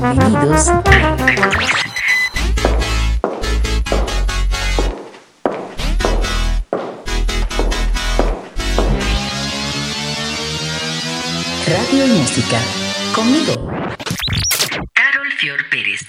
[0.00, 0.66] Bienvenidos
[11.66, 12.60] Radio y Música.
[13.14, 13.72] Conmigo.
[14.92, 16.06] Carol Fior Pérez.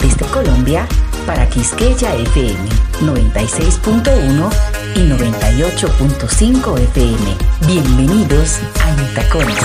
[0.00, 0.86] Desde Colombia
[1.26, 2.68] para Quisqueya FM
[3.00, 7.36] 96.1 y 98.5 FM.
[7.66, 9.58] Bienvenidos a Intacones.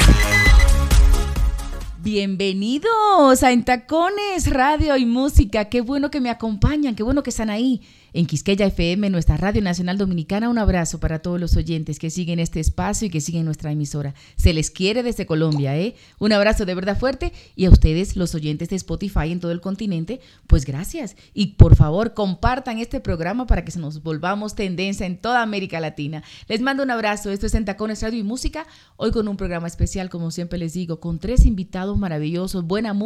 [2.00, 5.66] Bienvenidos a Intacones Radio y Música.
[5.66, 7.82] Qué bueno que me acompañan, qué bueno que están ahí
[8.14, 10.50] en Quisqueya FM, nuestra Radio Nacional Dominicana.
[10.50, 14.14] Un abrazo para todos los oyentes que siguen este espacio y que siguen nuestra emisora.
[14.36, 15.96] Se les quiere desde Colombia, ¿eh?
[16.20, 19.62] Un abrazo de verdad fuerte y a ustedes, los oyentes de Spotify en todo el
[19.62, 21.16] continente, pues gracias.
[21.34, 25.80] Y por favor, compartan este programa para que se nos volvamos tendencia en toda América
[25.80, 26.24] Latina.
[26.48, 27.32] Les mando un abrazo.
[27.32, 28.68] Esto es En Tacones Radio y Música.
[28.98, 33.01] Hoy con un programa especial, como siempre les digo, con tres invitados maravillosos, buena música,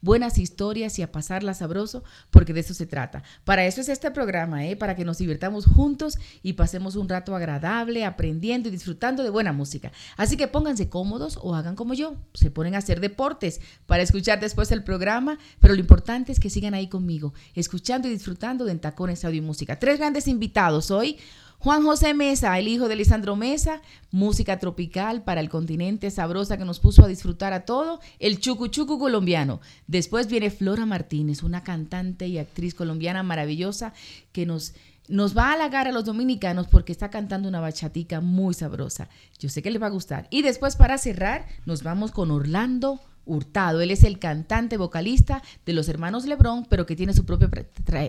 [0.00, 3.22] buenas historias y a pasarla sabroso, porque de eso se trata.
[3.44, 4.76] Para eso es este programa ¿eh?
[4.76, 9.52] para que nos divirtamos juntos y pasemos un rato agradable, aprendiendo y disfrutando de buena
[9.52, 9.92] música.
[10.16, 14.40] Así que pónganse cómodos o hagan como yo, se ponen a hacer deportes para escuchar
[14.40, 18.76] después el programa, pero lo importante es que sigan ahí conmigo, escuchando y disfrutando de
[18.76, 19.78] Tacones Audio y Música.
[19.78, 21.18] Tres grandes invitados hoy.
[21.58, 26.64] Juan José Mesa, el hijo de Lisandro Mesa, música tropical para el continente sabrosa que
[26.64, 29.60] nos puso a disfrutar a todo, el chucu chucu colombiano.
[29.86, 33.92] Después viene Flora Martínez, una cantante y actriz colombiana maravillosa
[34.32, 34.74] que nos
[35.08, 39.08] nos va a halagar a los dominicanos porque está cantando una bachatica muy sabrosa.
[39.38, 40.26] Yo sé que les va a gustar.
[40.30, 43.80] Y después para cerrar, nos vamos con Orlando Hurtado.
[43.80, 47.50] Él es el cantante vocalista de los hermanos Lebrón, pero que tiene su propia,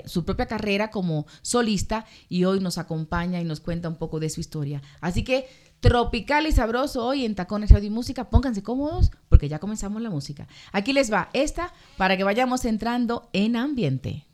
[0.05, 4.29] su propia carrera como solista y hoy nos acompaña y nos cuenta un poco de
[4.29, 4.81] su historia.
[5.01, 5.47] Así que
[5.79, 8.29] tropical y sabroso hoy en Tacones Radio y Música.
[8.29, 10.47] Pónganse cómodos porque ya comenzamos la música.
[10.71, 14.27] Aquí les va esta para que vayamos entrando en ambiente.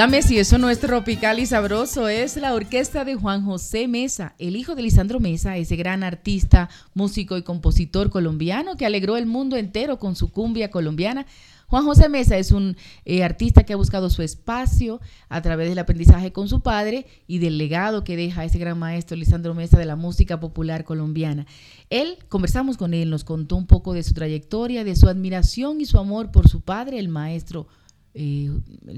[0.00, 2.08] Dígame si eso no es tropical y sabroso.
[2.08, 6.70] Es la orquesta de Juan José Mesa, el hijo de Lisandro Mesa, ese gran artista,
[6.94, 11.26] músico y compositor colombiano que alegró el mundo entero con su cumbia colombiana.
[11.66, 15.78] Juan José Mesa es un eh, artista que ha buscado su espacio a través del
[15.78, 19.84] aprendizaje con su padre y del legado que deja ese gran maestro Lisandro Mesa de
[19.84, 21.44] la música popular colombiana.
[21.90, 25.84] Él, conversamos con él, nos contó un poco de su trayectoria, de su admiración y
[25.84, 27.66] su amor por su padre, el maestro
[28.14, 28.50] eh,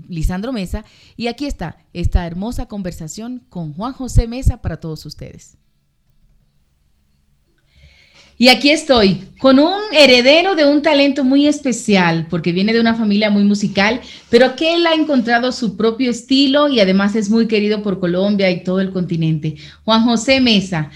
[0.09, 0.85] Lisandro Mesa.
[1.17, 5.57] Y aquí está esta hermosa conversación con Juan José Mesa para todos ustedes.
[8.39, 12.97] Y aquí estoy con un heredero de un talento muy especial, porque viene de una
[12.97, 14.01] familia muy musical,
[14.31, 18.51] pero que él ha encontrado su propio estilo y además es muy querido por Colombia
[18.51, 19.55] y todo el continente.
[19.85, 20.91] Juan José Mesa,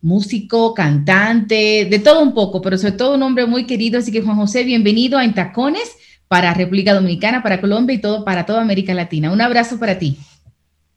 [0.00, 3.98] músico, cantante, de todo un poco, pero sobre todo un hombre muy querido.
[3.98, 5.90] Así que Juan José, bienvenido a Entacones
[6.32, 9.30] para República Dominicana, para Colombia y todo para toda América Latina.
[9.30, 10.16] Un abrazo para ti.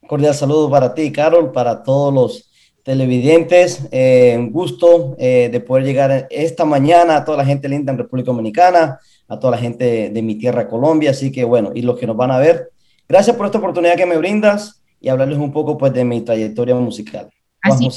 [0.08, 2.50] Cordial saludo para ti, Carol, para todos los
[2.84, 3.86] televidentes.
[3.92, 7.98] Eh, un gusto eh, de poder llegar esta mañana a toda la gente linda en
[7.98, 8.98] República Dominicana,
[9.28, 11.12] a toda la gente de mi tierra, Colombia.
[11.12, 12.70] Así que bueno, y los que nos van a ver,
[13.06, 16.76] gracias por esta oportunidad que me brindas y hablarles un poco pues de mi trayectoria
[16.76, 17.30] musical.
[17.62, 17.90] Así,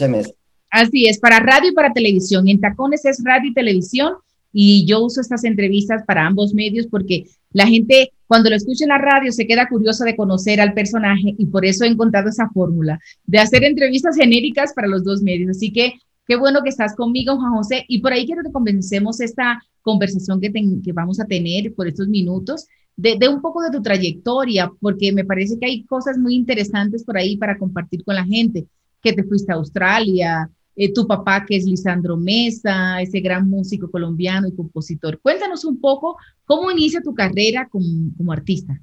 [0.72, 2.48] así es, para radio y para televisión.
[2.48, 4.14] En Tacones es radio y televisión
[4.52, 8.90] y yo uso estas entrevistas para ambos medios porque la gente cuando lo escucha en
[8.90, 12.48] la radio se queda curiosa de conocer al personaje y por eso he encontrado esa
[12.50, 15.50] fórmula de hacer entrevistas genéricas para los dos medios.
[15.50, 15.94] Así que
[16.26, 17.84] qué bueno que estás conmigo, Juan José.
[17.88, 22.08] Y por ahí quiero que comencemos esta conversación que, que vamos a tener por estos
[22.08, 22.66] minutos
[22.96, 27.04] de, de, un poco de tu trayectoria, porque me parece que hay cosas muy interesantes
[27.04, 28.66] por ahí para compartir con la gente,
[29.00, 30.50] que te fuiste a Australia,
[30.80, 35.20] eh, tu papá que es Lisandro Mesa, ese gran músico colombiano y compositor.
[35.20, 37.86] Cuéntanos un poco cómo inicia tu carrera como,
[38.16, 38.80] como artista.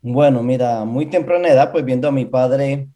[0.00, 2.88] Bueno, mira, muy temprana edad, pues viendo a mi padre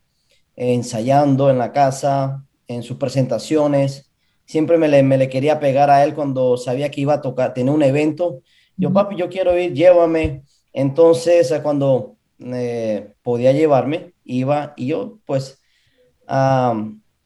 [0.57, 4.11] ensayando en la casa, en sus presentaciones,
[4.47, 7.53] siempre me le, me le, quería pegar a él cuando sabía que iba a tocar,
[7.53, 8.41] tenía un evento.
[8.79, 10.43] Yo, papi, yo quiero ir, llévame.
[10.73, 15.61] Entonces, cuando eh, podía llevarme, iba y yo, pues,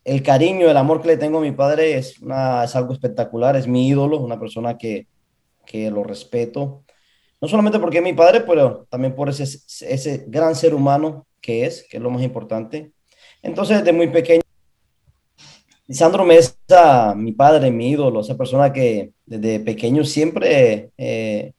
[0.05, 3.67] el cariño, el amor que le tengo a mi padre es, es algo espectacular, es
[3.67, 5.07] mi ídolo, una persona que,
[5.67, 6.85] que lo respeto,
[7.41, 11.65] no solamente porque es mi padre, pero también por ese, ese gran ser humano que
[11.65, 12.93] es, que es lo más importante.
[13.43, 14.43] Entonces, desde muy pequeño,
[15.87, 21.53] Lisandro Mesa, mi padre, mi ídolo, esa persona que desde pequeño siempre eh,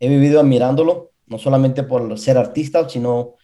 [0.00, 3.34] he vivido admirándolo, no solamente por ser artista, sino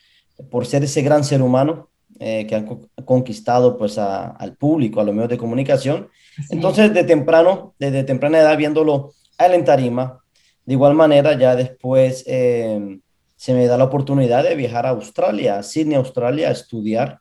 [0.51, 1.90] por ser ese gran ser humano
[2.23, 2.67] eh, que han
[3.07, 6.09] conquistado pues al público, a los medios de comunicación.
[6.51, 10.21] Entonces, de temprano, desde temprana edad, viéndolo a él en tarima,
[10.67, 13.01] de igual manera, ya después em,
[13.37, 17.21] se me da la oportunidad de viajar a Australia, a Sydney, Australia, a estudiar.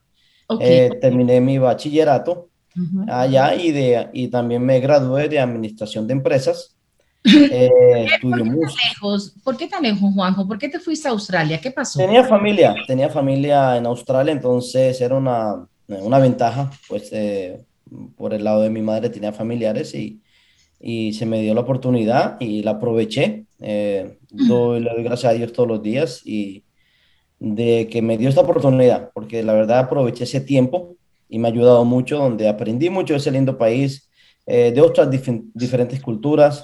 [0.59, 2.49] Eh, terminé mi bachillerato
[3.07, 6.77] allá y, de, y también me gradué de administración de empresas.
[7.51, 9.35] Eh, ¿Por, qué lejos?
[9.43, 10.47] ¿Por qué tan lejos, Juanjo?
[10.47, 11.59] ¿Por qué te fuiste a Australia?
[11.59, 11.99] ¿Qué pasó?
[11.99, 17.65] Tenía familia, tenía familia en Australia, entonces era una, una ventaja, pues eh,
[18.15, 20.21] por el lado de mi madre tenía familiares y,
[20.79, 23.45] y se me dio la oportunidad y la aproveché.
[23.59, 26.63] Eh, doy, le doy gracias a Dios todos los días y
[27.39, 30.95] de que me dio esta oportunidad, porque la verdad aproveché ese tiempo
[31.27, 34.09] y me ha ayudado mucho, donde aprendí mucho de ese lindo país,
[34.45, 35.09] eh, de otras
[35.53, 36.63] diferentes culturas,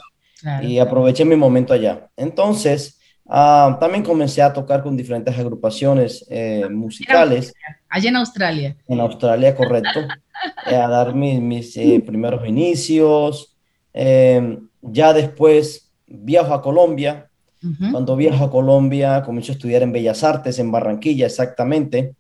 [0.62, 2.10] y aproveché mi momento allá.
[2.16, 7.54] Entonces, ah, también comencé a tocar con diferentes agrupaciones eh, musicales.
[7.90, 8.78] Allá en Australia.
[8.88, 10.02] En Australia, correcto.
[10.70, 13.56] Eh, a dar mis, mis eh, primeros inicios.
[13.94, 17.30] ya después viajo a Colombia.
[17.92, 22.16] Cuando viajo a Colombia, comienzo a estudiar en Bellas Artes, en Barranquilla exactamente,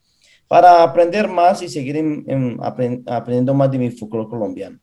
[0.47, 2.03] para aprender más y seguir
[2.57, 4.79] aprendiendo más de mi folclore colombiano.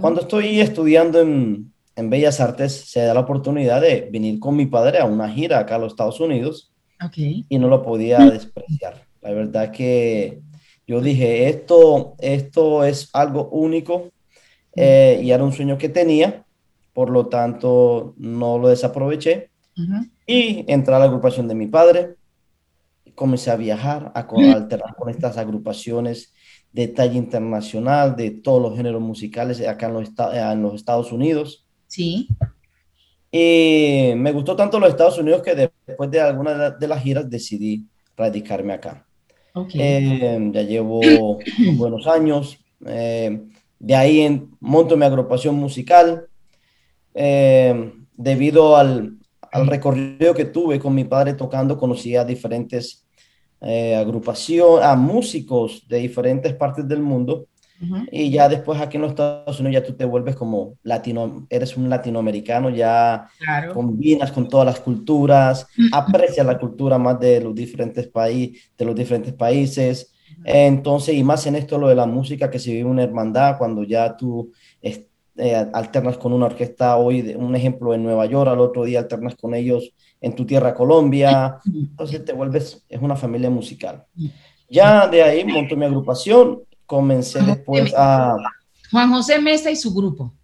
[0.00, 4.66] Cuando estoy estudiando en, en Bellas Artes se da la oportunidad de venir con mi
[4.66, 6.72] padre a una gira acá a los Estados Unidos
[7.16, 9.04] y no lo podía despreciar.
[9.20, 10.40] La verdad que
[10.86, 14.10] yo dije, esto, esto es algo único
[14.76, 16.44] eh, y era un sueño que tenía,
[16.92, 19.50] por lo tanto no lo desaproveché.
[20.26, 22.14] Y entré a la agrupación de mi padre,
[23.14, 24.20] comencé a viajar, a,
[24.54, 26.32] alternar con estas agrupaciones
[26.72, 31.63] de talla internacional, de todos los géneros musicales acá en los, en los Estados Unidos.
[31.94, 32.28] Sí.
[33.30, 35.54] Y me gustó tanto los Estados Unidos que
[35.86, 37.86] después de algunas de las giras decidí
[38.16, 39.06] radicarme acá.
[39.52, 39.80] Okay.
[39.80, 41.00] Eh, ya llevo
[41.76, 42.58] buenos años.
[42.84, 43.42] Eh,
[43.78, 46.26] de ahí en, monto mi agrupación musical.
[47.14, 49.16] Eh, debido al,
[49.52, 53.06] al, recorrido que tuve con mi padre tocando, conocí a diferentes
[53.60, 57.46] agrupaciones, a músicos de diferentes partes del mundo.
[58.10, 61.76] Y ya después aquí en los Estados Unidos ya tú te vuelves como latino, eres
[61.76, 63.28] un latinoamericano, ya
[63.72, 68.94] combinas con todas las culturas, aprecias la cultura más de los diferentes, países de los
[68.94, 70.12] diferentes países.
[70.44, 73.82] Entonces, y más en esto lo de la música, que se vive una hermandad, cuando
[73.82, 74.52] ya tú
[75.36, 79.34] eh, alternas con una orquesta hoy, un ejemplo en Nueva York, al otro día alternas
[79.34, 84.04] con ellos en tu tierra Colombia, entonces te vuelves, es una familia musical.
[84.68, 88.36] Ya de ahí monto mi agrupación comencé después a...
[88.90, 90.34] Juan José Mesa y su grupo.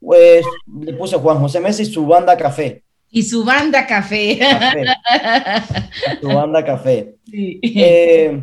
[0.00, 0.44] Pues
[0.80, 2.82] le puse Juan José Mesa y su banda Café.
[3.10, 4.40] Y su banda Café.
[6.22, 7.16] Su banda Café.
[7.30, 8.42] Eh,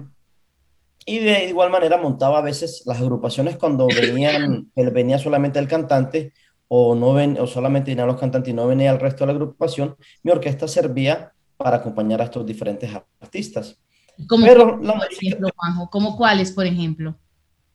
[1.08, 6.34] y de igual manera montaba a veces las agrupaciones cuando venían, venía solamente el cantante
[6.68, 9.39] o, no ven, o solamente venían los cantantes y no venía el resto de la
[9.39, 13.82] agrupación, mi orquesta servía para acompañar a estos diferentes artistas.
[14.28, 15.90] ¿Cómo, Pero por ejemplo, Juanjo?
[15.90, 17.16] ¿Cómo cuáles, por ejemplo?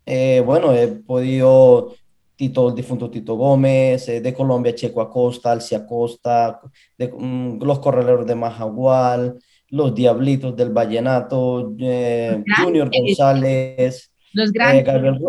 [0.07, 1.95] Eh, bueno, he podido
[2.37, 6.61] Tito, el difunto Tito Gómez, eh, de Colombia, Checo Acosta, Alcia Acosta,
[6.99, 9.39] de, mm, los Corraleros de Majagual,
[9.71, 14.85] los Diablitos del Vallenato, eh, Junior González, los grandes.
[14.85, 15.21] Gabriel,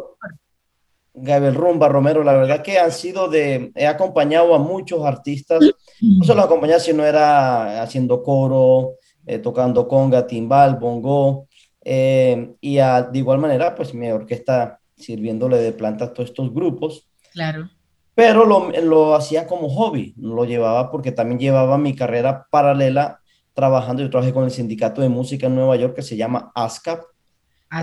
[1.13, 5.63] Gabriel, Rumba, Romero, la verdad que han sido de, he acompañado a muchos artistas,
[6.01, 8.95] no solo acompañar, sino era haciendo coro,
[9.25, 11.48] eh, tocando conga, timbal, bongo,
[11.84, 17.08] eh, y de igual manera, pues mi orquesta sirviéndole de planta a todos estos grupos.
[17.32, 17.70] Claro.
[18.15, 23.20] Pero lo, lo hacía como hobby, lo llevaba porque también llevaba mi carrera paralela
[23.53, 24.01] trabajando.
[24.01, 27.03] Yo trabajé con el sindicato de música en Nueva York que se llama ASCAP,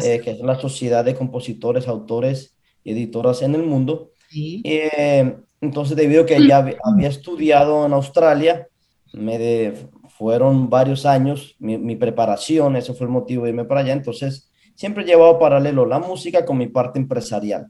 [0.02, 4.10] eh, que es la Sociedad de Compositores, Autores y Editoras en el Mundo.
[4.30, 4.62] Sí.
[5.60, 8.68] entonces, debido a que ya había estudiado en Australia,
[9.12, 9.74] me de,
[10.22, 15.02] fueron varios años mi, preparación, eso fue el motivo de irme para allá, entonces siempre
[15.02, 17.66] he llevado paralelo la música con mi parte empresarial.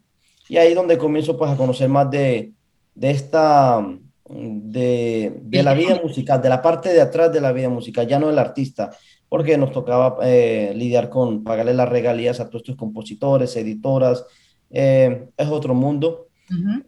[0.51, 2.53] Y ahí donde comienzo pues a conocer más de,
[2.95, 3.87] de esta,
[4.29, 8.19] de, de, la vida musical, de la parte de atrás de la vida musical, ya
[8.19, 8.91] no el artista,
[9.31, 14.27] porque nos tocaba eh, lidiar con pagarle las regalías a todos estos compositores, editoras,
[14.69, 16.29] eh, es otro mundo.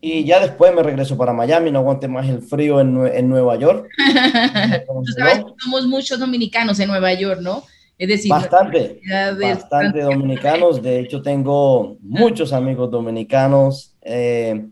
[0.00, 3.56] Y ya después me regreso para Miami, no aguante más el frío en, en Nueva
[3.56, 3.88] York.
[4.86, 7.62] Tú sabes que somos muchos dominicanos en Nueva York, ¿no?
[7.96, 9.00] Es decir, bastante,
[9.40, 10.82] bastante dominicanos.
[10.82, 13.94] De hecho, tengo muchos amigos dominicanos.
[14.02, 14.66] Eh,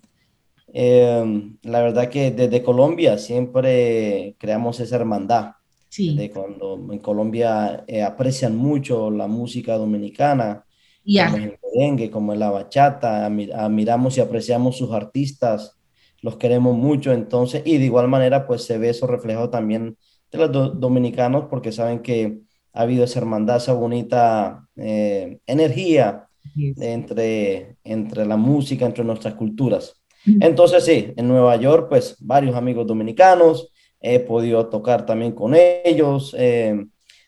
[0.72, 5.52] eh, la verdad que desde Colombia siempre creamos esa hermandad.
[5.88, 6.16] Sí.
[6.16, 10.64] De cuando en Colombia eh, aprecian mucho la música dominicana
[11.04, 15.78] como el merengue, como la bachata, admiramos y apreciamos sus artistas,
[16.21, 19.97] los queremos mucho, entonces, y de igual manera, pues se ve eso reflejado también
[20.30, 22.38] de los dominicanos, porque saben que
[22.73, 30.02] ha habido esa hermandad, esa bonita eh, energía entre, entre la música, entre nuestras culturas.
[30.40, 36.35] Entonces, sí, en Nueva York, pues varios amigos dominicanos, he podido tocar también con ellos.
[36.38, 36.87] Eh,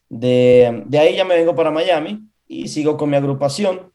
[0.09, 3.93] de, de ahí ya me vengo para Miami, y sigo con mi agrupación.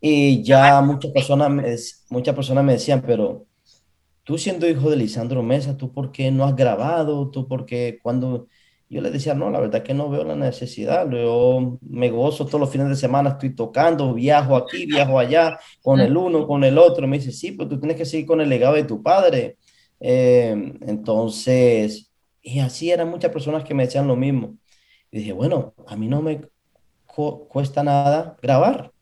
[0.00, 1.76] Y ya muchas personas, me,
[2.10, 3.46] muchas personas me decían, pero
[4.24, 7.30] tú siendo hijo de Lisandro Mesa, ¿tú por qué no has grabado?
[7.30, 8.48] ¿Tú por qué cuando...
[8.88, 11.10] Yo le decía, no, la verdad que no veo la necesidad.
[11.10, 15.98] Yo me gozo todos los fines de semana, estoy tocando, viajo aquí, viajo allá, con
[15.98, 17.08] el uno, con el otro.
[17.08, 19.56] Me dice, sí, pues tú tienes que seguir con el legado de tu padre.
[19.98, 24.58] Eh, entonces, y así eran muchas personas que me decían lo mismo.
[25.10, 26.42] Y dije, bueno, a mí no me,
[27.14, 28.92] cuesta nada grabar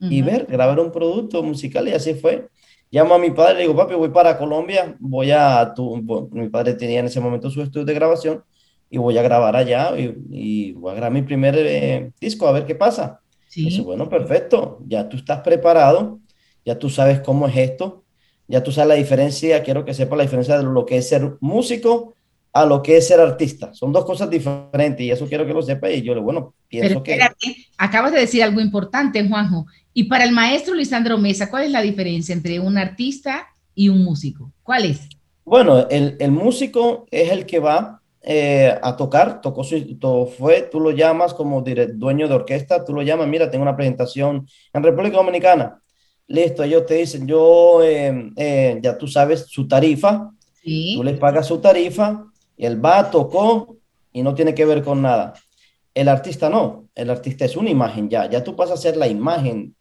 [0.00, 2.48] y ver, grabar un producto musical y así fue.
[2.90, 5.96] Llamo a mi padre, le digo, papi, voy para Colombia, voy a, tu,
[6.32, 8.42] mi padre tenía en ese momento su estudio de grabación
[8.88, 12.66] y voy a grabar allá y, voy a grabar mi primer eh, disco a ver
[12.66, 13.20] qué pasa.
[13.46, 13.66] Sí.
[13.66, 16.18] Dice, bueno, perfecto, ya tú estás preparado,
[16.64, 18.04] ya tú sabes cómo es esto,
[18.48, 21.36] ya tú sabes la diferencia, quiero que sepa la diferencia de lo que es ser
[21.40, 22.14] músico
[22.52, 23.72] a lo que es ser artista.
[23.74, 27.14] Son dos cosas diferentes y eso quiero que lo sepa y yo, bueno, pienso Pero
[27.14, 29.66] espérate, acabas de decir algo importante, Juanjo.
[29.92, 34.02] Y para el maestro Lisandro Mesa, ¿cuál es la diferencia entre un artista y un
[34.04, 34.52] músico?
[34.62, 35.08] ¿Cuál es?
[35.44, 40.68] Bueno, el, el músico es el que va eh, a tocar, tocó su, to, fue,
[40.70, 44.82] tú lo llamas como dueño de orquesta, tú lo llamas, mira, tengo una presentación en
[44.82, 45.80] República Dominicana.
[46.26, 50.30] Listo, ellos te dicen, yo, eh, eh, ya tú sabes su tarifa,
[50.62, 50.94] ¿Sí?
[50.96, 52.26] tú les pagas su tarifa,
[52.60, 53.78] y él va, tocó
[54.12, 55.32] y no tiene que ver con nada.
[55.94, 59.08] El artista no, el artista es una imagen ya, ya tú pasas a ser la
[59.08, 59.74] imagen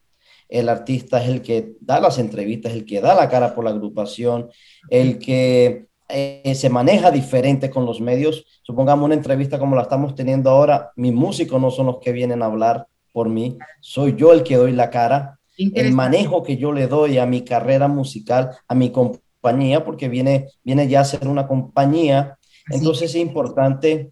[0.47, 3.69] el artista es el que da las entrevistas, el que da la cara por la
[3.69, 4.49] agrupación,
[4.89, 8.45] el que eh, se maneja diferente con los medios.
[8.63, 12.41] Supongamos una entrevista como la estamos teniendo ahora, mis músicos no son los que vienen
[12.41, 15.35] a hablar por mí, soy yo el que doy la cara.
[15.75, 20.47] El manejo que yo le doy a mi carrera musical, a mi compañía, porque viene,
[20.63, 22.38] viene ya a ser una compañía,
[22.71, 24.11] entonces es importante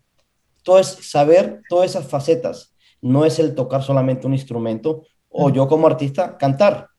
[0.67, 2.75] todo es saber todas esas facetas.
[3.01, 6.89] No es el tocar solamente un instrumento, o yo como artista cantar.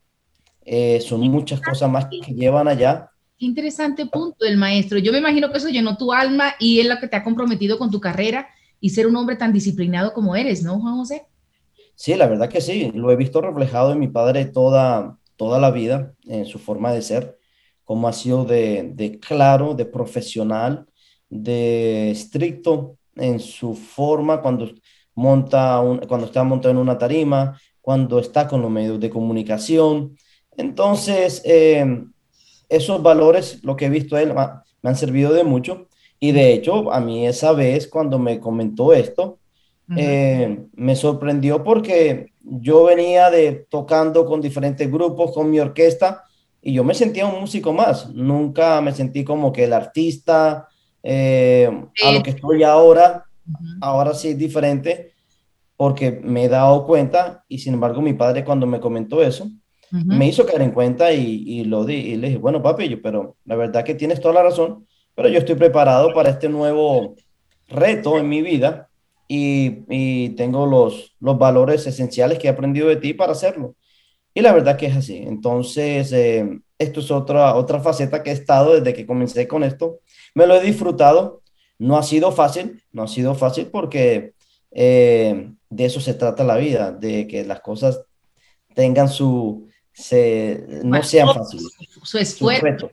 [0.65, 3.11] Eh, son muchas cosas más que llevan allá.
[3.37, 4.99] Interesante punto del maestro.
[4.99, 7.77] Yo me imagino que eso llenó tu alma y es lo que te ha comprometido
[7.77, 8.49] con tu carrera
[8.81, 11.27] y ser un hombre tan disciplinado como eres, ¿no, Juan José?
[11.95, 12.91] Sí, la verdad que sí.
[12.95, 17.03] Lo he visto reflejado en mi padre toda, toda la vida, en su forma de
[17.03, 17.37] ser,
[17.85, 20.88] como ha sido de, de claro, de profesional,
[21.28, 24.71] de estricto en su forma cuando
[25.14, 30.17] monta un, cuando está montado en una tarima, cuando está con los medios de comunicación.
[30.56, 32.04] Entonces, eh,
[32.69, 35.88] esos valores, lo que he visto él, me han servido de mucho.
[36.21, 39.38] Y de hecho, a mí esa vez, cuando me comentó esto,
[39.97, 46.25] eh, me sorprendió porque yo venía de tocando con diferentes grupos, con mi orquesta,
[46.60, 48.10] y yo me sentía un músico más.
[48.12, 50.69] Nunca me sentí como que el artista,
[51.10, 51.71] eh,
[52.04, 53.25] a lo que estoy ahora,
[53.80, 55.14] ahora sí es diferente
[55.75, 59.49] porque me he dado cuenta y sin embargo mi padre cuando me comentó eso,
[59.90, 63.36] me hizo caer en cuenta y, lo di y le dije, bueno papi, yo, pero
[63.47, 67.14] la verdad que tienes toda la razón, pero yo estoy preparado para este nuevo
[67.68, 68.90] reto en mi vida
[69.26, 73.76] y, y tengo los, los valores esenciales que he aprendido de ti para hacerlo.
[74.34, 75.16] Y la verdad que es así.
[75.16, 79.99] Entonces, eh, esto es otra, otra faceta que he estado desde que comencé con esto.
[80.39, 81.43] Me lo he disfrutado.
[81.81, 84.35] No ha sido fácil, no ha sido fácil porque
[84.71, 88.01] eh, de eso se trata la vida, de que las cosas
[88.73, 91.67] tengan su, se, no sean fáciles.
[92.05, 92.89] Su, esfuerzo.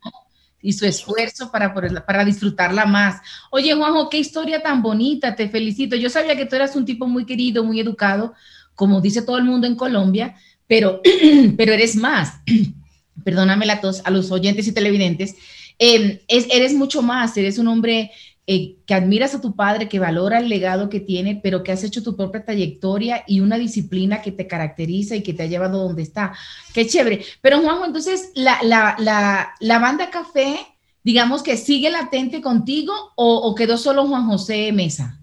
[0.60, 1.72] y su esfuerzo para,
[2.04, 3.22] para disfrutarla más.
[3.52, 5.96] Oye, Juanjo, qué historia tan bonita, te felicito.
[5.96, 8.34] Yo sabía que tú eras un tipo muy querido, muy educado,
[8.74, 11.00] como dice todo el mundo en Colombia, pero,
[11.58, 12.40] pero eres más.
[13.24, 15.36] Perdóname la tos a los oyentes y televidentes.
[15.80, 18.12] Eh, es, eres mucho más, eres un hombre
[18.48, 21.84] eh, que admiras a tu padre, que valora el legado que tiene, pero que has
[21.84, 25.84] hecho tu propia trayectoria y una disciplina que te caracteriza y que te ha llevado
[25.84, 26.34] donde está.
[26.72, 27.26] Qué chévere.
[27.42, 30.58] Pero Juanjo, entonces, la, la, la, la banda Café,
[31.04, 35.20] digamos que sigue latente contigo o, o, quedó solo Juan José Mesa?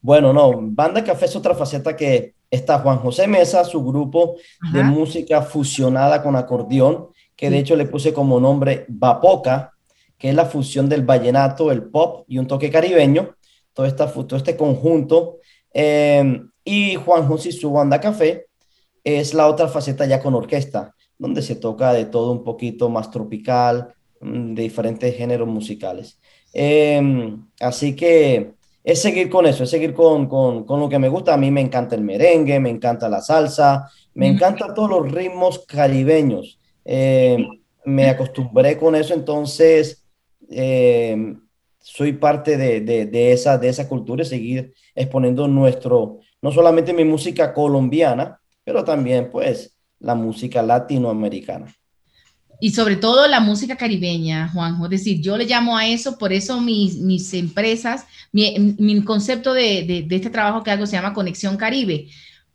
[0.00, 4.78] Bueno, no, Banda Café es otra faceta que está Juan José Mesa, su grupo Ajá.
[4.78, 7.08] de música fusionada con acordeón,
[7.40, 9.72] que de hecho le puse como nombre Bapoca,
[10.18, 13.34] que es la fusión del vallenato, el pop y un toque caribeño,
[13.72, 15.38] todo, esta, todo este conjunto.
[15.72, 18.44] Eh, y Juan José y su banda Café
[19.02, 23.10] es la otra faceta ya con orquesta, donde se toca de todo un poquito más
[23.10, 26.20] tropical, mm, de diferentes géneros musicales.
[26.52, 27.00] Eh,
[27.58, 28.52] así que
[28.84, 31.32] es seguir con eso, es seguir con, con, con, lo que me gusta.
[31.32, 35.60] A mí me encanta el merengue, me encanta la salsa, me encantan todos los ritmos
[35.60, 36.59] caribeños.
[36.84, 37.46] Eh,
[37.84, 40.04] me acostumbré con eso, entonces
[40.50, 41.34] eh,
[41.80, 46.92] soy parte de, de, de, esa, de esa cultura y seguir exponiendo nuestro, no solamente
[46.92, 51.74] mi música colombiana, pero también pues la música latinoamericana.
[52.62, 54.84] Y sobre todo la música caribeña, Juanjo.
[54.84, 59.54] Es decir, yo le llamo a eso, por eso mis, mis empresas, mi, mi concepto
[59.54, 62.08] de, de, de, este trabajo que hago se llama Conexión Caribe,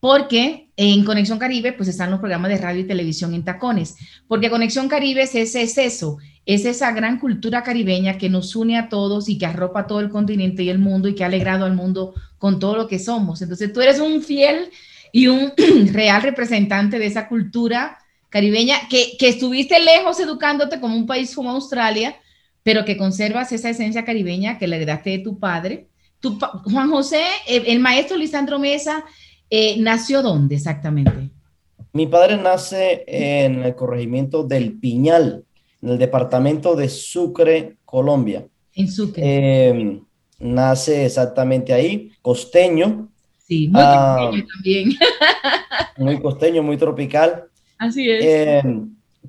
[0.05, 3.95] porque en Conexión Caribe pues están los programas de radio y televisión en tacones,
[4.27, 8.77] porque Conexión Caribe es, ese, es eso, es esa gran cultura caribeña que nos une
[8.77, 11.65] a todos y que arropa todo el continente y el mundo y que ha alegrado
[11.65, 13.41] al mundo con todo lo que somos.
[13.41, 14.69] Entonces tú eres un fiel
[15.11, 15.51] y un
[15.91, 17.97] real representante de esa cultura
[18.29, 22.15] caribeña que, que estuviste lejos educándote como un país como Australia,
[22.61, 25.87] pero que conservas esa esencia caribeña que le heredaste de tu padre.
[26.19, 29.03] Tu, Juan José, el, el maestro Lisandro Mesa,
[29.49, 31.29] eh, ¿nació dónde exactamente?
[31.93, 35.45] Mi padre nace en el corregimiento del Piñal,
[35.81, 38.45] en el departamento de Sucre, Colombia.
[38.73, 39.23] En Sucre.
[39.23, 40.01] Eh,
[40.39, 43.09] nace exactamente ahí, costeño.
[43.47, 44.89] Sí, muy ah, costeño también.
[45.97, 47.45] muy costeño, muy tropical.
[47.77, 48.25] Así es.
[48.25, 48.63] Eh,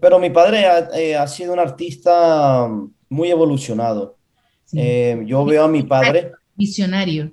[0.00, 2.68] pero mi padre ha, eh, ha, sido un artista
[3.08, 4.16] muy evolucionado.
[4.64, 4.78] Sí.
[4.80, 6.32] Eh, yo veo a mi padre.
[6.54, 7.32] Visionario.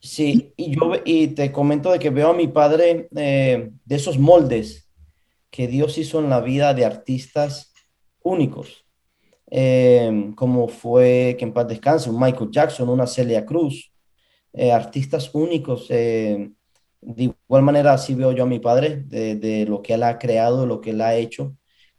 [0.00, 4.18] Sí, y yo y te comento de que veo a mi padre eh, de esos
[4.18, 4.88] moldes
[5.50, 7.72] que Dios hizo en la vida de artistas
[8.22, 8.86] únicos,
[9.50, 13.92] eh, como fue, que en paz descanse, un Michael Jackson, una Celia Cruz,
[14.52, 15.88] eh, artistas únicos.
[15.88, 16.52] De
[17.24, 20.66] igual manera, así veo yo a mi padre, de, de, lo que él ha creado,
[20.66, 21.56] lo que él ha hecho,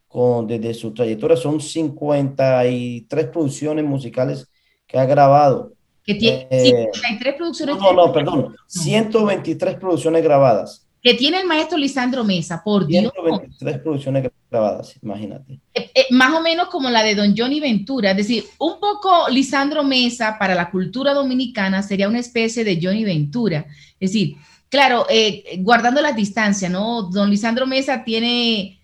[0.07, 1.37] con, desde su trayectoria.
[1.37, 4.49] Son 53 producciones musicales
[4.87, 5.73] que ha grabado.
[6.05, 7.77] Que tiene eh, 53 producciones.
[7.77, 8.55] No, no, perdón.
[8.67, 10.85] 123 producciones grabadas.
[11.01, 13.81] Que tiene el maestro Lisandro Mesa, por 123 Dios.
[13.81, 15.59] producciones grabadas, imagínate.
[15.73, 19.29] Eh, eh, más o menos como la de Don Johnny Ventura, es decir, un poco
[19.29, 23.65] Lisandro Mesa para la cultura dominicana sería una especie de Johnny Ventura.
[23.97, 24.35] Es decir,
[24.67, 27.03] claro, eh, guardando las distancias, ¿no?
[27.03, 28.81] Don Lisandro Mesa tiene,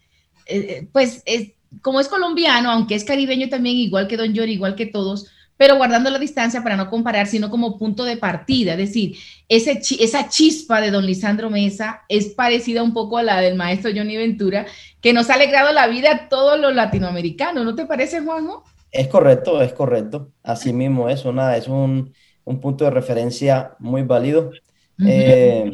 [0.94, 1.52] pues, es,
[1.82, 5.78] como es colombiano, aunque es caribeño también, igual que Don Johnny, igual que todos, pero
[5.78, 8.74] guardando la distancia para no comparar, sino como punto de partida.
[8.74, 9.16] Es decir,
[9.48, 13.92] ese, esa chispa de don Lisandro Mesa es parecida un poco a la del maestro
[13.96, 14.66] Johnny Ventura,
[15.02, 17.64] que nos ha alegrado la vida a todos los latinoamericanos.
[17.64, 18.64] ¿No te parece, Juanjo?
[18.92, 20.32] Es correcto, es correcto.
[20.44, 22.14] Así mismo es, una, es un,
[22.44, 24.52] un punto de referencia muy válido.
[25.00, 25.08] Uh -huh.
[25.10, 25.72] eh,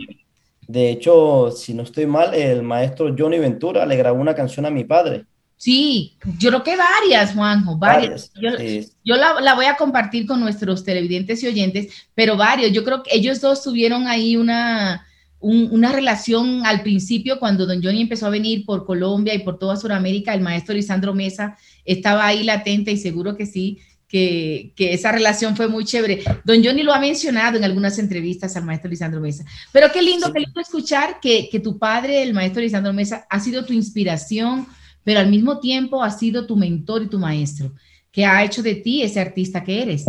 [0.67, 4.69] de hecho, si no estoy mal, el maestro Johnny Ventura le grabó una canción a
[4.69, 5.25] mi padre.
[5.61, 8.31] Sí, yo creo que varias, Juanjo, varias.
[8.33, 8.91] varias yo, sí.
[9.05, 12.71] yo la, la, voy a compartir con nuestros televidentes y oyentes, pero varios.
[12.71, 15.05] Yo creo que ellos dos tuvieron ahí una,
[15.39, 19.59] un, una relación al principio cuando don Johnny empezó a venir por Colombia y por
[19.59, 20.33] toda Sudamérica.
[20.33, 25.55] El maestro Lisandro Mesa estaba ahí latente y seguro que sí, que, que, esa relación
[25.55, 26.23] fue muy chévere.
[26.43, 29.45] Don Johnny lo ha mencionado en algunas entrevistas al maestro Lisandro Mesa.
[29.71, 30.33] Pero qué lindo, sí.
[30.33, 34.65] qué lindo escuchar que, que tu padre, el maestro Lisandro Mesa, ha sido tu inspiración
[35.03, 37.71] pero al mismo tiempo ha sido tu mentor y tu maestro,
[38.11, 40.05] que ha hecho de ti ese artista que eres.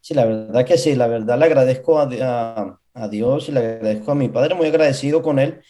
[0.00, 2.78] Sí, la verdad que sí, la verdad le agradezco a,
[3.10, 5.60] Dios y le agradezco a mi padre, muy agradecido con él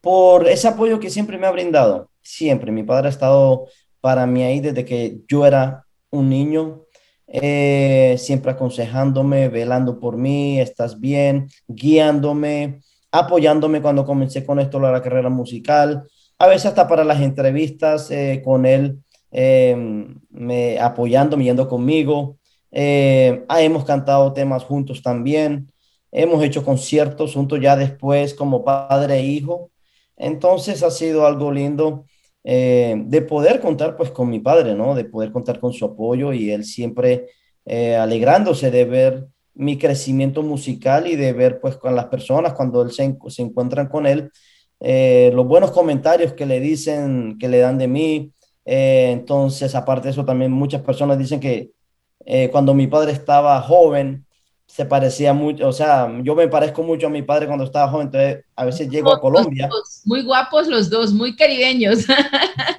[0.00, 2.72] por ese apoyo que siempre me ha brindado, siempre.
[2.72, 3.66] Mi padre ha estado
[4.00, 6.82] para mí ahí desde que yo era un niño,
[7.26, 15.00] eh, siempre aconsejándome, velando por mí, estás bien, guiándome, apoyándome cuando comencé con esto, la
[15.00, 16.06] carrera musical
[16.38, 19.04] a veces hasta para las entrevistas eh, con él,
[19.36, 19.76] eh,
[20.30, 22.38] me, apoyándome, yendo conmigo.
[22.70, 25.72] Eh, ah, hemos cantado temas juntos también,
[26.12, 29.72] hemos hecho conciertos juntos ya después como padre e hijo.
[30.16, 32.04] Entonces ha sido algo lindo
[32.44, 34.94] eh, de poder contar pues con mi padre, ¿no?
[34.94, 37.26] De poder contar con su apoyo y él siempre
[37.66, 42.92] alegrándose de ver mi crecimiento musical y de ver pues con las personas cuando él
[42.92, 44.30] se, se encuentran con él,
[44.86, 48.32] eh, los buenos comentarios que le dicen, que le dan de mí.
[48.66, 51.70] Eh, entonces, aparte de eso, también muchas personas dicen que
[52.26, 54.26] eh, cuando mi padre estaba joven,
[54.66, 58.08] se parecía mucho, o sea, yo me parezco mucho a mi padre cuando estaba joven,
[58.08, 59.70] entonces a veces llego a Colombia.
[60.04, 62.04] Muy guapos los dos, muy caribeños.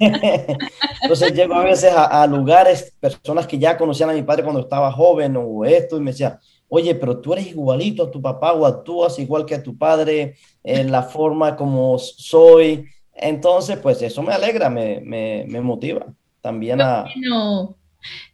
[1.02, 4.60] entonces llego a veces a, a, lugares, personas que ya conocían a mi padre cuando
[4.60, 8.52] estaba joven o esto, y me decía, oye, pero tú eres igualito a tu papá
[8.52, 12.86] o actúas igual que a tu padre, en la forma como soy.
[13.14, 16.06] Entonces, pues eso me alegra, me, me, me motiva
[16.40, 17.04] también a...
[17.14, 17.76] Bueno.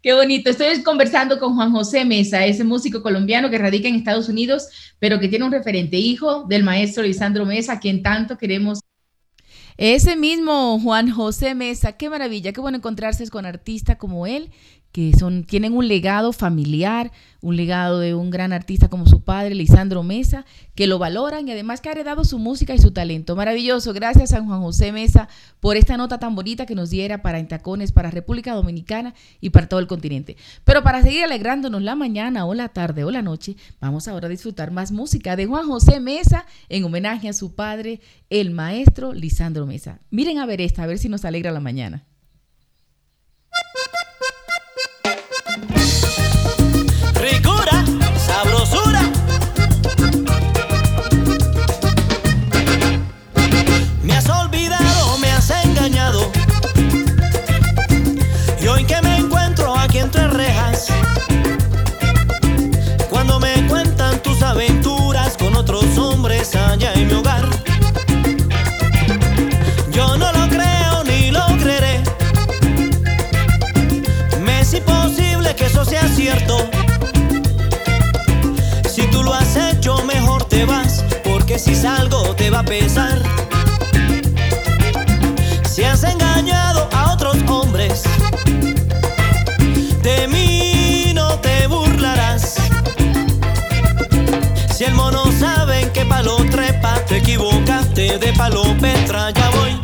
[0.02, 0.50] Qué bonito.
[0.50, 4.68] Estoy conversando con Juan José Mesa, ese músico colombiano que radica en Estados Unidos,
[4.98, 8.80] pero que tiene un referente, hijo del maestro Lisandro Mesa, a quien tanto queremos.
[9.78, 14.50] Ese mismo Juan José Mesa, qué maravilla, qué bueno encontrarse con artistas como él,
[14.92, 19.54] que son, tienen un legado familiar, un legado de un gran artista como su padre,
[19.54, 23.34] Lisandro Mesa, que lo valoran y además que ha heredado su música y su talento.
[23.34, 23.94] Maravilloso.
[23.94, 25.28] Gracias a Juan José Mesa
[25.60, 29.66] por esta nota tan bonita que nos diera para Intacones, para República Dominicana y para
[29.66, 30.36] todo el continente.
[30.64, 34.30] Pero para seguir alegrándonos la mañana o la tarde o la noche, vamos ahora a
[34.30, 39.66] disfrutar más música de Juan José Mesa en homenaje a su padre, el maestro Lisandro
[39.66, 40.00] Mesa.
[40.10, 42.04] Miren a ver esta, a ver si nos alegra la mañana.
[47.22, 47.71] figura.
[81.52, 83.20] Porque si salgo te va a pesar.
[85.68, 88.04] Si has engañado a otros hombres,
[90.02, 92.54] de mí no te burlarás.
[94.74, 99.81] Si el mono sabe qué palo trepa, te equivocaste de palo Petra, ya voy.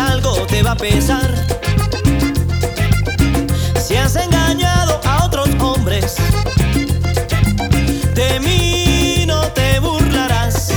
[0.00, 1.30] Salgo te va a pesar.
[3.84, 6.16] Si has engañado a otros hombres,
[8.14, 10.72] de mí no te burlarás.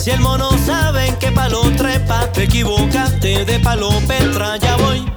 [0.00, 5.13] Si el mono sabe en qué palo trepa, te equivocaste de palo Petra, ya voy.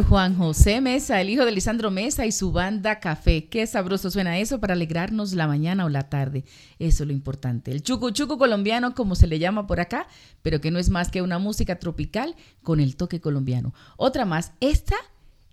[0.00, 3.48] Juan José Mesa, el hijo de Lisandro Mesa y su banda Café.
[3.48, 6.44] Qué sabroso suena eso para alegrarnos la mañana o la tarde.
[6.78, 7.70] Eso es lo importante.
[7.72, 10.06] El chucu chucu colombiano, como se le llama por acá,
[10.40, 13.74] pero que no es más que una música tropical con el toque colombiano.
[13.98, 14.96] Otra más, esta,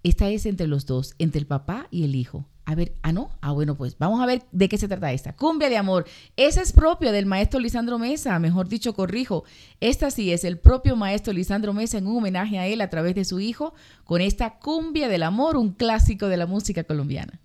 [0.04, 2.46] esta es entre los dos, entre el papá y el hijo.
[2.70, 5.36] A ver, ah, no, ah, bueno, pues vamos a ver de qué se trata esta.
[5.36, 6.06] Cumbia de amor.
[6.38, 9.44] Esa es propia del maestro Lisandro Mesa, mejor dicho, corrijo.
[9.80, 13.16] Esta sí es el propio maestro Lisandro Mesa en un homenaje a él a través
[13.16, 17.40] de su hijo con esta Cumbia del amor, un clásico de la música colombiana.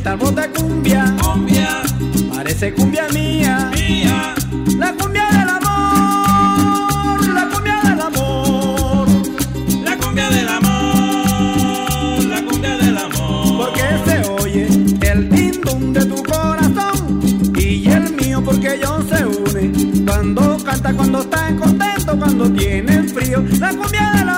[0.00, 1.14] Esta de cumbia.
[1.22, 1.82] Cumbia,
[2.34, 4.34] Parece cumbia mía, mía,
[4.78, 9.08] la cumbia del amor, la cumbia del amor,
[9.84, 13.58] la cumbia del amor, la cumbia del amor.
[13.58, 14.66] porque se oye
[15.02, 17.20] el dindum de tu corazón
[17.58, 23.44] y el mío porque ellos se unen cuando canta, cuando están contentos, cuando tienen frío,
[23.58, 24.29] la cumbia del amor,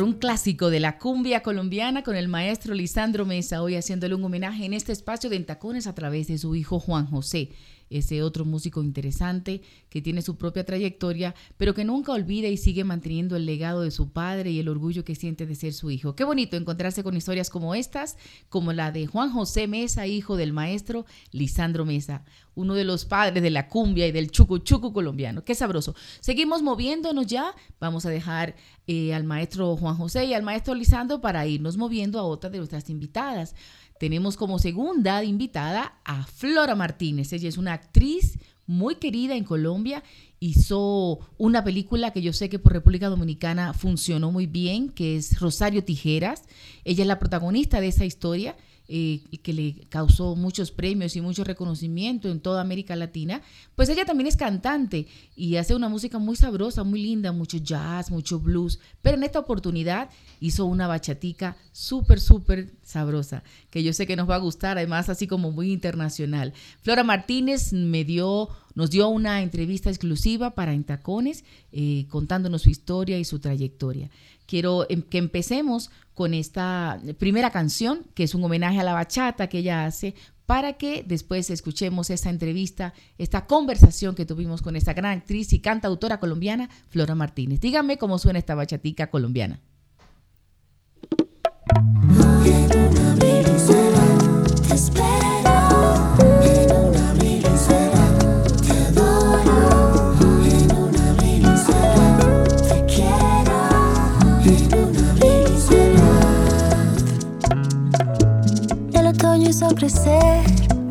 [0.00, 4.64] Un clásico de la cumbia colombiana con el maestro Lisandro Mesa, hoy haciéndole un homenaje
[4.64, 7.50] en este espacio de Entacones a través de su hijo Juan José,
[7.90, 12.84] ese otro músico interesante que tiene su propia trayectoria, pero que nunca olvida y sigue
[12.84, 16.14] manteniendo el legado de su padre y el orgullo que siente de ser su hijo.
[16.14, 18.16] Qué bonito encontrarse con historias como estas,
[18.48, 22.24] como la de Juan José Mesa, hijo del maestro Lisandro Mesa,
[22.54, 25.44] uno de los padres de la cumbia y del chucu colombiano.
[25.44, 25.94] Qué sabroso.
[26.20, 27.54] Seguimos moviéndonos ya.
[27.78, 32.18] Vamos a dejar eh, al maestro Juan José y al maestro Lisandro para irnos moviendo
[32.18, 33.54] a otra de nuestras invitadas.
[33.98, 37.32] Tenemos como segunda invitada a Flora Martínez.
[37.32, 40.02] Ella es una actriz muy querida en Colombia.
[40.40, 45.40] Hizo una película que yo sé que por República Dominicana funcionó muy bien, que es
[45.40, 46.44] Rosario Tijeras.
[46.84, 48.56] Ella es la protagonista de esa historia
[48.90, 53.42] eh, que le causó muchos premios y mucho reconocimiento en toda América Latina,
[53.76, 55.06] pues ella también es cantante
[55.36, 59.40] y hace una música muy sabrosa, muy linda, mucho jazz, mucho blues, pero en esta
[59.40, 60.08] oportunidad
[60.40, 65.08] hizo una bachatica súper, súper sabrosa, que yo sé que nos va a gustar, además
[65.08, 66.54] así como muy internacional.
[66.80, 73.18] Flora Martínez me dio, nos dio una entrevista exclusiva para Entacones, eh, contándonos su historia
[73.18, 74.10] y su trayectoria.
[74.46, 79.48] Quiero em- que empecemos con esta primera canción, que es un homenaje a la bachata
[79.48, 80.14] que ella hace,
[80.46, 85.60] para que después escuchemos esta entrevista, esta conversación que tuvimos con esta gran actriz y
[85.60, 87.60] cantautora colombiana, Flora Martínez.
[87.60, 89.60] Díganme cómo suena esta bachatica colombiana.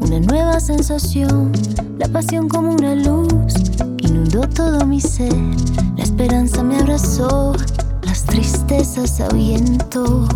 [0.01, 1.51] Una nueva sensación.
[1.99, 3.53] La pasión como una luz
[3.99, 5.35] inundó todo mi ser.
[5.95, 7.53] La esperanza me abrazó,
[8.01, 10.27] las tristezas ahuyentó.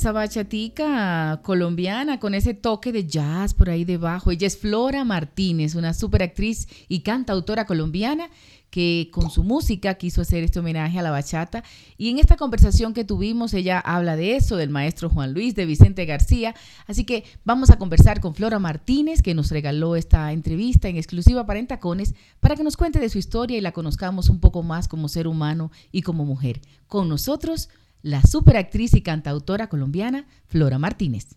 [0.00, 4.30] Esa bachatica colombiana con ese toque de jazz por ahí debajo.
[4.30, 8.30] Ella es Flora Martínez, una superactriz y cantautora colombiana
[8.70, 11.64] que con su música quiso hacer este homenaje a la bachata.
[11.98, 15.66] Y en esta conversación que tuvimos, ella habla de eso, del maestro Juan Luis, de
[15.66, 16.54] Vicente García.
[16.86, 21.44] Así que vamos a conversar con Flora Martínez, que nos regaló esta entrevista en exclusiva
[21.44, 24.88] para Entacones, para que nos cuente de su historia y la conozcamos un poco más
[24.88, 26.62] como ser humano y como mujer.
[26.86, 27.68] Con nosotros,
[28.02, 31.36] la superactriz y cantautora colombiana, Flora Martínez.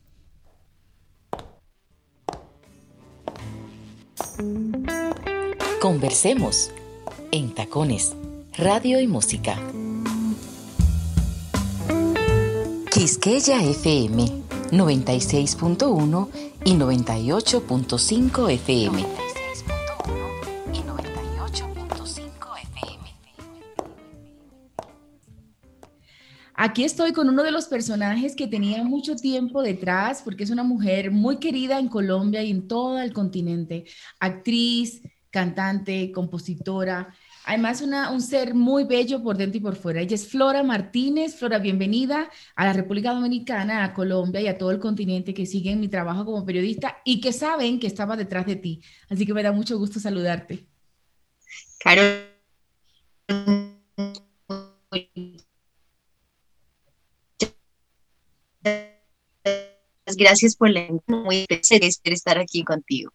[5.82, 6.72] Conversemos
[7.32, 8.16] en Tacones,
[8.58, 9.58] Radio y Música.
[12.92, 16.30] Quisqueya FM 96.1
[16.66, 19.23] y 98.5 FM.
[26.66, 30.64] Aquí estoy con uno de los personajes que tenía mucho tiempo detrás, porque es una
[30.64, 33.84] mujer muy querida en Colombia y en todo el continente.
[34.22, 37.14] Actriz, cantante, compositora,
[37.46, 40.00] Además, una, un ser muy bello por dentro y por fuera.
[40.00, 41.36] Ella es Flora Martínez.
[41.36, 45.82] Flora, bienvenida a la República Dominicana, a Colombia y a todo el continente que siguen
[45.82, 48.82] mi trabajo como periodista y que saben que estaba detrás de ti.
[49.10, 50.66] Así que me da mucho gusto saludarte.
[51.84, 52.32] Carol.
[60.16, 63.12] Gracias por la muy estar aquí contigo.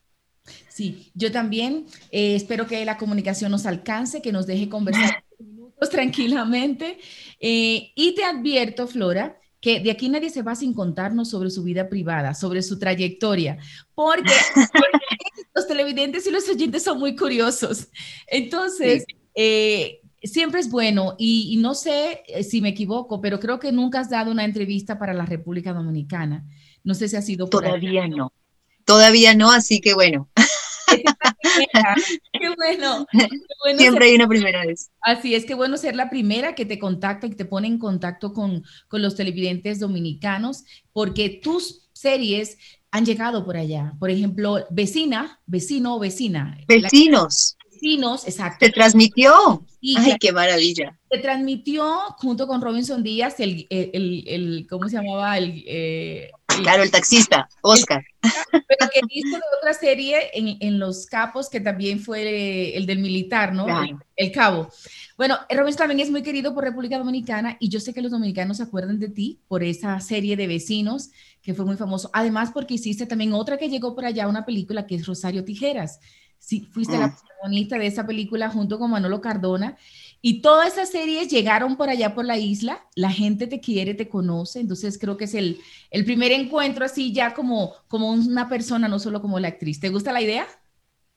[0.68, 5.90] Sí, yo también eh, espero que la comunicación nos alcance, que nos deje conversar minutos
[5.90, 6.98] tranquilamente.
[7.40, 11.64] Eh, y te advierto, Flora, que de aquí nadie se va sin contarnos sobre su
[11.64, 13.58] vida privada, sobre su trayectoria,
[13.94, 14.32] porque,
[15.54, 17.88] los televidentes y los oyentes son muy curiosos.
[18.28, 23.72] Entonces, eh, siempre es bueno, y, y, no sé si me equivoco, pero creo que
[23.72, 26.46] nunca has dado una entrevista para la República Dominicana.
[26.88, 28.32] No sé si ha sido por Todavía no.
[28.86, 30.30] Todavía no, así que bueno.
[32.32, 33.06] qué bueno.
[33.76, 34.88] Siempre hay una primera vez.
[35.02, 38.32] Así es, que bueno ser la primera que te contacta y te pone en contacto
[38.32, 40.64] con, con los televidentes dominicanos,
[40.94, 42.56] porque tus series
[42.90, 43.92] han llegado por allá.
[44.00, 46.56] Por ejemplo, vecina, vecino o vecina.
[46.66, 47.58] Vecinos.
[47.70, 48.64] Vecinos, exacto.
[48.64, 49.62] ¿Te transmitió?
[49.98, 50.98] Ay, qué maravilla.
[51.10, 51.84] Se transmitió
[52.16, 55.36] junto con Robinson Díaz el, el, el, ¿cómo se llamaba?
[55.36, 56.30] El, eh,
[56.62, 58.04] claro, el taxista, Oscar.
[58.50, 62.98] Pero que hizo de otra serie en, en, Los Capos, que también fue el del
[62.98, 63.66] militar, ¿no?
[64.16, 64.68] El, Cabo.
[65.16, 68.58] Bueno, Robinson también es muy querido por República Dominicana y yo sé que los dominicanos
[68.58, 71.10] se acuerdan de ti por esa serie de vecinos
[71.42, 72.10] que fue muy famoso.
[72.12, 76.00] Además, porque hiciste también otra que llegó por allá, una película que es Rosario Tijeras.
[76.38, 77.16] Sí, fuiste la mm.
[77.16, 79.76] protagonista de esa película junto con Manolo Cardona.
[80.20, 84.08] Y todas esas series llegaron por allá por la isla, la gente te quiere, te
[84.08, 85.60] conoce, entonces creo que es el,
[85.90, 89.78] el primer encuentro así ya como, como una persona, no solo como la actriz.
[89.78, 90.46] ¿Te gusta la idea?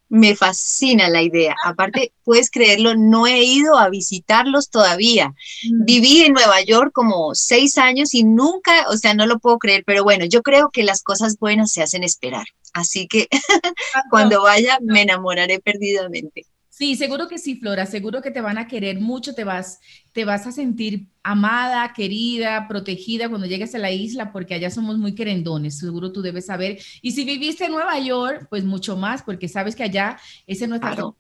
[0.08, 1.56] Me fascina la idea.
[1.64, 5.30] Aparte, puedes creerlo, no he ido a visitarlos todavía.
[5.30, 5.86] Mm.
[5.86, 9.84] Viví en Nueva York como seis años y nunca, o sea, no lo puedo creer,
[9.86, 12.46] pero bueno, yo creo que las cosas buenas se hacen esperar.
[12.74, 13.30] Así que
[14.12, 16.46] cuando vaya me enamoraré perdidamente.
[16.82, 19.80] Sí, seguro que sí, Flora, seguro que te van a querer mucho, te vas,
[20.14, 24.98] te vas a sentir amada, querida, protegida cuando llegues a la isla, porque allá somos
[24.98, 26.80] muy querendones, seguro tú debes saber.
[27.04, 30.18] Y si viviste en Nueva York, pues mucho más, porque sabes que allá
[30.48, 31.18] ese es nuestra claro.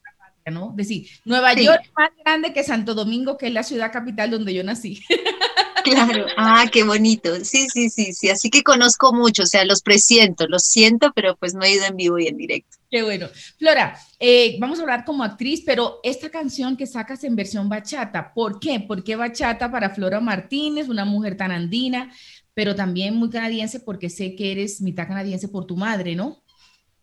[0.52, 0.72] ¿no?
[0.72, 4.32] Es decir, Nueva York es más grande que Santo Domingo, que es la ciudad capital
[4.32, 5.00] donde yo nací.
[5.92, 7.36] Claro, ah, qué bonito.
[7.44, 8.30] Sí, sí, sí, sí.
[8.30, 11.86] Así que conozco mucho, o sea, los presiento, los siento, pero pues no he ido
[11.86, 12.78] en vivo y en directo.
[12.90, 13.28] Qué bueno.
[13.58, 18.34] Flora, eh, vamos a hablar como actriz, pero esta canción que sacas en versión bachata,
[18.34, 18.80] ¿por qué?
[18.80, 22.12] ¿Por qué bachata para Flora Martínez, una mujer tan andina,
[22.54, 26.44] pero también muy canadiense, porque sé que eres mitad canadiense por tu madre, ¿no?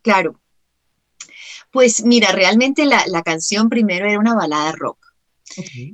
[0.02, 0.40] Claro.
[1.70, 5.07] Pues mira, realmente la, la canción primero era una balada rock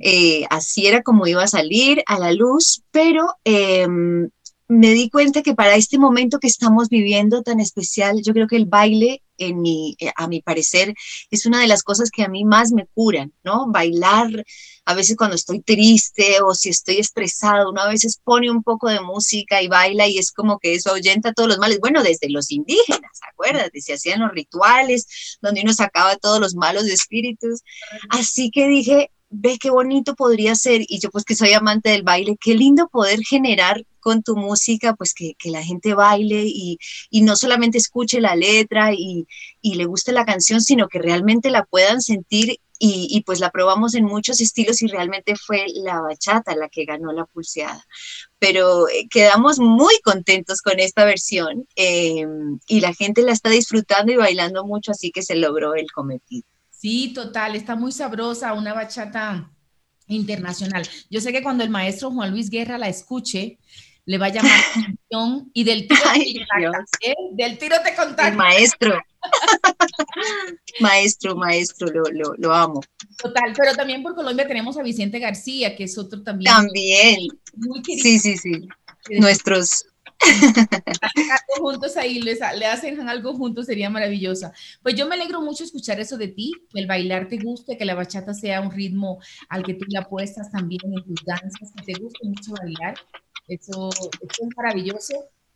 [0.01, 4.29] eh, así era como iba a salir a la luz, pero em,
[4.67, 8.55] me di cuenta que para este momento que estamos viviendo tan especial, yo creo que
[8.55, 10.93] el baile, en mi, eh, a mi parecer,
[11.29, 13.67] es una de las cosas que a mí más me curan, ¿no?
[13.67, 14.45] Bailar,
[14.85, 18.89] a veces cuando estoy triste o si estoy estresado, uno a veces pone un poco
[18.89, 21.79] de música y baila y es como que eso ahuyenta todos los males.
[21.79, 26.85] Bueno, desde los indígenas, acuérdate, se hacían los rituales donde uno sacaba todos los malos
[26.85, 27.61] espíritus.
[28.09, 32.03] Así que dije, ve qué bonito podría ser, y yo pues que soy amante del
[32.03, 36.77] baile, qué lindo poder generar con tu música, pues que, que la gente baile y,
[37.09, 39.25] y, no solamente escuche la letra y,
[39.61, 43.49] y, le guste la canción, sino que realmente la puedan sentir y, y, pues la
[43.49, 47.83] probamos en muchos estilos y realmente fue la bachata la que ganó la pulseada.
[48.37, 52.27] Pero eh, quedamos muy contentos con esta versión eh,
[52.67, 56.47] y la gente la está disfrutando y bailando mucho, así que se logró el cometido.
[56.85, 59.51] Sí, total, está muy sabrosa, una bachata
[60.05, 60.87] internacional.
[61.09, 63.57] Yo sé que cuando el maestro Juan Luis Guerra la escuche,
[64.05, 67.15] le va a llamar la atención y del tiro, Ay, te contactas, ¿eh?
[67.31, 69.01] del tiro te El maestro.
[70.79, 72.81] maestro, maestro, lo, lo, lo amo.
[73.17, 76.53] Total, pero también por Colombia tenemos a Vicente García, que es otro también.
[76.53, 77.29] También.
[77.55, 78.03] Muy querido.
[78.03, 78.67] Sí, sí, sí.
[79.09, 79.87] Nuestros.
[80.21, 84.53] Algo juntos ahí, les, le hacen algo juntos, sería maravillosa.
[84.81, 87.85] Pues yo me alegro mucho escuchar eso de ti, que el bailar te guste, que
[87.85, 91.93] la bachata sea un ritmo al que tú le apuestas también en tus danzas, que
[91.93, 92.95] te guste mucho bailar.
[93.47, 95.13] Eso, eso es maravilloso.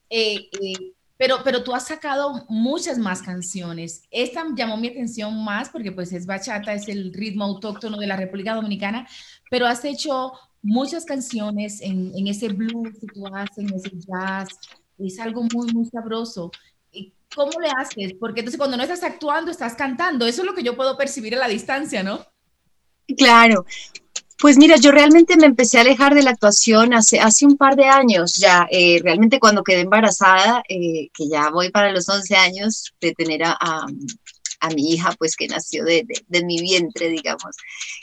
[0.10, 4.04] Eh, eh, pero, pero tú has sacado muchas más canciones.
[4.10, 8.16] Esta llamó mi atención más porque pues es bachata, es el ritmo autóctono de la
[8.16, 9.06] República Dominicana,
[9.52, 10.32] pero has hecho
[10.62, 14.50] muchas canciones en, en ese blues que tú haces, en ese jazz.
[14.98, 16.52] Es algo muy, muy sabroso.
[16.92, 18.14] ¿Y ¿Cómo le haces?
[18.20, 20.26] Porque entonces cuando no estás actuando, estás cantando.
[20.26, 22.26] Eso es lo que yo puedo percibir a la distancia, ¿no?
[23.18, 23.66] Claro.
[24.40, 27.76] Pues mira, yo realmente me empecé a alejar de la actuación hace, hace un par
[27.76, 28.68] de años ya.
[28.72, 33.44] Eh, realmente cuando quedé embarazada, eh, que ya voy para los 11 años de tener
[33.44, 33.86] a, a,
[34.60, 37.56] a mi hija, pues que nació de, de, mi vientre, digamos.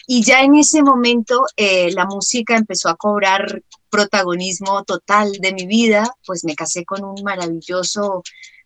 [0.07, 5.67] Y ya en ese momento eh, la música empezó a cobrar protagonismo total de mi
[5.67, 8.23] vida, pues me casé con un maravilloso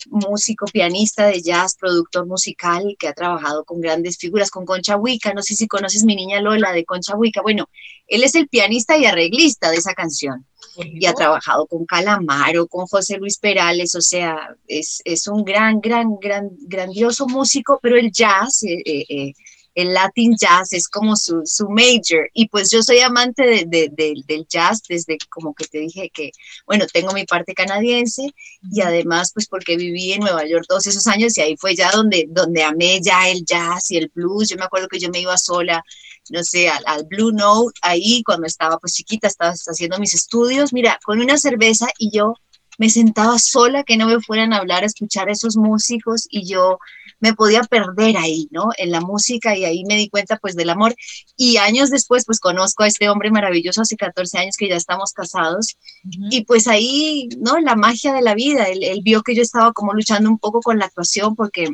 [0.07, 5.35] músico, pianista de jazz, productor musical que ha trabajado con grandes figuras, con Concha Huica,
[5.35, 7.69] no sé si conoces mi niña Lola de Concha Huica, bueno,
[8.07, 10.47] él es el pianista y arreglista de esa canción
[10.85, 15.81] y ha trabajado con Calamaro, con José Luis Perales, o sea, es, es un gran,
[15.81, 19.33] gran, gran, grandioso músico, pero el jazz, eh, eh,
[19.75, 22.29] el Latin jazz es como su, su, major.
[22.35, 26.11] Y pues yo soy amante de, de, de, del jazz desde como que te dije
[26.13, 26.33] que,
[26.67, 28.35] bueno, tengo mi parte canadiense
[28.73, 31.91] y además pues porque viví en Nueva York todos esos años y ahí fue ya
[31.93, 34.49] donde, donde amé ya el jazz y el blues.
[34.49, 35.83] Yo me acuerdo que yo me iba sola,
[36.31, 40.73] no sé, al, al Blue Note ahí cuando estaba pues chiquita, estaba haciendo mis estudios,
[40.73, 42.35] mira, con una cerveza y yo
[42.81, 46.47] me sentaba sola, que no me fueran a hablar, a escuchar a esos músicos y
[46.47, 46.79] yo
[47.21, 48.71] me podía perder ahí, ¿no?
[48.79, 50.97] En la música y ahí me di cuenta pues del amor.
[51.37, 55.13] Y años después pues conozco a este hombre maravilloso, hace 14 años que ya estamos
[55.13, 56.29] casados uh -huh.
[56.31, 57.59] y pues ahí, ¿no?
[57.59, 60.61] La magia de la vida, él, él vio que yo estaba como luchando un poco
[60.63, 61.69] con la actuación porque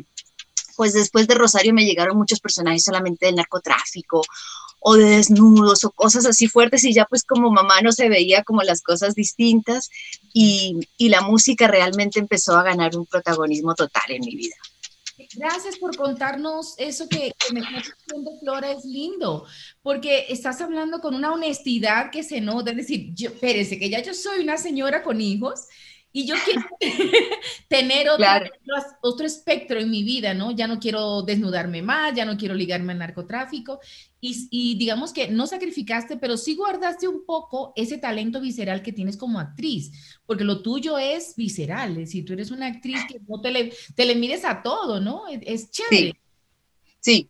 [0.77, 4.21] pues después de Rosario me llegaron muchos personajes solamente del narcotráfico
[4.79, 8.43] o de desnudos o cosas así fuertes y ya pues como mamá no se veía
[8.43, 9.89] como las cosas distintas
[10.31, 14.55] y, y la música realmente empezó a ganar un protagonismo total en mi vida.
[15.35, 19.45] Gracias por contarnos eso que, me estás diciendo, Flora, es lindo,
[19.81, 24.01] porque estás hablando con una honestidad que se nota, es decir, yo, espérese, que ya
[24.03, 25.65] yo soy una señora con hijos
[26.11, 26.61] y yo quiero
[27.67, 28.49] tener otro, claro.
[29.01, 30.51] otro, espectro en mi vida, ¿no?
[30.51, 33.79] Ya no quiero desnudarme más, ya no quiero ligarme al narcotráfico
[34.19, 38.93] y, y, digamos que no sacrificaste, pero sí guardaste un poco ese talento visceral que
[38.93, 43.19] tienes como actriz, porque lo tuyo es visceral, es decir, tú eres una actriz que
[43.27, 45.27] no te le, te le mires a todo, ¿no?
[45.27, 46.19] Es, es chévere.
[46.99, 47.29] Sí,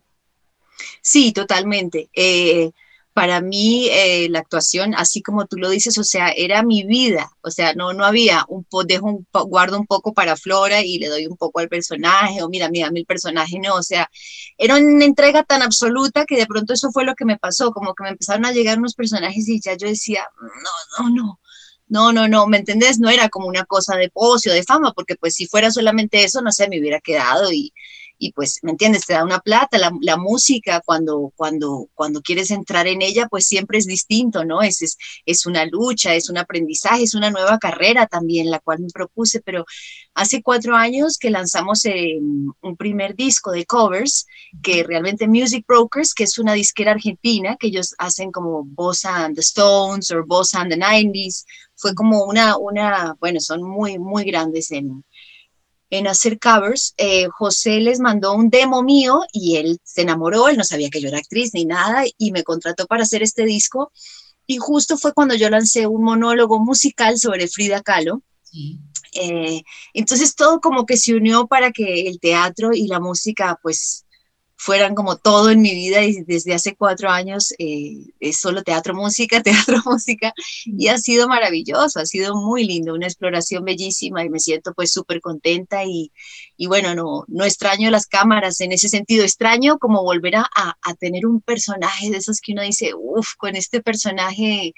[1.02, 2.08] sí totalmente.
[2.14, 2.70] Eh,
[3.18, 7.32] para mí eh, la actuación, así como tú lo dices, o sea, era mi vida,
[7.40, 11.00] o sea, no, no había un po dejo un guardo un poco para Flora y
[11.00, 14.08] le doy un poco al personaje, o mira, mira, el personaje no, o sea,
[14.56, 17.92] era una entrega tan absoluta que de pronto eso fue lo que me pasó, como
[17.92, 21.40] que me empezaron a llegar unos personajes y ya yo decía, no, no, no,
[21.88, 23.00] no, no, no, ¿me entendés?
[23.00, 26.40] No era como una cosa de pocio, de fama, porque pues si fuera solamente eso,
[26.40, 27.72] no sé, me hubiera quedado y,
[28.18, 29.06] y pues, ¿me entiendes?
[29.06, 33.46] Te da una plata, la, la, música, cuando, cuando, cuando quieres entrar en ella, pues
[33.46, 34.60] siempre es distinto, ¿no?
[34.60, 38.80] Es, es, es una lucha, es un aprendizaje, es una nueva carrera también, la cual
[38.80, 39.64] me propuse, pero
[40.14, 44.26] hace cuatro años que lanzamos eh, un primer disco de covers,
[44.62, 49.36] que realmente Music Brokers, que es una disquera argentina, que ellos hacen como Bossa and
[49.36, 51.44] the Stones o Bossa and the 90s,
[51.76, 55.04] fue como una, una, bueno, son muy, muy grandes en,
[55.90, 60.56] en hacer covers, eh, José les mandó un demo mío y él se enamoró, él
[60.56, 63.90] no sabía que yo era actriz ni nada y me contrató para hacer este disco.
[64.46, 68.22] Y justo fue cuando yo lancé un monólogo musical sobre Frida Kahlo.
[68.42, 68.78] Sí.
[69.12, 69.62] Eh,
[69.94, 74.04] entonces todo como que se unió para que el teatro y la música pues
[74.58, 78.92] fueran como todo en mi vida y desde hace cuatro años eh, es solo teatro,
[78.92, 80.34] música, teatro, música
[80.66, 84.92] y ha sido maravilloso, ha sido muy lindo, una exploración bellísima y me siento pues
[84.92, 86.10] súper contenta y,
[86.56, 90.94] y, bueno, no, no extraño las cámaras en ese sentido, extraño como volver a, a
[90.98, 94.74] tener un personaje de esos que uno dice, uff, con este personaje,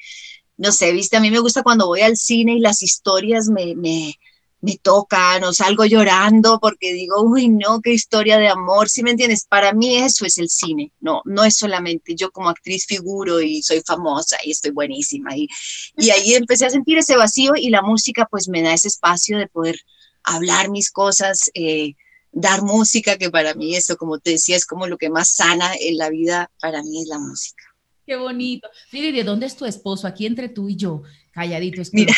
[0.58, 3.74] no sé, viste, a mí me gusta cuando voy al cine y las historias me,
[3.76, 4.14] me
[4.60, 9.12] me tocan o salgo llorando porque digo, uy, no, qué historia de amor, ¿sí me
[9.12, 9.46] entiendes?
[9.48, 13.62] Para mí eso es el cine, no, no es solamente yo como actriz figuro y
[13.62, 15.36] soy famosa y estoy buenísima.
[15.36, 15.48] Y,
[15.96, 19.38] y ahí empecé a sentir ese vacío y la música pues me da ese espacio
[19.38, 19.80] de poder
[20.22, 21.94] hablar mis cosas, eh,
[22.32, 25.72] dar música, que para mí eso, como te decía, es como lo que más sana
[25.80, 27.64] en la vida, para mí es la música.
[28.06, 28.68] Qué bonito.
[28.92, 30.06] Mire, ¿de dónde es tu esposo?
[30.06, 31.02] Aquí entre tú y yo,
[31.32, 31.82] calladito.
[31.92, 32.14] Mira,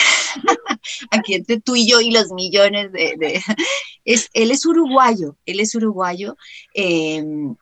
[1.11, 3.43] aquí entre tú y yo y los millones de...
[4.05, 6.37] es, él es uruguayo, él es uruguayo,
[6.75, 7.55] em,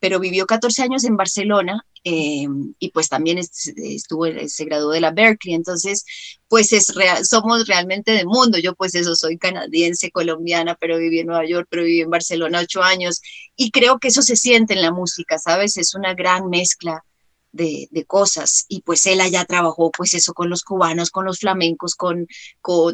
[0.00, 5.12] pero vivió 14 años en Barcelona em, y pues también estuvo, se graduó de la
[5.12, 6.04] Berkeley, entonces
[6.48, 11.20] pues es real, somos realmente de mundo, yo pues eso soy canadiense, colombiana, pero viví
[11.20, 13.20] en Nueva York, pero viví en Barcelona ocho años
[13.56, 15.76] y creo que eso se siente en la música, ¿sabes?
[15.76, 17.04] Es una gran mezcla
[17.52, 18.64] de, cosas.
[18.68, 22.26] Y pues él allá trabajó pues eso con los cubanos, con los flamencos, con,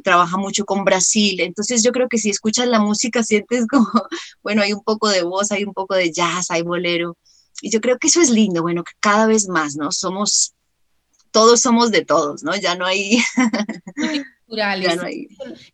[0.02, 1.40] trabaja mucho con Brasil.
[1.40, 3.90] Entonces yo creo que si escuchas la música sientes como,
[4.42, 7.16] bueno, hay un poco de voz, hay un poco de jazz, hay bolero.
[7.60, 9.90] Y yo creo que eso es lindo, bueno, que cada vez más, ¿no?
[9.90, 10.54] Somos,
[11.32, 12.54] todos somos de todos, ¿no?
[12.56, 13.18] Ya no hay...
[14.48, 14.98] culturales.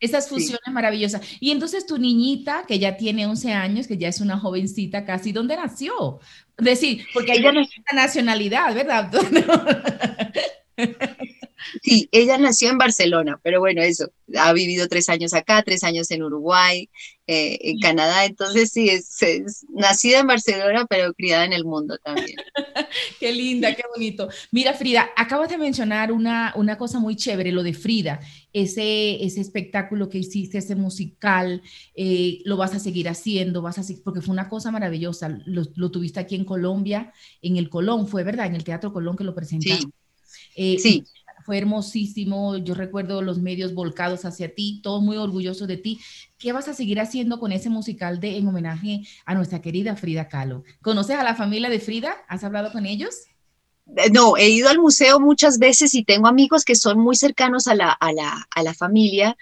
[0.01, 1.23] Esas fusiones maravillosas.
[1.41, 5.33] Y entonces tu niñita, que ya tiene 11 años, que ya es una jovencita casi,
[5.33, 6.21] ¿dónde nació?
[6.59, 9.11] Decir, porque ella no es nacionalidad, ¿verdad?
[11.83, 16.11] Sí, ella nació en Barcelona, pero bueno, eso, ha vivido tres años acá, tres años
[16.11, 16.91] en Uruguay,
[17.27, 22.37] eh, en Canadá, entonces sí, es, nacida en Barcelona, pero criada en el mundo también.
[23.21, 24.29] qué linda, qué bonito.
[24.51, 28.21] Mira, Frida, acabas de mencionar una, una cosa muy chévere, lo de Frida,
[28.53, 31.63] ese, ese espectáculo que hiciste, ese musical,
[31.95, 35.91] eh, lo vas a seguir haciendo, vas a porque fue una cosa maravillosa, lo, lo,
[35.91, 39.35] tuviste aquí en Colombia, en el Colón, fue verdad, en el Teatro Colón que lo
[39.35, 39.87] presentaste.
[39.87, 39.93] Sí.
[40.57, 41.05] Eh, sí
[41.45, 42.57] fue hermosísimo.
[42.57, 46.01] Yo recuerdo los medios volcados hacia ti, todos muy orgullosos de ti.
[46.39, 50.29] ¿Qué vas a seguir haciendo con ese musical de en homenaje a nuestra querida Frida
[50.29, 50.65] Kahlo?
[50.83, 52.17] ¿Conoces a la familia de Frida?
[52.29, 53.15] ¿Has hablado con ellos?
[53.97, 57.69] Eh, no, he ido al museo muchas veces y tengo amigos que son muy cercanos
[57.69, 59.37] a la, a la, a la familia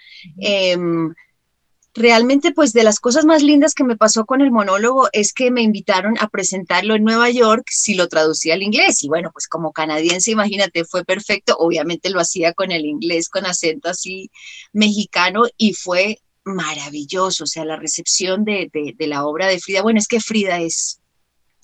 [1.93, 5.51] realmente pues de las cosas más lindas que me pasó con el monólogo es que
[5.51, 9.47] me invitaron a presentarlo en Nueva York si lo traducía al inglés y bueno pues
[9.47, 14.31] como canadiense imagínate fue perfecto obviamente lo hacía con el inglés con acento así
[14.71, 19.99] mexicano y fue maravilloso o sea la recepción de, de la obra de Frida bueno
[19.99, 20.99] es que Frida es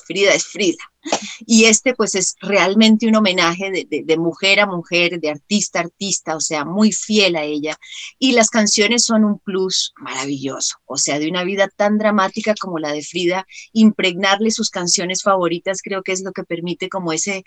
[0.09, 0.83] Frida es Frida.
[1.45, 6.35] Y este pues es realmente un homenaje de, mujer a mujer, de artista a artista,
[6.35, 7.77] o sea, muy fiel a ella.
[8.17, 12.79] Y las canciones son un plus maravilloso, o sea, de una vida tan dramática como
[12.79, 17.43] la de Frida, impregnarle sus canciones favoritas creo que es lo que permite como ese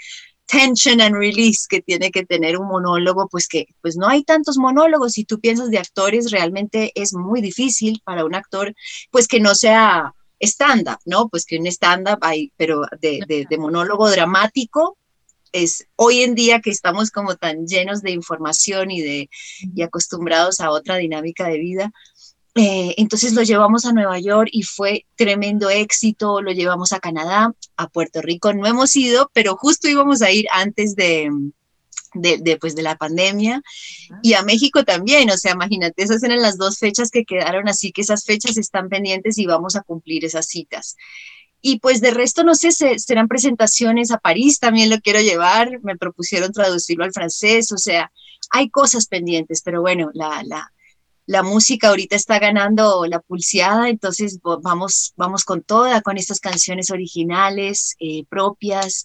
[0.46, 4.56] tension and release que tiene que tener un monólogo, pues que pues no hay tantos
[4.56, 8.72] monólogos, si tú piensas de actores, realmente es muy difícil para un actor
[9.10, 11.28] pues que no sea stand-up, ¿no?
[11.28, 14.97] Pues que un stand-up hay, pero de, monólogo dramático,
[15.53, 19.30] es hoy en día que estamos como tan llenos de información y, de,
[19.74, 21.93] y acostumbrados a otra dinámica de vida.
[22.55, 27.55] Eh, entonces lo llevamos a Nueva York y fue tremendo éxito, lo llevamos a Canadá,
[27.76, 31.30] a Puerto Rico, no hemos ido, pero justo íbamos a ir antes de,
[32.14, 33.62] de, pues, de la pandemia
[34.22, 37.92] y a México también, o sea, imagínate, esas eran las dos fechas que quedaron, así
[37.92, 40.96] que esas fechas están pendientes y vamos a cumplir esas citas.
[41.60, 45.96] Y pues de resto, no sé, serán presentaciones a París, también lo quiero llevar, me
[45.96, 48.10] propusieron traducirlo al francés, o sea,
[48.50, 50.72] hay cosas pendientes, pero bueno, la, la,
[51.26, 56.90] la música ahorita está ganando la pulseada, entonces vamos, vamos con toda, con estas canciones
[56.90, 59.04] originales, eh, propias,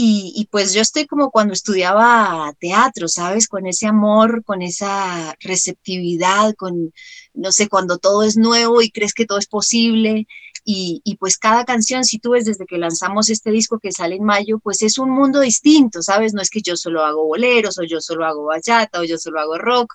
[0.00, 3.48] y, pues yo estoy como cuando estudiaba teatro, ¿sabes?
[3.48, 6.92] Con ese amor, con esa receptividad, con,
[7.34, 10.28] no sé, cuando todo es nuevo y crees que todo es posible.
[10.64, 14.14] Y, y, pues cada canción, si tú ves desde que lanzamos este disco que sale
[14.14, 16.32] en mayo, pues es un mundo distinto, ¿sabes?
[16.32, 19.40] No es que yo solo hago boleros o yo solo hago bachata o yo solo
[19.40, 19.94] hago rock.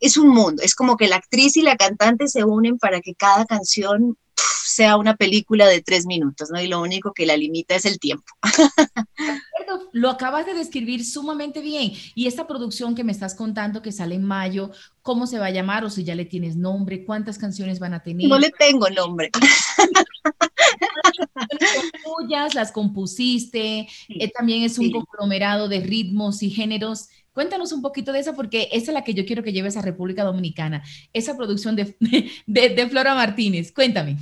[0.00, 3.14] Es un mundo, es como que la actriz y la cantante se unen para que
[3.14, 4.18] cada canción
[4.78, 6.60] sea una película de tres minutos, ¿no?
[6.60, 8.32] Y lo único que la limita es el tiempo.
[9.92, 11.92] Lo acabas de describir sumamente bien.
[12.14, 14.70] Y esta producción que me estás contando que sale en mayo,
[15.02, 17.04] ¿cómo se va a llamar o si ya le tienes nombre?
[17.04, 18.28] ¿Cuántas canciones van a tener?
[18.28, 19.30] No le tengo nombre.
[22.04, 24.92] tuyas, las compusiste, eh, también es un Sí.
[24.92, 27.08] conglomerado de ritmos y géneros.
[27.32, 29.82] Cuéntanos un poquito de eso porque esa es la que yo quiero que lleves a
[29.82, 31.96] República Dominicana, esa producción de,
[32.46, 33.72] de, de Flora Martínez.
[33.72, 34.16] Cuéntame.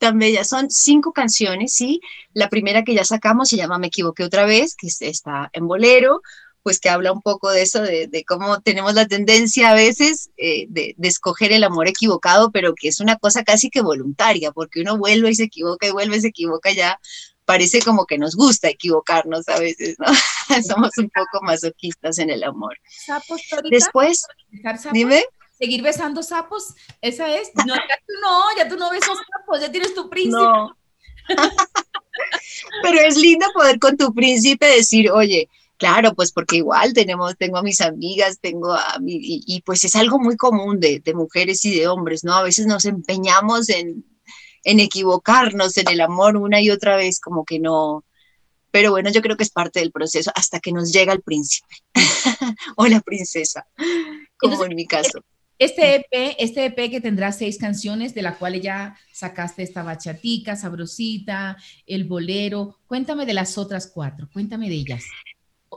[0.00, 0.44] Tan bella.
[0.44, 2.00] Son cinco canciones, ¿sí?
[2.34, 5.68] La primera que ya sacamos se llama Me equivoqué otra vez, que es- está en
[5.68, 6.22] bolero,
[6.62, 10.30] pues que habla un poco de eso, de, de cómo tenemos la tendencia a veces
[10.36, 14.52] eh, de, de escoger el amor equivocado, pero que es una cosa casi que voluntaria,
[14.52, 16.98] porque uno vuelve y se equivoca y vuelve y se equivoca ya.
[17.46, 20.06] Parece como que nos gusta equivocarnos a veces, ¿no?
[20.66, 22.76] Somos un poco masoquistas en el amor.
[23.70, 24.24] Después,
[24.92, 25.24] dime.
[25.60, 26.74] ¿Seguir besando sapos?
[27.00, 27.50] ¿Esa es?
[27.66, 30.42] No, ya tú no, ya tú no besas sapos, ya tienes tu príncipe.
[30.42, 30.76] No.
[32.82, 37.58] Pero es lindo poder con tu príncipe decir, oye, claro, pues porque igual tenemos, tengo
[37.58, 41.14] a mis amigas, tengo a mi, y, y pues es algo muy común de, de
[41.14, 42.34] mujeres y de hombres, ¿no?
[42.34, 44.04] A veces nos empeñamos en,
[44.64, 48.04] en equivocarnos en el amor una y otra vez, como que no.
[48.70, 51.74] Pero bueno, yo creo que es parte del proceso hasta que nos llega el príncipe
[52.76, 53.66] o la princesa,
[54.38, 55.20] como Entonces, en mi caso.
[55.60, 60.56] Este EP, este EP que tendrá seis canciones, de la cual ya sacaste esta bachatica,
[60.56, 62.78] sabrosita, el bolero.
[62.86, 65.04] Cuéntame de las otras cuatro, cuéntame de ellas.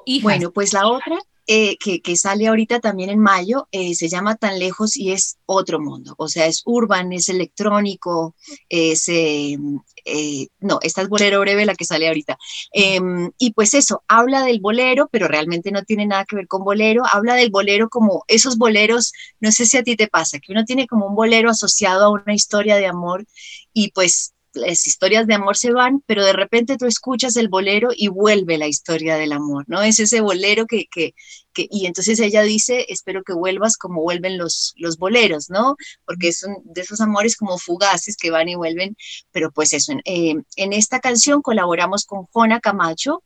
[0.05, 4.09] Hijas, Bueno, pues la otra eh, que, que sale ahorita también en mayo eh, se
[4.09, 6.15] llama Tan Lejos y es otro mundo.
[6.17, 8.35] O sea, es urban, es electrónico,
[8.69, 9.07] es...
[9.09, 9.57] eh,
[10.05, 12.37] eh, no, esta es Bolero Breve la que sale ahorita.
[12.71, 16.63] Em, y pues eso, habla del bolero, pero realmente no tiene nada que ver con
[16.63, 17.03] bolero.
[17.11, 20.65] Habla del bolero como esos boleros, no sé si a ti te pasa, que uno
[20.65, 23.25] tiene como un bolero asociado a una historia de amor
[23.73, 27.89] y pues las historias de amor se van, pero de repente tú escuchas el bolero
[27.95, 29.82] y vuelve la historia del amor, ¿no?
[29.82, 31.14] Es ese bolero que, que,
[31.54, 35.76] que y entonces ella dice, espero que vuelvas como vuelven los, los boleros, ¿no?
[36.06, 38.95] Porque son de esos amores como fugaces que van y vuelven,
[39.32, 43.24] pero pues eso, eh, en esta canción colaboramos con Jona Camacho,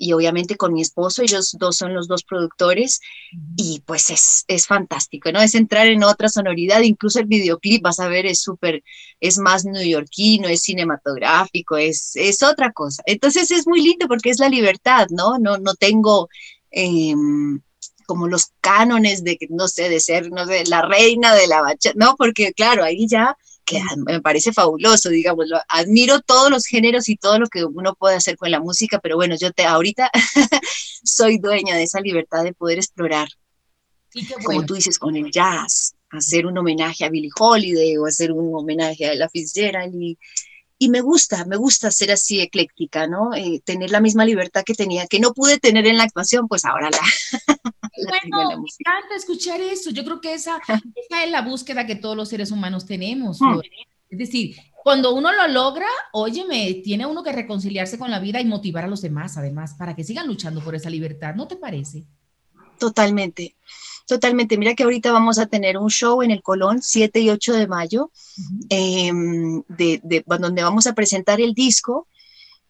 [0.00, 3.00] y obviamente con mi esposo, ellos dos son los dos productores
[3.54, 5.42] y pues es, es fantástico, ¿no?
[5.42, 8.82] Es entrar en otra sonoridad, incluso el videoclip, vas a ver, es súper,
[9.20, 13.02] es más neoyorquino, es cinematográfico, es, es otra cosa.
[13.04, 15.38] Entonces es muy lindo porque es la libertad, ¿no?
[15.38, 16.28] No, no tengo...
[16.72, 17.14] Eh,
[18.06, 21.94] como los cánones de, no sé, de ser, no sé, la reina de la bachata,
[21.96, 23.36] no, porque claro, ahí ya
[23.70, 28.16] que me parece fabuloso, digamos, admiro todos los géneros y todo lo que uno puede
[28.16, 30.10] hacer con la música, pero bueno, yo te ahorita
[31.04, 33.28] soy dueña de esa libertad de poder explorar,
[34.12, 34.44] bueno.
[34.44, 38.54] como tú dices, con el jazz, hacer un homenaje a Billie Holiday o hacer un
[38.54, 40.18] homenaje a la Fitzgerald y,
[40.82, 43.34] y me gusta, me gusta ser así ecléctica, ¿no?
[43.34, 46.64] Eh, tener la misma libertad que tenía, que no pude tener en la actuación, pues
[46.64, 46.98] ahora la...
[47.98, 49.90] la bueno, me encanta escuchar eso.
[49.90, 50.56] Yo creo que esa,
[50.96, 53.42] esa, es la búsqueda que todos los seres humanos tenemos.
[53.42, 53.60] Hmm.
[54.08, 58.46] Es decir, cuando uno lo logra, óyeme, tiene uno que reconciliarse con la vida y
[58.46, 62.06] motivar a los demás, además, para que sigan luchando por esa libertad, ¿no te parece?
[62.78, 63.54] Totalmente.
[64.10, 64.58] Totalmente.
[64.58, 67.68] Mira que ahorita vamos a tener un show en el Colón, 7 y 8 de
[67.68, 68.66] mayo, uh -huh.
[68.68, 72.08] eh, de, de, donde vamos a presentar el disco.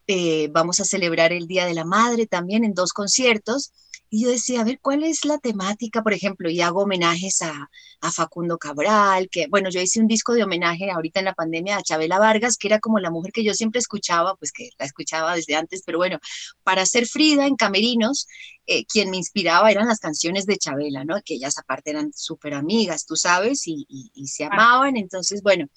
[0.05, 3.71] Eh, vamos a celebrar el Día de la Madre también en dos conciertos.
[4.13, 6.03] Y yo decía, a ver, ¿cuál es la temática?
[6.03, 7.69] Por ejemplo, y hago homenajes a,
[8.01, 11.77] a, Facundo Cabral, que, bueno, yo hice un disco de homenaje ahorita en la pandemia
[11.77, 14.85] a Chabela Vargas, que era como la mujer que yo siempre escuchaba, pues que la
[14.85, 16.19] escuchaba desde antes, pero bueno,
[16.63, 18.27] para ser Frida en Camerinos,
[18.65, 21.15] eh, quien me inspiraba eran las canciones de Chabela, ¿no?
[21.23, 25.69] Que ellas aparte eran súper amigas, tú sabes, y, y, y se amaban, entonces, bueno,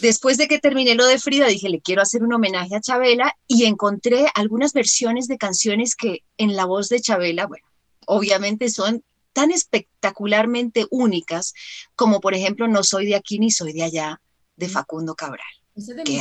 [0.00, 3.34] Después de que terminé lo de Frida, dije, le quiero hacer un homenaje a Chabela
[3.46, 7.66] y encontré algunas versiones de canciones que en la voz de Chabela, bueno,
[8.06, 9.02] obviamente son
[9.32, 11.54] tan espectacularmente únicas
[11.94, 14.20] como por ejemplo No soy de aquí ni soy de allá
[14.56, 15.46] de Facundo Cabral.
[15.74, 16.16] Eso es, que,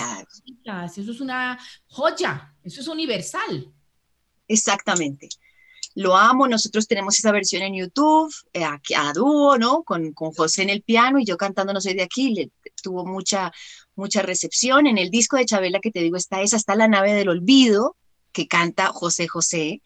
[1.01, 1.57] eso es una
[1.87, 3.73] joya, eso es universal.
[4.47, 5.29] Exactamente
[5.97, 9.81] lo amo, nosotros tenemos esa versión en YouTube, eh, a, a, dúo, ¿no?
[9.81, 12.51] Con, con, José en el piano y yo cantando No soy de aquí, le,
[12.83, 13.51] tuvo mucha,
[13.95, 14.85] mucha recepción.
[14.85, 17.97] En el disco de Chabela que te digo está esa, está La nave del olvido,
[18.31, 19.81] que canta José José,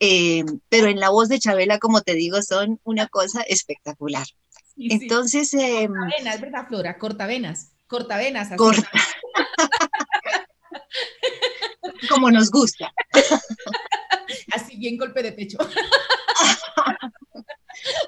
[0.00, 4.26] eh, pero en la voz de Chabela, como te digo, son una cosa espectacular.
[4.74, 5.50] Sí, Entonces...
[5.50, 5.60] Sí.
[5.60, 6.98] Eh, cortavenas, ¿verdad, Flora?
[6.98, 8.48] Cortavenas, cortavenas.
[8.48, 8.56] Así.
[8.56, 8.90] Corta.
[12.08, 12.92] como nos gusta.
[14.52, 15.58] Así bien golpe de pecho.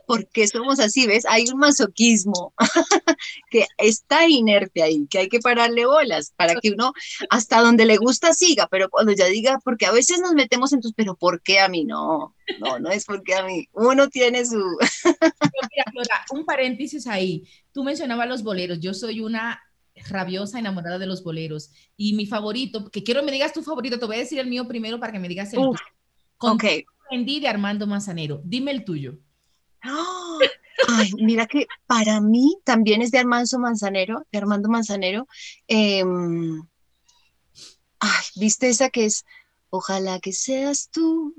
[0.06, 1.24] Porque somos así, ¿ves?
[1.28, 2.54] Hay un masoquismo
[3.50, 6.92] que está inerte ahí, que hay que pararle bolas para que uno
[7.30, 10.80] hasta donde le gusta siga, pero cuando ya diga, porque a veces nos metemos en
[10.80, 12.34] tus, pero ¿por qué a mí no?
[12.60, 13.68] No, no es porque a mí.
[13.72, 14.56] Uno tiene su...
[15.04, 17.44] Mira, Flora, un paréntesis ahí.
[17.72, 18.80] Tú mencionabas los boleros.
[18.80, 19.60] Yo soy una
[20.08, 21.70] rabiosa enamorada de los boleros.
[21.96, 24.48] Y mi favorito, que quiero que me digas tu favorito, te voy a decir el
[24.48, 25.90] mío primero para que me digas el Uf, tuyo.
[26.36, 28.40] Con de Armando Manzanero.
[28.44, 29.18] Dime el tuyo.
[29.82, 30.38] ¡Ah!
[30.88, 35.26] Ay, mira que para mí también es de Armando Manzanero, de Armando Manzanero.
[35.66, 36.62] Em,
[38.00, 39.24] ay, ¿viste esa que es?
[39.70, 41.34] Ojalá que seas tú,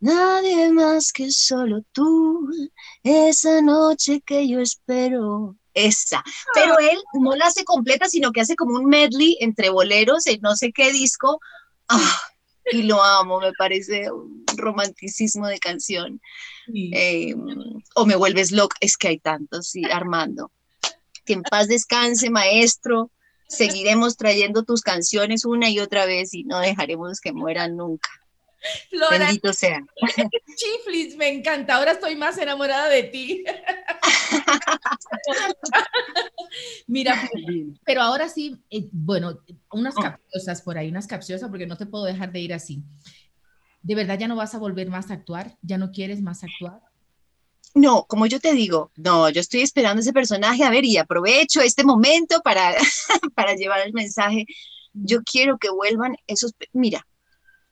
[0.00, 2.48] nadie más que solo tú,
[3.02, 5.56] esa noche que yo espero.
[5.74, 6.22] Esa,
[6.54, 10.40] pero él no la hace completa, sino que hace como un medley entre boleros en
[10.40, 11.40] no sé qué disco.
[11.88, 12.20] Ah,
[12.70, 16.20] y lo amo, me parece un romanticismo de canción.
[16.74, 17.34] Eh,
[17.94, 20.50] o me vuelves loca, es que hay tantos, sí, Armando.
[21.24, 23.10] Que en paz descanse, maestro.
[23.48, 28.08] Seguiremos trayendo tus canciones una y otra vez y no dejaremos que mueran nunca.
[28.88, 29.80] Flora, Bendito sea.
[30.56, 31.76] Chiflis, me encanta.
[31.76, 33.44] Ahora estoy más enamorada de ti.
[36.86, 37.14] Mira,
[37.84, 39.40] pero ahora sí, eh, bueno,
[39.72, 40.02] unas Oh.
[40.02, 42.82] capciosas por ahí, unas capciosas, porque no te puedo dejar de ir así.
[43.82, 45.56] ¿De verdad ya no vas a volver más a actuar?
[45.62, 46.80] ¿Ya no quieres más actuar?
[47.74, 51.60] No, como yo te digo, no, yo estoy esperando ese personaje, a ver, y aprovecho
[51.60, 52.72] este momento para,
[53.34, 54.46] para llevar el mensaje.
[54.92, 57.06] Yo quiero que vuelvan esos, mira,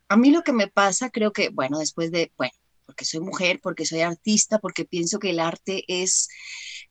[0.09, 2.53] a mí lo que me pasa, creo que, bueno, después de, bueno,
[2.93, 6.29] porque soy mujer, porque soy artista, porque pienso que el arte es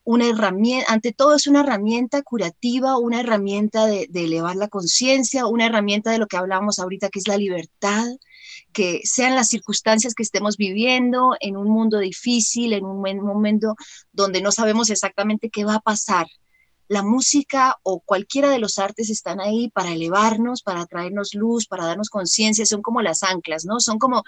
[0.03, 5.67] una herramienta, ante todo es una herramienta curativa, una herramienta de, elevar la conciencia, una
[5.67, 8.07] herramienta de lo que hablábamos ahorita, que es la libertad,
[8.73, 13.75] que sean las circunstancias que estemos viviendo en un mundo difícil, en un momento
[14.11, 16.25] donde no sabemos exactamente qué va a pasar.
[16.91, 21.85] La música o cualquiera de los artes están ahí para elevarnos, para traernos luz, para
[21.85, 23.79] darnos conciencia, son como las anclas, ¿no?
[23.79, 24.23] Son como,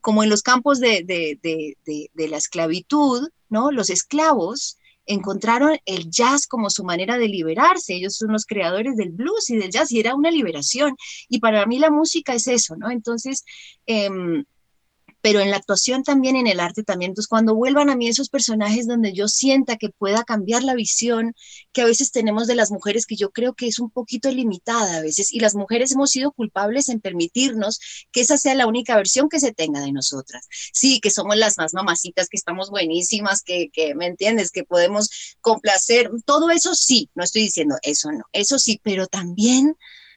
[0.00, 1.76] como en los campos de, de, de,
[2.14, 3.70] de, la esclavitud, ¿no?
[3.70, 7.92] Los esclavos encontraron el jazz como su manera de liberarse.
[7.92, 10.96] Ellos son los creadores del blues y del jazz y era una liberación.
[11.28, 12.90] Y para mí la música es eso, ¿no?
[12.90, 13.44] Entonces,
[13.86, 14.08] eh,
[15.26, 17.10] pero en la actuación también, en el arte también.
[17.10, 21.34] Entonces, cuando vuelvan a mí esos personajes donde yo sienta que pueda cambiar la visión
[21.72, 24.98] que a veces tenemos de las mujeres, que yo creo que es un poquito limitada
[24.98, 27.80] a veces, y las mujeres hemos sido culpables en permitirnos
[28.12, 30.46] que esa sea la única versión que se tenga de nosotras.
[30.72, 34.52] Sí, que somos las más mamacitas, que estamos buenísimas, que, que ¿me entiendes?
[34.52, 35.10] Que podemos
[35.40, 39.74] complacer, todo eso sí, no estoy diciendo eso no, eso sí, pero también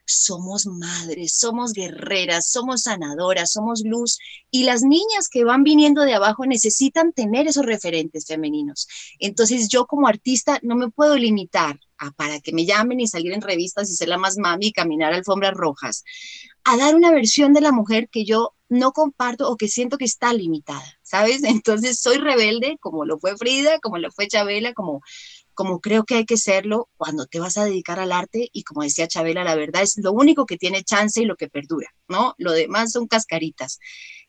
[0.09, 4.19] somos madres, somos guerreras, somos sanadoras, somos luz
[4.51, 8.87] y las niñas que van viniendo de abajo necesitan tener esos referentes femeninos.
[9.19, 13.33] Entonces yo como artista no me puedo limitar a para que me llamen y salir
[13.33, 16.03] en revistas y ser la más mami y caminar alfombras rojas,
[16.63, 20.05] a dar una versión de la mujer que yo no comparto o que siento que
[20.05, 21.43] está limitada, ¿sabes?
[21.43, 25.01] Entonces soy rebelde como lo fue Frida, como lo fue Chabela, como
[25.59, 28.83] como creo que hay que serlo cuando te vas a dedicar al arte y como
[28.83, 32.33] decía Chabela, la verdad es lo único que tiene chance y lo que perdura, ¿no?
[32.37, 33.77] Lo demás son cascaritas.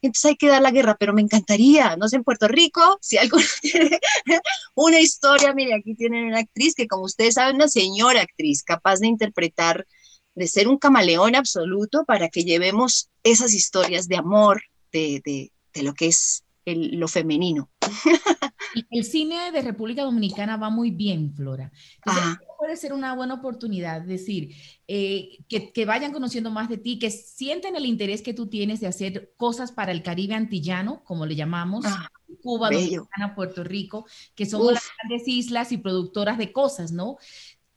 [0.03, 3.17] Entonces hay que dar la guerra, pero me encantaría, no sé, en Puerto Rico, si
[3.17, 4.01] alguno tiene
[4.75, 8.99] una historia, mire, aquí tienen una actriz que como ustedes saben, una señora actriz capaz
[8.99, 9.87] de interpretar,
[10.35, 15.83] de ser un camaleón absoluto para que llevemos esas historias de amor, de, de, de
[15.85, 17.71] lo que es el, lo femenino.
[18.91, 21.73] El cine de República Dominicana va muy bien, Flora.
[21.97, 24.55] Entonces, puede ser una buena oportunidad, es decir,
[24.87, 28.81] eh, que, que vayan conociendo más de ti, que sienten el interés que tú tienes
[28.81, 32.09] de hacer cosas para el Caribe antillano, como le llamamos, Ah,
[32.43, 32.81] Cuba, bello.
[32.81, 37.17] Dominicana, Puerto Rico, que somos las grandes islas y productoras de cosas, ¿no?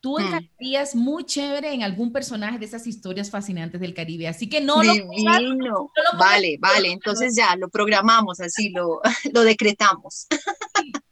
[0.03, 0.25] Tú Hmm.
[0.25, 4.83] encajarías muy chévere en algún personaje de esas historias fascinantes del Caribe, así que no
[4.83, 8.99] lo pongas- no lo pongas- Vale, vale, entonces ya lo programamos así, lo,
[9.33, 10.27] lo decretamos.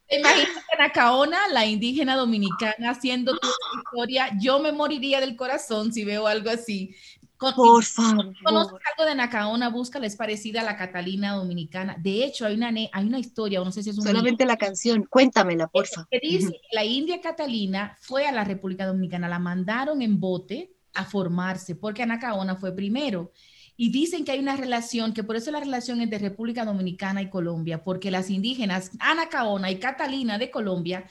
[0.09, 3.47] Imagínate a Nacaona, la indígena dominicana, haciendo tu
[3.85, 4.29] historia.
[4.41, 6.93] Yo me moriría del corazón si veo algo así.
[7.41, 8.81] Por si ¿Conoces favor.
[8.91, 9.69] algo de Nacaona?
[9.69, 11.97] Búscala, es parecida a la Catalina dominicana.
[11.99, 14.57] De hecho, hay una, hay una historia, o no sé si es un Solamente la
[14.57, 16.07] canción, cuéntamela, porfa.
[16.09, 20.71] que dice que la India Catalina fue a la República Dominicana, la mandaron en bote
[20.93, 23.31] a formarse, porque Anacaona fue primero.
[23.75, 27.29] Y dicen que hay una relación, que por eso la relación entre República Dominicana y
[27.31, 31.05] Colombia, porque las indígenas Anacaona y Catalina de Colombia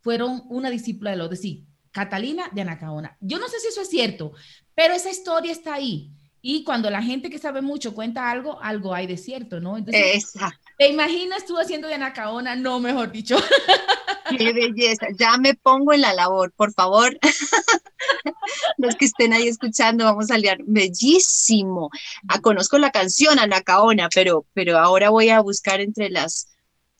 [0.00, 1.66] fueron una discípula de lo de sí,
[1.96, 3.16] Catalina de Anacaona.
[3.20, 4.32] Yo no sé si eso es cierto,
[4.74, 6.10] pero esa historia está ahí.
[6.42, 9.78] Y cuando la gente que sabe mucho cuenta algo, algo hay de cierto, ¿no?
[9.78, 10.52] Entonces, Esa.
[10.76, 12.54] ¿te imaginas tú haciendo de Anacaona?
[12.54, 13.36] No, mejor dicho.
[14.38, 15.06] Qué belleza.
[15.18, 17.18] Ya me pongo en la labor, por favor.
[18.76, 20.58] Los que estén ahí escuchando, vamos a leer.
[20.66, 21.88] Bellísimo.
[22.28, 26.48] Ah, conozco la canción Anacaona, pero, pero ahora voy a buscar entre las.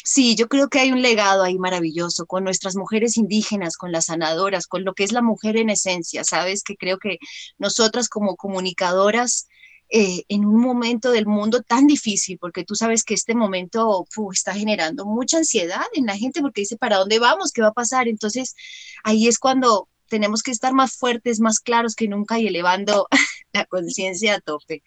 [0.08, 4.04] Sí, yo creo que hay un legado ahí maravilloso con nuestras mujeres indígenas, con las
[4.06, 6.62] sanadoras, con lo que es la mujer en esencia, ¿sabes?
[6.62, 7.18] Que creo que
[7.58, 9.48] nosotras como comunicadoras
[9.88, 14.54] eh, en un momento del mundo tan difícil, porque tú sabes que este momento está
[14.54, 17.50] generando mucha ansiedad en la gente porque dice, ¿para dónde vamos?
[17.50, 18.06] ¿Qué va a pasar?
[18.06, 18.54] Entonces,
[19.02, 23.08] ahí es cuando tenemos que estar más fuertes, más claros que nunca y elevando
[23.52, 24.84] la conciencia a tope.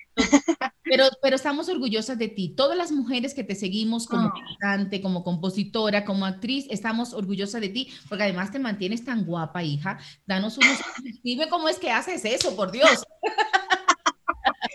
[0.90, 2.50] Pero, pero estamos orgullosas de ti.
[2.56, 4.34] Todas las mujeres que te seguimos como Oh.
[4.60, 9.64] cantante, como compositora, como actriz, estamos orgullosas de ti, porque además te mantienes tan guapa,
[9.64, 10.00] hija.
[10.26, 10.80] Danos unos...
[11.24, 13.04] Dime cómo es que haces eso, por Dios.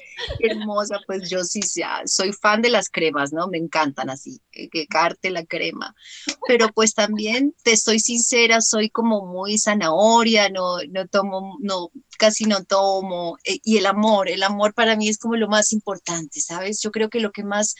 [0.38, 3.48] Hermosa, pues yo sí ya soy fan de las cremas, ¿no?
[3.48, 5.94] Me encantan así, que, que carte la crema.
[6.46, 12.44] Pero pues también, te soy sincera, soy como muy zanahoria, no, no tomo, no, casi
[12.44, 13.38] no tomo.
[13.44, 16.80] eh, Y el amor, el amor para mí es como lo más importante, ¿sabes?
[16.82, 17.74] Yo creo que lo que más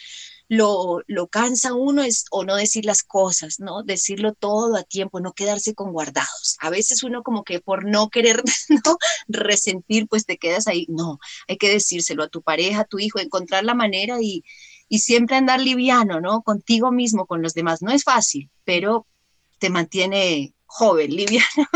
[0.49, 3.83] lo, lo cansa uno es o no decir las cosas, ¿no?
[3.83, 6.57] Decirlo todo a tiempo, no quedarse con guardados.
[6.61, 8.99] A veces uno como que por no querer, ¿no?
[9.29, 10.87] Resentir, pues te quedas ahí.
[10.89, 11.19] No,
[11.49, 14.45] hay que decírselo a tu pareja, a tu hijo, encontrar la manera y,
[14.89, 16.43] y siempre andar liviano, ¿no?
[16.43, 17.83] Contigo mismo, con los demás.
[17.83, 19.07] No es fácil, pero
[19.59, 21.69] te mantiene joven, liviano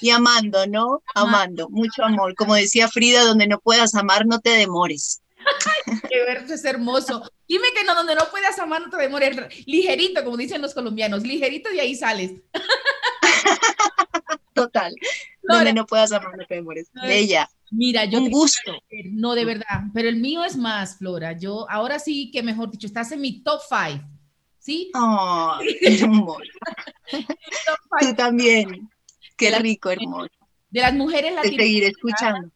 [0.00, 1.02] y amando, ¿no?
[1.14, 2.34] Amando, mucho amor.
[2.34, 5.21] Como decía Frida, donde no puedas amar, no te demores.
[6.08, 7.22] Qué verso es hermoso.
[7.48, 9.36] Dime que no, donde no puedas amar, no te demores.
[9.66, 12.32] Ligerito, como dicen los colombianos, ligerito de ahí sales.
[14.54, 14.94] Total.
[15.42, 16.90] Donde no puedas amar, no te demores.
[16.94, 17.48] Bella.
[17.70, 18.72] Mira, yo Un gusto.
[19.12, 21.32] No, de verdad, pero el mío es más, Flora.
[21.32, 24.02] Yo ahora sí que mejor dicho, estás en mi top five.
[24.58, 24.90] ¿Sí?
[24.94, 25.62] Amor.
[27.10, 28.88] Top Tú también.
[29.36, 30.30] Qué rico, hermoso.
[30.70, 31.90] de las mujeres seguiré latinoamericanas.
[31.90, 32.50] escuchando.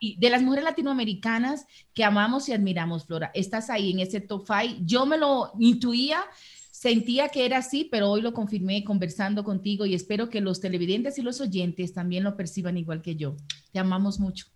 [0.00, 3.30] Y de las mujeres latinoamericanas que amamos y admiramos, Flora.
[3.34, 4.76] Estás ahí en ese top five.
[4.84, 6.22] Yo me lo intuía,
[6.70, 11.18] sentía que era así, pero hoy lo confirmé conversando contigo y espero que los televidentes
[11.18, 13.36] y los oyentes también lo perciban igual que yo.
[13.72, 14.46] Te amamos mucho.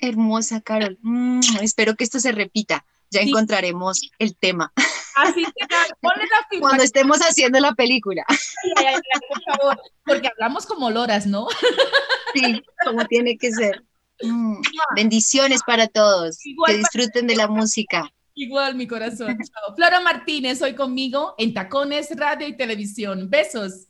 [0.00, 0.98] Hermosa, Carol.
[1.02, 2.84] Mm, espero que esto se repita.
[3.10, 3.28] Ya Sí.
[3.28, 4.72] encontraremos el tema
[5.16, 5.66] Así que
[6.00, 6.60] ponle la firma.
[6.68, 8.24] cuando estemos haciendo la película.
[8.26, 8.38] Ay,
[8.86, 11.46] ay, ay, por favor, porque hablamos como loras, ¿no?
[12.34, 13.84] Sí, como tiene que ser.
[14.20, 14.60] Mm,
[14.96, 16.44] bendiciones para todos.
[16.44, 18.12] Igual Que disfruten de la música.
[18.34, 19.36] Igual mi corazón.
[19.36, 19.74] Chao.
[19.74, 23.28] Flora Martínez, hoy conmigo en Tacones Radio y Televisión.
[23.28, 23.88] Besos.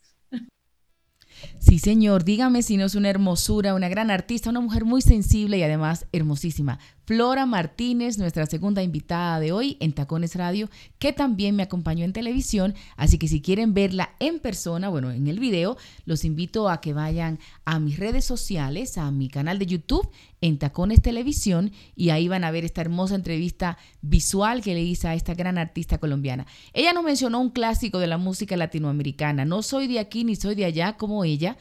[1.65, 5.57] Sí, señor, dígame si no es una hermosura, una gran artista, una mujer muy sensible
[5.57, 6.77] y además hermosísima.
[7.05, 12.13] Flora Martínez, nuestra segunda invitada de hoy en Tacones Radio, que también me acompañó en
[12.13, 16.79] televisión, así que si quieren verla en persona, bueno, en el video, los invito a
[16.79, 20.09] que vayan a mis redes sociales, a mi canal de YouTube,
[20.39, 25.09] en Tacones Televisión, y ahí van a ver esta hermosa entrevista visual que le hice
[25.09, 26.45] a esta gran artista colombiana.
[26.73, 30.55] Ella nos mencionó un clásico de la música latinoamericana, no soy de aquí ni soy
[30.55, 31.52] de allá como ella,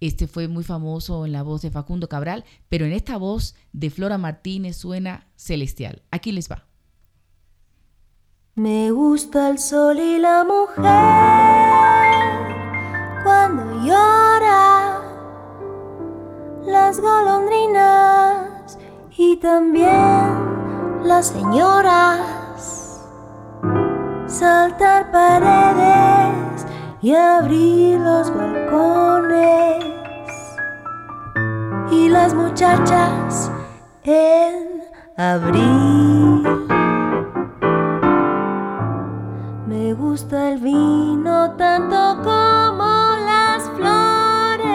[0.00, 3.90] este fue muy famoso en la voz de Facundo Cabral, pero en esta voz de
[3.90, 6.02] Flora Martínez suena celestial.
[6.10, 6.64] Aquí les va.
[8.54, 10.84] Me gusta el sol y la mujer
[13.22, 15.02] cuando llora,
[16.66, 18.78] las golondrinas
[19.16, 23.00] y también las señoras.
[24.26, 26.19] Saltar paredes
[27.02, 29.84] y abrir los balcones
[31.90, 33.50] y las muchachas
[34.04, 34.82] en
[35.16, 36.42] abril.
[39.66, 44.66] Me gusta el vino tanto como las flores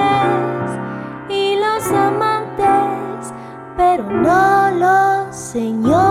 [1.29, 3.33] y los amantes,
[3.77, 6.04] pero no los señores.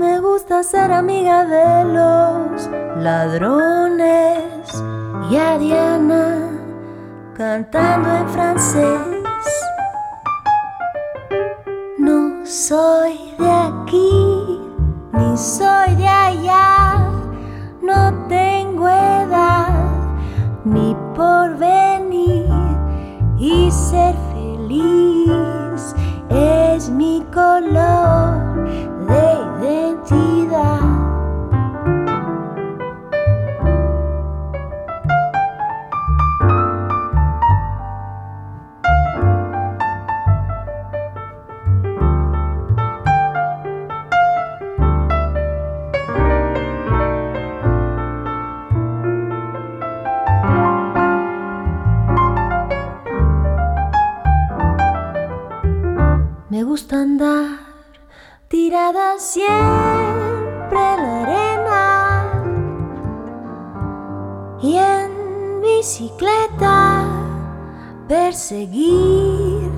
[0.00, 2.70] Me gusta ser amiga de los
[3.04, 4.64] ladrones.
[5.30, 6.48] Y a Diana
[7.36, 9.44] cantando en francés.
[11.98, 14.58] No soy de aquí,
[15.12, 17.10] ni soy de allá,
[17.82, 19.84] no tengo edad
[20.64, 22.48] ni por venir.
[23.36, 25.94] Y ser feliz
[26.30, 28.50] es mi color
[29.60, 30.16] de me
[56.64, 57.59] gusta andar
[58.50, 59.46] tirada siempre
[60.72, 62.32] la arena
[64.60, 67.04] y en bicicleta
[68.08, 69.70] perseguir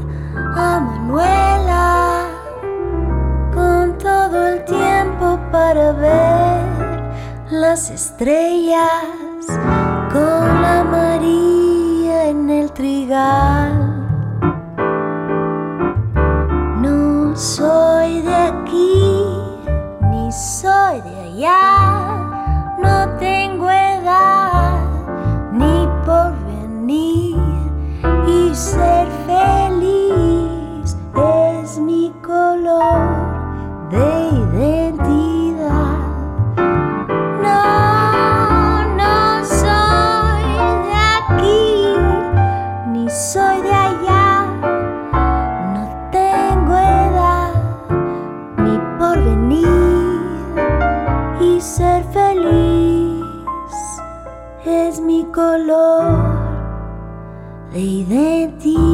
[0.56, 2.28] a Manuela
[3.52, 7.12] con todo el tiempo para ver
[7.50, 9.48] las estrellas
[10.10, 13.92] con la María en el trigal.
[16.80, 18.51] No soy de
[20.32, 24.80] soy de allá, no tengo edad
[25.52, 27.36] ni porvenir
[28.26, 30.96] y ser feliz
[31.62, 34.21] es mi color de
[57.72, 58.91] de identidad.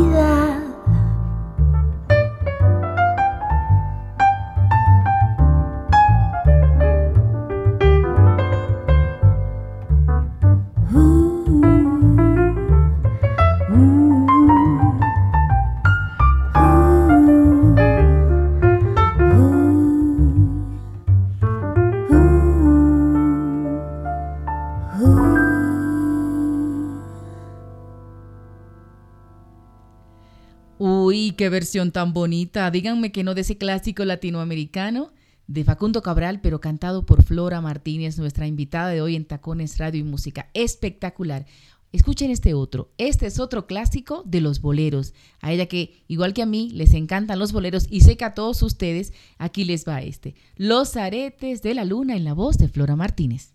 [31.38, 32.68] Qué versión tan bonita.
[32.68, 35.12] Díganme que no de ese clásico latinoamericano
[35.46, 40.00] de Facundo Cabral, pero cantado por Flora Martínez, nuestra invitada de hoy en Tacones Radio
[40.00, 40.50] y Música.
[40.52, 41.46] Espectacular.
[41.92, 42.90] Escuchen este otro.
[42.98, 45.14] Este es otro clásico de los boleros.
[45.40, 48.34] A ella que, igual que a mí, les encantan los boleros y sé que a
[48.34, 50.34] todos ustedes, aquí les va este.
[50.56, 53.54] Los aretes de la luna en la voz de Flora Martínez.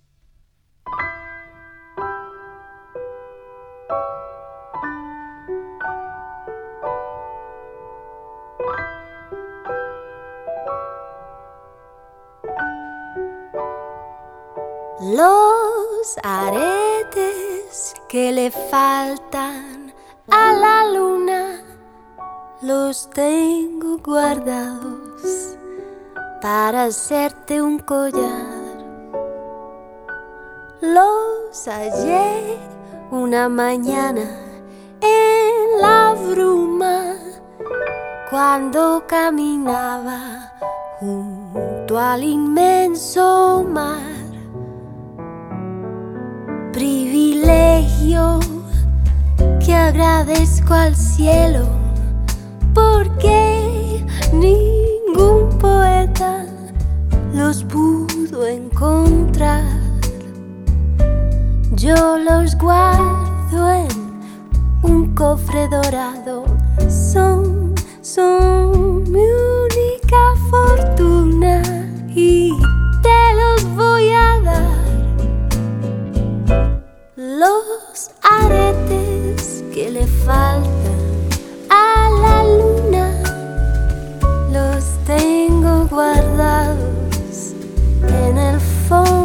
[15.12, 19.94] Los aretes que le faltan
[20.32, 21.62] a la luna
[22.62, 25.58] los tengo guardados
[26.42, 28.24] para hacerte un collar.
[30.80, 32.58] Los hallé
[33.12, 34.40] una mañana
[35.02, 37.16] en la bruma
[38.30, 40.54] cuando caminaba
[41.02, 44.13] junto al inmenso mar
[46.74, 48.40] privilegio
[49.64, 51.68] que agradezco al cielo
[52.74, 56.46] porque ningún poeta
[57.34, 59.64] los pudo encontrar.
[61.76, 63.88] Yo los guardo en
[64.82, 66.46] un cofre dorado,
[66.90, 71.62] son, son mi única fortuna
[72.16, 72.52] y
[77.40, 81.00] los aretes que le faltan
[81.70, 83.08] a la luna
[84.52, 87.54] los tengo guardados
[88.08, 89.23] en el fondo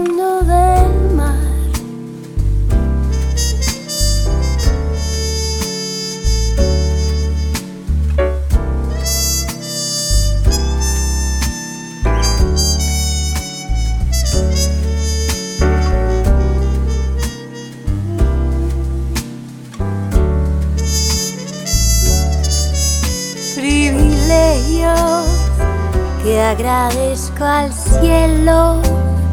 [26.39, 28.81] que agradezco al cielo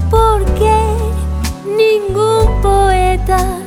[0.09, 0.75] porque
[1.77, 3.59] ningún poeta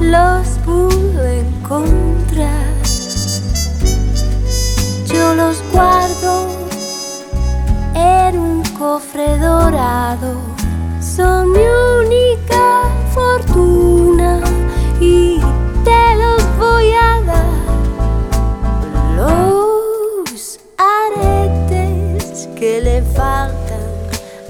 [0.00, 2.72] los pudo encontrar.
[5.04, 6.46] Yo los guardo
[7.94, 10.40] en un cofre dorado,
[11.02, 11.66] son mi
[12.00, 14.40] única fortuna
[15.00, 15.38] y
[15.84, 17.53] te los voy a dar.
[22.56, 23.84] Que le faltan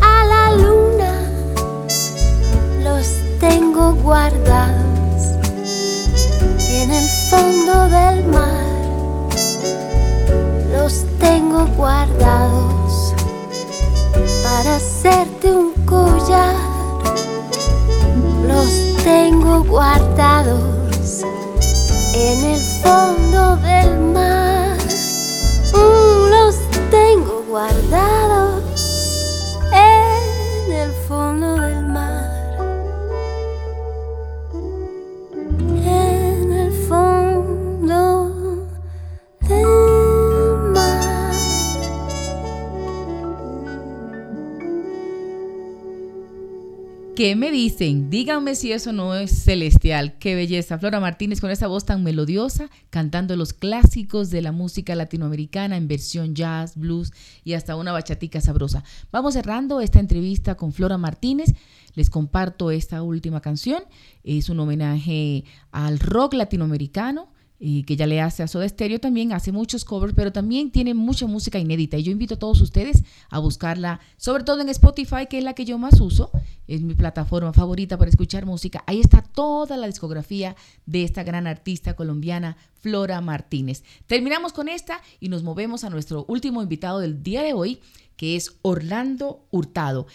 [0.01, 1.13] a la luna
[2.83, 3.07] los
[3.41, 5.23] tengo guardados
[6.71, 8.65] en el fondo del mar.
[10.73, 13.15] Los tengo guardados
[14.43, 16.55] para hacerte un collar.
[18.47, 21.23] Los tengo guardados
[22.15, 24.04] en el fondo del mar.
[27.55, 28.14] 完了
[47.17, 48.11] ¿Qué me dicen?
[48.11, 50.19] Díganme si eso no es celestial.
[50.19, 50.79] Qué belleza.
[50.79, 55.87] Flora Martínez con esa voz tan melodiosa, cantando los clásicos de la música latinoamericana en
[55.87, 57.13] versión jazz, blues
[57.45, 58.83] y hasta una bachatica sabrosa.
[59.13, 61.55] Vamos cerrando esta entrevista con Flora Martínez.
[61.95, 63.85] Les comparto esta última canción.
[64.25, 67.29] Es un homenaje al rock latinoamericano
[67.59, 70.93] y que ya le hace a Soda Stereo también, hace muchos covers, pero también tiene
[70.95, 71.97] mucha música inédita.
[71.97, 75.55] Y yo invito a todos ustedes a buscarla, sobre todo en Spotify, que es la
[75.55, 76.31] que yo más uso,
[76.67, 78.83] es mi plataforma favorita para escuchar música.
[78.87, 80.57] Ahí está toda la discografía
[80.87, 83.85] de esta gran artista colombiana, Flora Martínez.
[84.07, 87.81] Terminamos con esta y nos movemos a nuestro último invitado del día de hoy,
[88.17, 90.07] que es Orlando Hurtado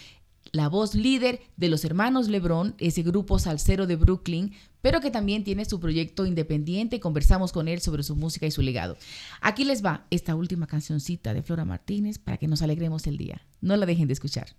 [0.52, 4.52] la voz líder de los hermanos Lebron, ese grupo salsero de Brooklyn,
[4.82, 7.00] pero que también tiene su proyecto independiente.
[7.00, 8.96] Conversamos con él sobre su música y su legado.
[9.40, 13.42] Aquí les va esta última cancioncita de Flora Martínez para que nos alegremos el día.
[13.60, 14.56] No la dejen de escuchar.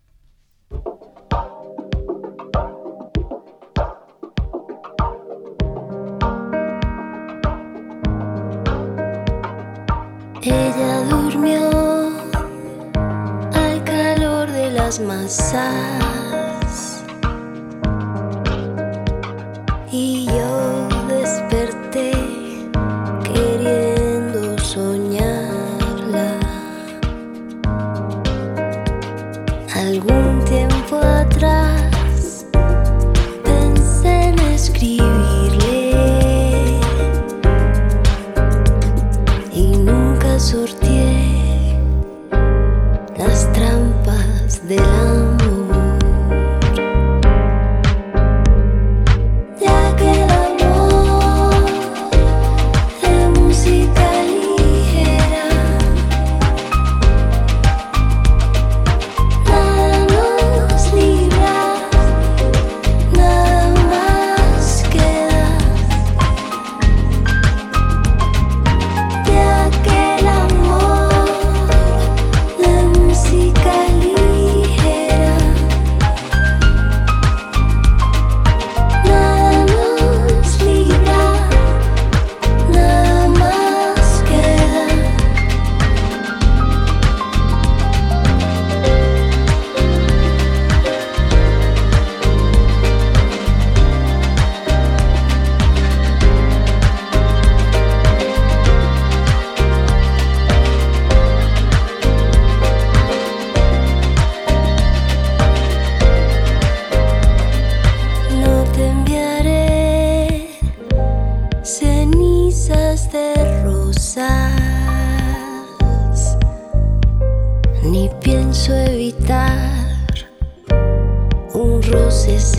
[14.98, 16.01] Calor de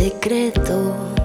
[0.03, 1.22] secreto.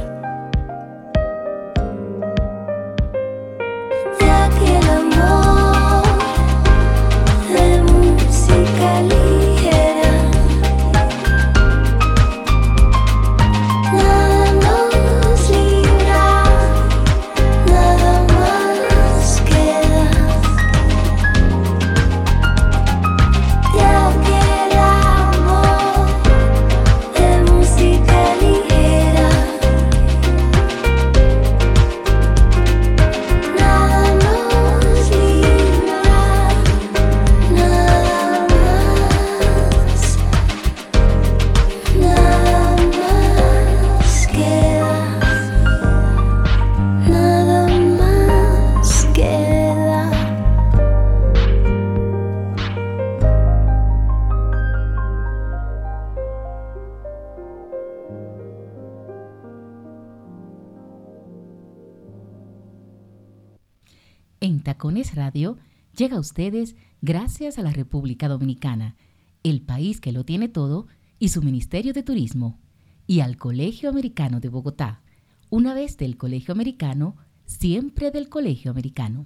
[65.32, 68.96] Llega a ustedes gracias a la República Dominicana,
[69.44, 70.88] el país que lo tiene todo,
[71.20, 72.60] y su Ministerio de Turismo,
[73.08, 75.02] y al Colegio Americano de Bogotá.
[75.50, 79.26] Una vez del Colegio Americano, siempre del Colegio Americano.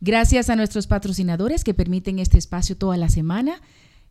[0.00, 3.60] Gracias a nuestros patrocinadores que permiten este espacio toda la semana,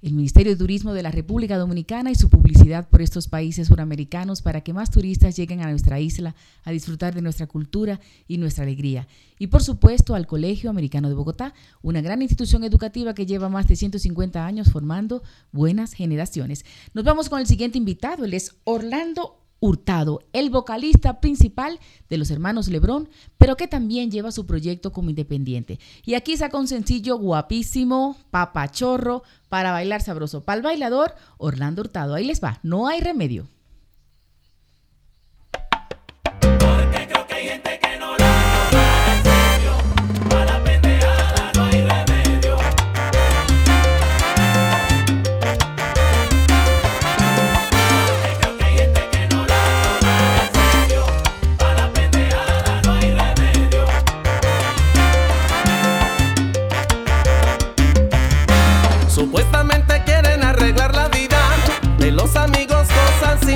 [0.04, 4.42] el Ministerio de Turismo de la República Dominicana y su publicidad por estos países suramericanos
[4.42, 6.36] para que más turistas lleguen a nuestra isla
[6.66, 9.08] a disfrutar de nuestra cultura y nuestra alegría.
[9.40, 13.66] Y por supuesto al Colegio Americano de Bogotá, una gran institución educativa que lleva más
[13.66, 15.24] de 150 años formando
[15.54, 16.66] buenas generaciones.
[16.94, 22.30] Nos vamos con el siguiente invitado, él es Orlando Hurtado, el vocalista principal de los
[22.32, 23.08] hermanos Lebrón,
[23.38, 25.80] pero que también lleva su proyecto como independiente.
[26.04, 29.24] Y aquí saca un sencillo guapísimo, papachorro,
[29.54, 30.42] para bailar sabroso.
[30.42, 32.16] Para el bailador, Orlando Hurtado.
[32.16, 33.48] Ahí les va, no hay remedio.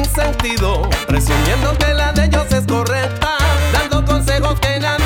[0.08, 3.38] Sentido, presumiendo que la de ellos es correcta,
[3.74, 4.97] dando consejos que nadie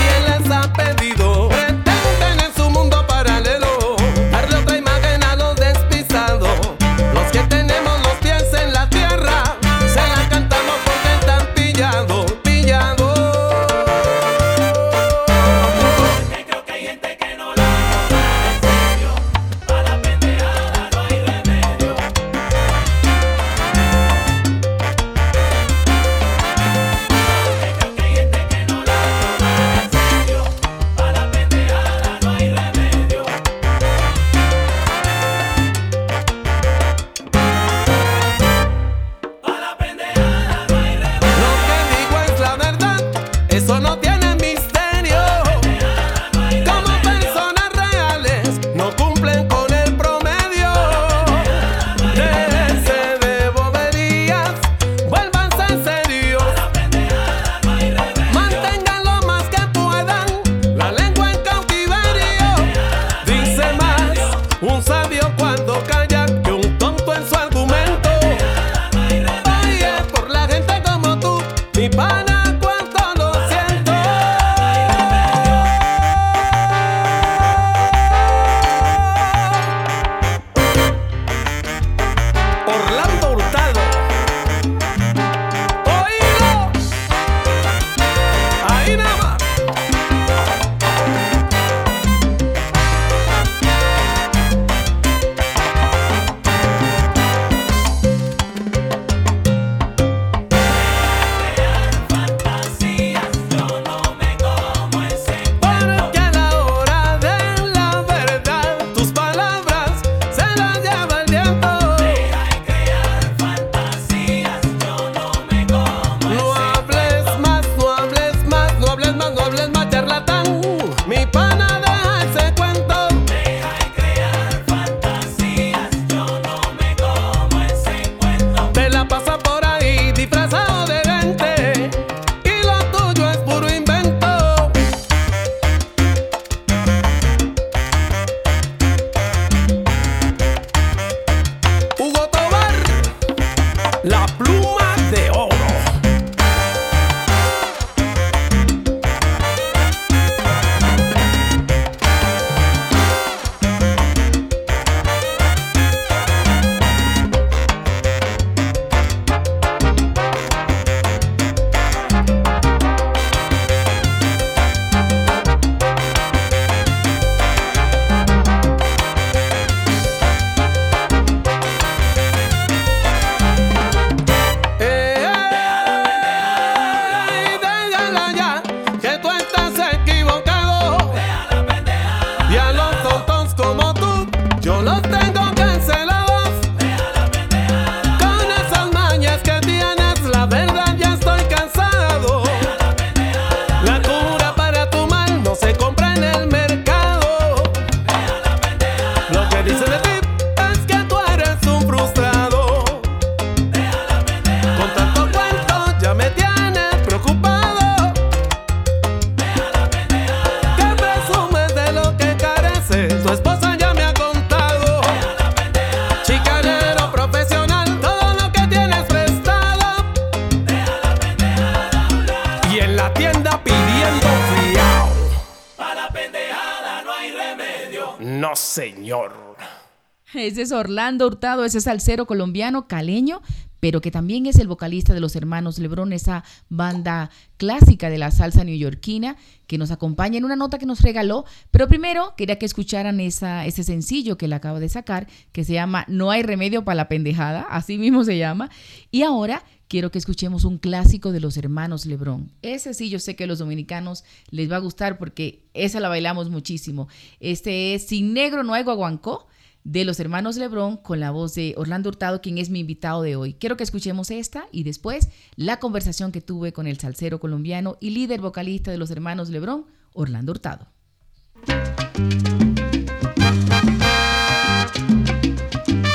[230.77, 233.41] Orlando Hurtado, ese salsero colombiano, caleño,
[233.81, 238.31] pero que también es el vocalista de los hermanos Lebrón, esa banda clásica de la
[238.31, 239.35] salsa neoyorquina
[239.67, 241.45] que nos acompaña en una nota que nos regaló.
[241.71, 246.05] Pero primero quería que escucharan ese sencillo que él acaba de sacar, que se llama
[246.07, 248.69] No hay remedio para la pendejada, así mismo se llama.
[249.09, 252.51] Y ahora quiero que escuchemos un clásico de los hermanos Lebrón.
[252.61, 256.07] Ese sí, yo sé que a los dominicanos les va a gustar porque esa la
[256.07, 257.07] bailamos muchísimo.
[257.39, 259.47] Este es Sin Negro No hay Guaguancó
[259.83, 263.35] de los hermanos Lebrón con la voz de Orlando Hurtado, quien es mi invitado de
[263.35, 263.53] hoy.
[263.53, 268.11] Quiero que escuchemos esta y después la conversación que tuve con el salsero colombiano y
[268.11, 270.87] líder vocalista de los hermanos Lebrón, Orlando Hurtado.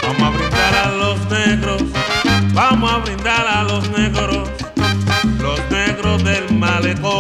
[0.02, 1.82] Vamos a brindar a los negros,
[2.54, 4.48] vamos a brindar a los negros,
[5.40, 7.14] los negros del malecón.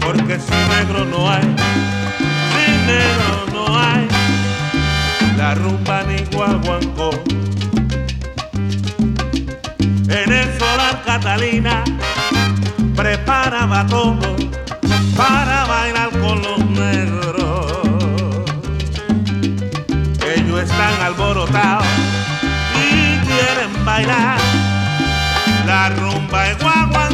[0.00, 1.44] Porque sin negro no hay,
[5.36, 7.10] la rumba ni guaguancó.
[10.58, 11.84] solar Catalina
[12.96, 14.36] preparaba todo
[15.16, 17.66] para bailar con los negros.
[20.34, 21.86] Ellos están alborotados
[22.74, 24.38] y quieren bailar
[25.66, 27.07] la rumba de guaguancó.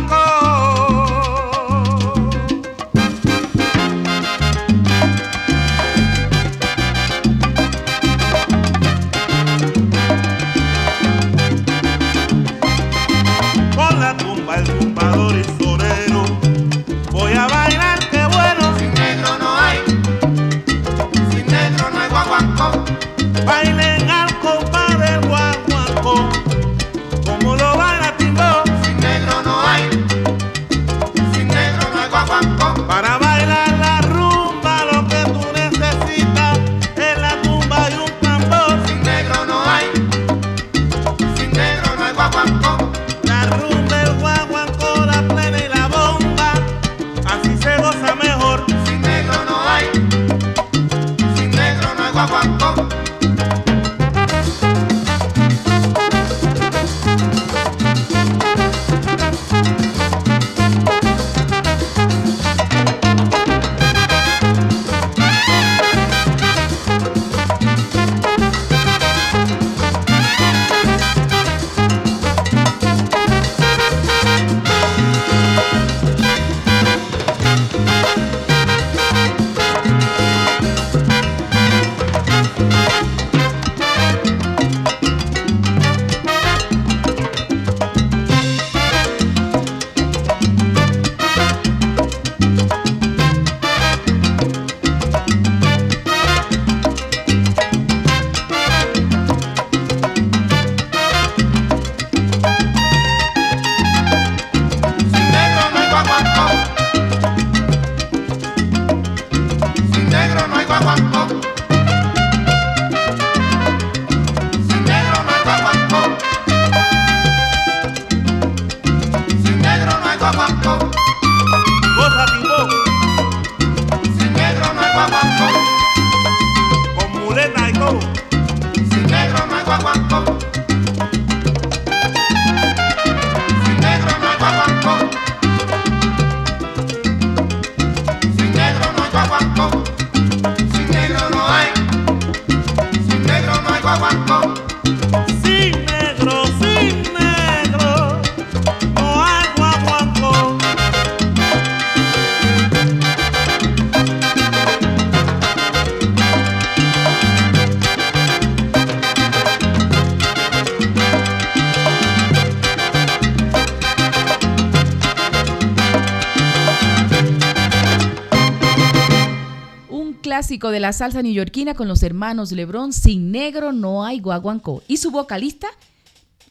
[170.71, 174.83] De la salsa neoyorquina con los hermanos Lebrón, Sin Negro no hay guaguancó.
[174.89, 175.69] Y su vocalista,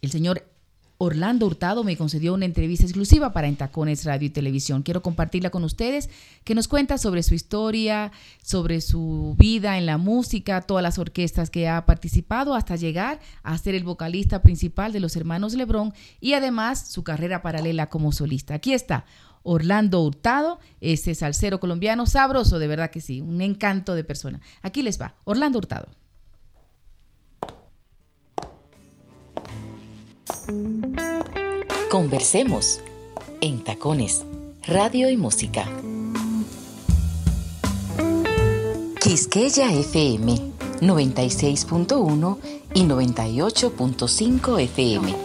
[0.02, 0.46] el señor
[0.98, 4.84] Orlando Hurtado, me concedió una entrevista exclusiva para Entacones Radio y Televisión.
[4.84, 6.10] Quiero compartirla con ustedes,
[6.44, 8.12] que nos cuenta sobre su historia,
[8.42, 13.58] sobre su vida en la música, todas las orquestas que ha participado hasta llegar a
[13.58, 18.54] ser el vocalista principal de los hermanos Lebrón y además su carrera paralela como solista.
[18.54, 19.06] Aquí está.
[19.44, 24.42] Orlando Hurtado, ese salsero colombiano sabroso, de verdad que sí, un encanto de persona.
[24.62, 25.90] Aquí les va, Orlando Hurtado.
[31.90, 32.82] Conversemos
[33.42, 34.26] en Tacones,
[34.66, 35.68] Radio y Música.
[39.00, 42.38] Quisqueya FM 96.1
[42.74, 45.16] y 98.5 FM.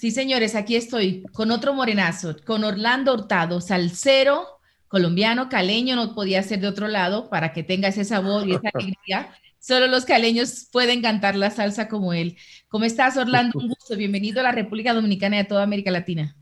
[0.00, 4.46] Sí, señores, aquí estoy con otro morenazo, con Orlando Hurtado, salsero
[4.88, 8.70] colombiano, caleño, no podía ser de otro lado para que tenga ese sabor y esa
[8.72, 9.34] alegría.
[9.58, 12.38] Solo los caleños pueden cantar la salsa como él.
[12.68, 13.58] ¿Cómo estás, Orlando?
[13.58, 13.94] Un gusto.
[13.94, 16.34] Bienvenido a la República Dominicana y a toda América Latina.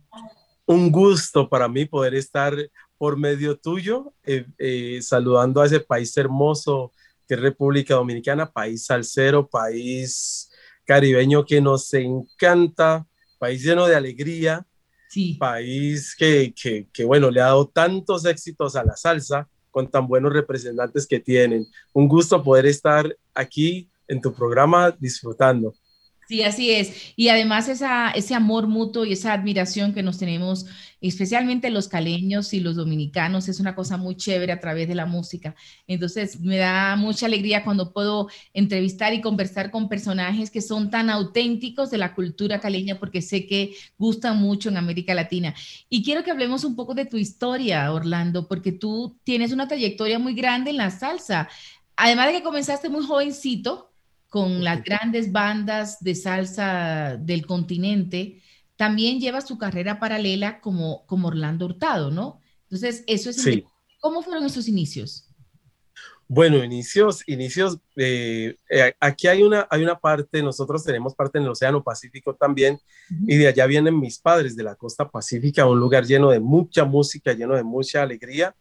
[0.65, 2.55] Un gusto para mí poder estar
[2.97, 6.93] por medio tuyo, eh, eh, saludando a ese país hermoso
[7.27, 10.49] que es República Dominicana, país salsero, país
[10.85, 13.08] caribeño que nos encanta,
[13.39, 14.67] país lleno de alegría,
[15.09, 15.35] sí.
[15.35, 20.07] país que, que, que, bueno, le ha dado tantos éxitos a la salsa con tan
[20.07, 21.67] buenos representantes que tienen.
[21.93, 25.75] Un gusto poder estar aquí en tu programa disfrutando.
[26.29, 27.15] Sí, así es.
[27.17, 30.67] Y además esa, ese amor mutuo y esa admiración que nos tenemos,
[31.01, 35.07] especialmente los caleños y los dominicanos, es una cosa muy chévere a través de la
[35.07, 35.55] música.
[35.87, 41.09] Entonces, me da mucha alegría cuando puedo entrevistar y conversar con personajes que son tan
[41.09, 45.55] auténticos de la cultura caleña, porque sé que gustan mucho en América Latina.
[45.89, 50.19] Y quiero que hablemos un poco de tu historia, Orlando, porque tú tienes una trayectoria
[50.19, 51.49] muy grande en la salsa.
[51.97, 53.88] Además de que comenzaste muy jovencito,
[54.29, 58.43] con las grandes bandas de salsa del continente,
[58.77, 62.41] también lleva su carrera paralela como, como Orlando Hurtado, ¿no?
[62.65, 63.43] Entonces, eso es...
[63.43, 63.65] Sí.
[64.01, 65.29] ¿Cómo fueron esos inicios?
[66.31, 71.45] Bueno, inicios, inicios, eh, eh, aquí hay una, hay una parte, nosotros tenemos parte en
[71.45, 72.79] el Océano Pacífico también,
[73.27, 76.85] y de allá vienen mis padres de la costa pacífica, un lugar lleno de mucha
[76.85, 78.55] música, lleno de mucha alegría.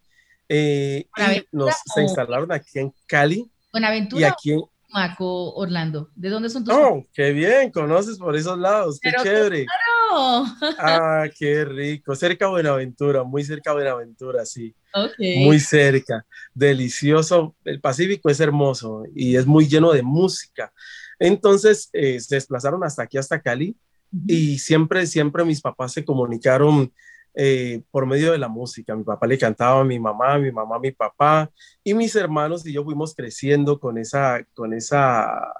[0.47, 3.51] Eh, y nos se instalaron aquí en Cali.
[3.73, 4.21] Buenaventura.
[4.21, 4.61] Y aquí en,
[4.97, 6.09] Maco, Orlando?
[6.15, 9.65] ¿De dónde son tus Oh, qué bien, conoces por esos lados, qué Pero chévere.
[9.65, 10.45] claro.
[10.79, 14.73] Ah, qué rico, cerca de Buenaventura, muy cerca de Buenaventura, sí.
[14.95, 15.13] Ok.
[15.35, 17.55] Muy cerca, delicioso.
[17.63, 20.73] El Pacífico es hermoso y es muy lleno de música.
[21.19, 23.77] Entonces eh, se desplazaron hasta aquí, hasta Cali,
[24.25, 26.91] y siempre, siempre mis papás se comunicaron
[27.33, 28.95] eh, por medio de la música.
[28.95, 31.51] Mi papá le cantaba a mi mamá, mi mamá a mi papá,
[31.83, 35.53] y mis hermanos y yo fuimos creciendo con esa, con esa,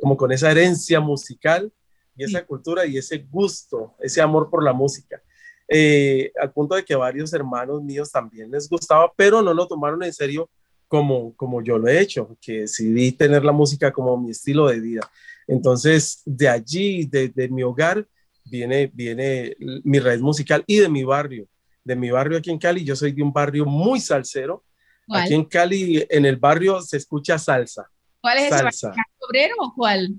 [0.00, 1.72] como con esa herencia musical
[2.16, 5.20] y esa cultura y ese gusto, ese amor por la música.
[5.66, 10.02] Eh, al punto de que varios hermanos míos también les gustaba, pero no lo tomaron
[10.02, 10.50] en serio
[10.86, 14.80] como, como yo lo he hecho, que decidí tener la música como mi estilo de
[14.80, 15.10] vida.
[15.46, 18.06] Entonces, de allí, de, de mi hogar,
[18.44, 21.46] viene, viene mi raíz musical y de mi barrio,
[21.82, 22.84] de mi barrio aquí en Cali.
[22.84, 24.64] Yo soy de un barrio muy salsero.
[25.06, 25.22] ¿Cuál?
[25.22, 27.90] Aquí en Cali, en el barrio se escucha salsa.
[28.20, 28.88] ¿Cuál es ese Salsa.
[28.88, 29.04] barrio?
[29.28, 30.14] obrero o cuál?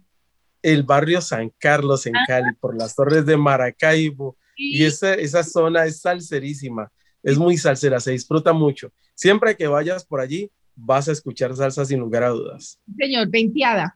[0.61, 2.23] El barrio San Carlos en Ah.
[2.27, 4.37] Cali, por las torres de Maracaibo.
[4.57, 6.89] Y esa, esa zona es salserísima,
[7.23, 8.91] es muy salsera, se disfruta mucho.
[9.13, 12.79] Siempre que vayas por allí, vas a escuchar salsa sin lugar a dudas.
[12.97, 13.95] Señor, venteada.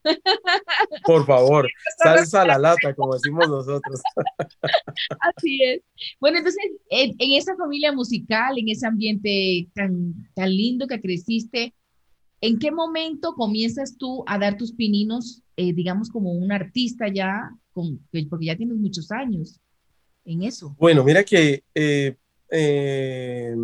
[1.06, 1.70] Por favor,
[2.04, 4.02] salsa a la lata, como decimos nosotros.
[5.20, 5.82] Así es.
[6.20, 11.74] Bueno, entonces, en, en esa familia musical, en ese ambiente tan, tan lindo que creciste,
[12.42, 17.50] ¿en qué momento comienzas tú a dar tus pininos, eh, digamos, como un artista ya,
[17.74, 19.60] con, que- porque ya tienes muchos años
[20.26, 20.76] en eso?
[20.80, 22.16] Bueno, mira que eh,
[22.52, 23.56] eh,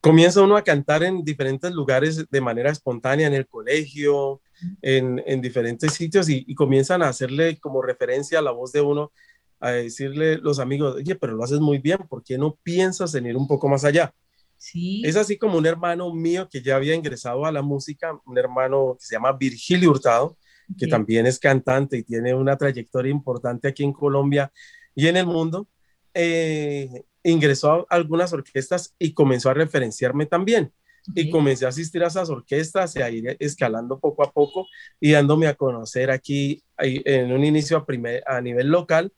[0.00, 4.40] comienza uno a cantar en diferentes lugares de manera espontánea, en el colegio,
[4.82, 8.80] en, en diferentes sitios, y, y comienzan a hacerle como referencia a la voz de
[8.80, 9.12] uno,
[9.60, 13.26] a decirle los amigos, oye, pero lo haces muy bien, ¿por qué no piensas en
[13.26, 14.14] ir un poco más allá?
[14.56, 15.02] Sí.
[15.04, 18.96] Es así como un hermano mío que ya había ingresado a la música, un hermano
[18.98, 20.36] que se llama Virgilio Hurtado,
[20.78, 24.52] que también es cantante y tiene una trayectoria importante aquí en Colombia
[24.94, 25.66] y en el mundo,
[26.14, 30.72] eh, ingresó a algunas orquestas y comenzó a referenciarme también.
[31.14, 31.32] Y Ok.
[31.32, 34.66] comencé a asistir a esas orquestas y a ir escalando poco a poco
[35.00, 39.10] y dándome a conocer aquí en un inicio a, primer, a nivel local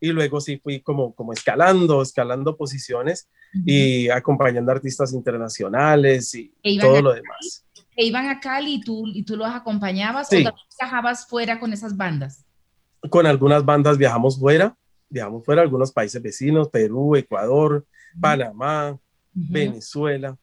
[0.00, 3.28] y luego sí fui como, como escalando, escalando posiciones
[3.64, 7.64] y acompañando artistas internacionales y E todo a- lo demás.
[7.96, 10.36] E iban a Cali y tú, y tú los acompañabas Sí.
[10.36, 12.44] o también viajabas fuera con esas bandas.
[13.10, 14.76] Con algunas bandas viajamos fuera,
[15.08, 17.86] viajamos fuera algunos países vecinos, Perú, Ecuador,
[18.20, 18.98] Panamá.
[19.32, 20.36] Venezuela.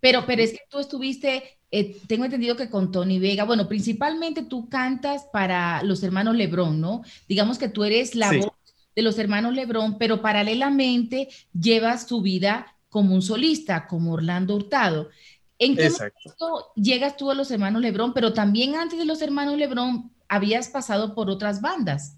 [0.00, 4.42] Pero, pero es que tú estuviste, eh, tengo entendido que con Tony Vega, bueno, principalmente
[4.44, 7.02] tú cantas para los hermanos Lebrón, ¿no?
[7.28, 8.38] Digamos que tú eres la Sí.
[8.38, 8.52] voz
[8.94, 15.10] de los hermanos Lebrón, pero paralelamente llevas tu vida como un solista, como Orlando Hurtado.
[15.58, 16.18] ¿En qué Exacto.
[16.24, 20.68] momento llegas tú a los hermanos Lebrón, pero también antes de los hermanos Lebrón habías
[20.68, 22.16] pasado por otras bandas?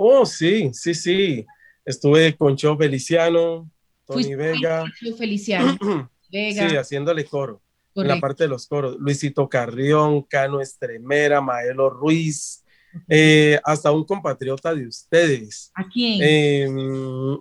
[0.00, 1.44] Oh, sí, sí, sí.
[1.84, 3.68] Estuve con Cho Feliciano,
[4.04, 4.84] Tony Vega.
[5.18, 5.76] Feliciano,
[6.30, 6.68] Vega.
[6.68, 7.60] Sí, haciéndole coro.
[7.96, 8.96] En la parte de los coros.
[9.00, 12.64] Luisito Carrión, Cano Estremera, Maelo Ruiz,
[13.08, 15.72] eh, hasta un compatriota de ustedes.
[15.74, 16.20] ¿A quién?
[16.22, 16.68] Eh,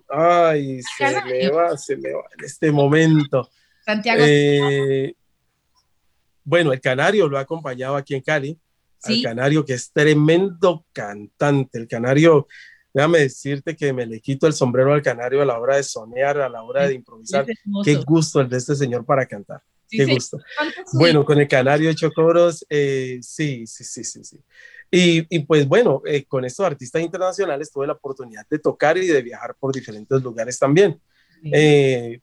[0.09, 3.51] ay, se me va, se me va en este momento.
[3.85, 4.23] Santiago.
[4.25, 5.13] Eh,
[6.43, 8.57] bueno, el Canario lo ha acompañado aquí en Cali.
[9.07, 9.15] Sí.
[9.15, 11.77] El Canario, que es tremendo cantante.
[11.77, 12.47] El Canario,
[12.93, 16.39] déjame decirte que me le quito el sombrero al Canario a la hora de soñar,
[16.39, 17.45] a la hora de improvisar.
[17.83, 19.61] Qué gusto el de este señor para cantar.
[19.87, 20.37] Sí, Qué gusto.
[20.93, 24.43] Bueno, con el Canario he hecho coros, eh, sí, sí, sí, sí, sí.
[24.89, 29.07] Y, y pues bueno, eh, con estos artistas internacionales tuve la oportunidad de tocar y
[29.07, 30.99] de viajar por diferentes lugares también.
[31.43, 32.19] Eh,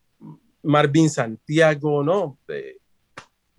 [0.62, 2.38] Marvin Santiago, ¿no?
[2.48, 2.78] Eh,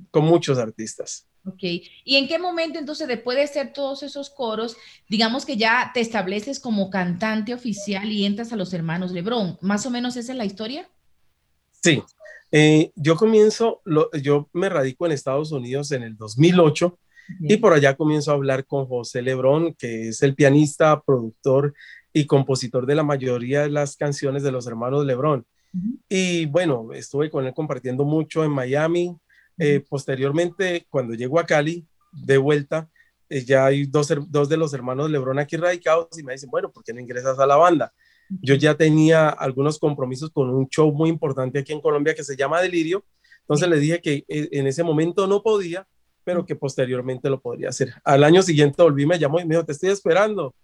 [0.09, 1.27] con muchos artistas.
[1.47, 4.77] Ok, ¿y en qué momento entonces después de hacer todos esos coros,
[5.07, 9.57] digamos que ya te estableces como cantante oficial y entras a los hermanos Lebrón?
[9.61, 10.89] ¿Más o menos esa es la historia?
[11.83, 12.01] Sí,
[12.51, 16.97] eh, yo comienzo, lo- yo me radico en Estados Unidos en el 2008
[17.41, 21.73] y por allá comienzo a hablar con José Lebrón, que es el pianista, productor
[22.13, 25.45] y compositor de la mayoría de las canciones de los hermanos Lebrón.
[26.07, 29.15] Y bueno, estuve con él compartiendo mucho en Miami.
[29.57, 32.89] Eh, posteriormente, cuando llego a Cali, de vuelta,
[33.29, 36.71] eh, ya hay dos, dos de los hermanos Lebrón aquí radicados y me dicen, bueno,
[36.71, 37.93] ¿por qué no ingresas a la banda?
[38.41, 42.35] Yo ya tenía algunos compromisos con un show muy importante aquí en Colombia que se
[42.35, 43.05] llama Delirio.
[43.41, 45.87] Entonces le dije que eh, en ese momento no podía,
[46.23, 47.93] pero que posteriormente lo podría hacer.
[48.03, 50.55] Al año siguiente volví, me llamó y me dijo, te estoy esperando.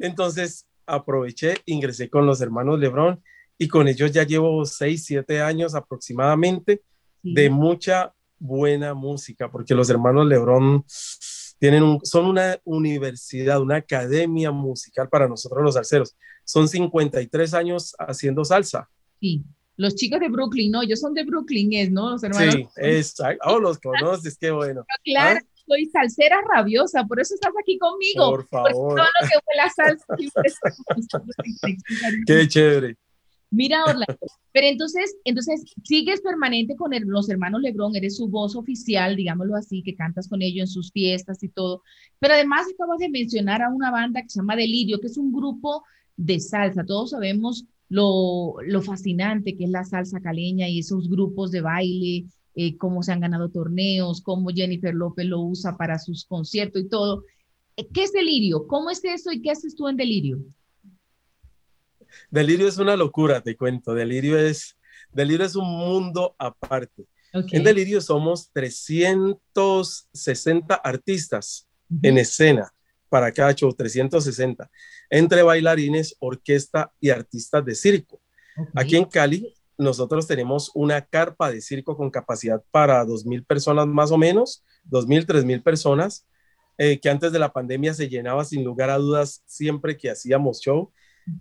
[0.00, 3.22] Entonces aproveché, ingresé con los hermanos Lebrón
[3.58, 6.82] y con ellos ya llevo seis, siete años aproximadamente
[7.22, 8.12] de mucha
[8.44, 10.84] buena música, porque los hermanos Lebrón
[11.58, 16.14] tienen un, son una universidad, una academia musical para nosotros los salseros.
[16.44, 18.90] Son 53 años haciendo salsa.
[19.18, 19.42] Sí,
[19.76, 22.10] los chicos de Brooklyn, no, ellos son de Brooklyn, es, ¿no?
[22.10, 22.54] Los hermanos.
[22.54, 23.48] Sí, exacto.
[23.48, 24.84] Oh, los conoces, qué bueno.
[25.04, 25.48] Claro, ¿Ah?
[25.66, 28.30] soy salsera rabiosa, por eso estás aquí conmigo.
[28.30, 28.72] Por favor.
[28.72, 30.04] todo lo que fue la salsa.
[32.26, 32.98] Qué chévere.
[33.50, 34.18] Mira, Orlando,
[34.52, 39.82] pero entonces, entonces sigues permanente con los hermanos Lebrón, eres su voz oficial, digámoslo así,
[39.82, 41.82] que cantas con ellos en sus fiestas y todo.
[42.18, 45.32] Pero además acabas de mencionar a una banda que se llama Delirio, que es un
[45.32, 45.84] grupo
[46.16, 46.84] de salsa.
[46.84, 52.26] Todos sabemos lo, lo fascinante que es la salsa caleña y esos grupos de baile,
[52.56, 56.88] eh, cómo se han ganado torneos, cómo Jennifer López lo usa para sus conciertos y
[56.88, 57.24] todo.
[57.76, 58.66] Eh, ¿Qué es Delirio?
[58.66, 60.38] ¿Cómo es eso y qué haces tú en Delirio?
[62.30, 63.94] Delirio es una locura, te cuento.
[63.94, 64.76] Delirio es,
[65.12, 67.06] Delirio es un mundo aparte.
[67.32, 71.66] En Delirio somos 360 artistas
[72.02, 72.72] en escena
[73.08, 74.70] para cada show, 360,
[75.10, 78.20] entre bailarines, orquesta y artistas de circo.
[78.74, 84.10] Aquí en Cali, nosotros tenemos una carpa de circo con capacidad para 2.000 personas más
[84.10, 86.26] o menos, 2.000, 3.000 personas,
[86.78, 90.60] eh, que antes de la pandemia se llenaba sin lugar a dudas siempre que hacíamos
[90.60, 90.92] show.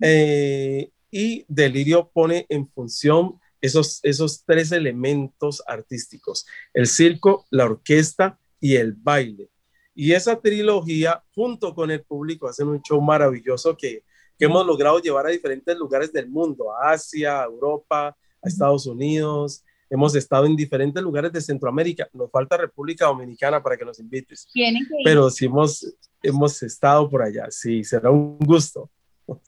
[0.01, 8.37] Eh, y Delirio pone en función esos, esos tres elementos artísticos, el circo, la orquesta
[8.59, 9.49] y el baile.
[9.95, 14.03] Y esa trilogía, junto con el público, hacen un show maravilloso que,
[14.37, 18.07] que hemos logrado llevar a diferentes lugares del mundo, a Asia, a Europa,
[18.41, 19.63] a Estados Unidos.
[19.89, 22.09] Hemos estado en diferentes lugares de Centroamérica.
[22.13, 24.47] Nos falta República Dominicana para que nos invites.
[24.51, 25.05] Tienen que ir.
[25.05, 27.45] Pero sí hemos, hemos estado por allá.
[27.51, 28.89] Sí, será un gusto.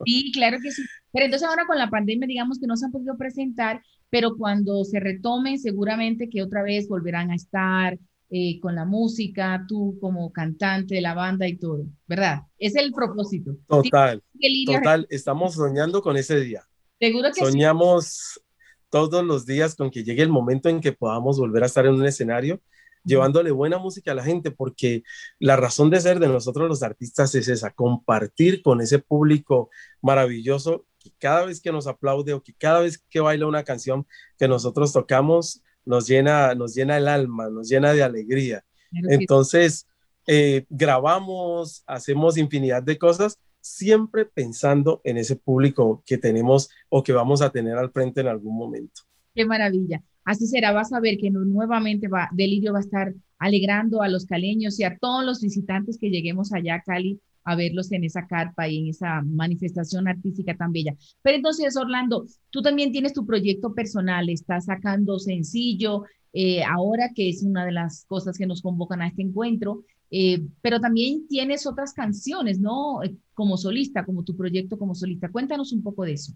[0.06, 0.84] Sí, claro que sí.
[1.12, 4.84] Pero entonces ahora con la pandemia, digamos que no se han podido presentar, pero cuando
[4.84, 7.98] se retomen, seguramente que otra vez volverán a estar
[8.30, 12.42] eh, con la música, tú como cantante de la banda y todo, ¿verdad?
[12.58, 13.56] Es el propósito.
[13.68, 15.06] Total, Sí, total.
[15.10, 16.64] Estamos soñando con ese día.
[17.00, 17.52] Seguro que sí.
[17.52, 18.42] Soñamos
[18.90, 21.94] todos los días con que llegue el momento en que podamos volver a estar en
[21.94, 22.62] un escenario
[23.06, 25.04] llevándole buena música a la gente, porque
[25.40, 29.70] la razón de ser de nosotros los artistas es esa, compartir con ese público
[30.02, 34.06] maravilloso que cada vez que nos aplaude o que cada vez que baila una canción
[34.38, 38.66] que nosotros tocamos, nos llena, nos llena el alma, nos llena de alegría.
[38.92, 39.88] Entonces,
[40.28, 47.14] eh, grabamos, hacemos infinidad de cosas, siempre pensando en ese público que tenemos o que
[47.14, 49.02] vamos a tener al frente en algún momento.
[49.34, 50.02] Qué maravilla.
[50.26, 54.26] Así será, vas a ver que nuevamente va, Delirio va a estar alegrando a los
[54.26, 58.26] caleños y a todos los visitantes que lleguemos allá a Cali a verlos en esa
[58.26, 60.96] carpa y en esa manifestación artística tan bella.
[61.22, 66.04] Pero entonces, Orlando, tú también tienes tu proyecto personal, estás sacando sencillo,
[66.34, 70.44] eh, ahora que es una de las cosas que nos convocan a este encuentro, eh,
[70.62, 73.04] pero también tienes otras canciones, ¿no?
[73.04, 75.30] Eh, Como solista, como tu proyecto como solista.
[75.30, 76.34] Cuéntanos un poco de eso.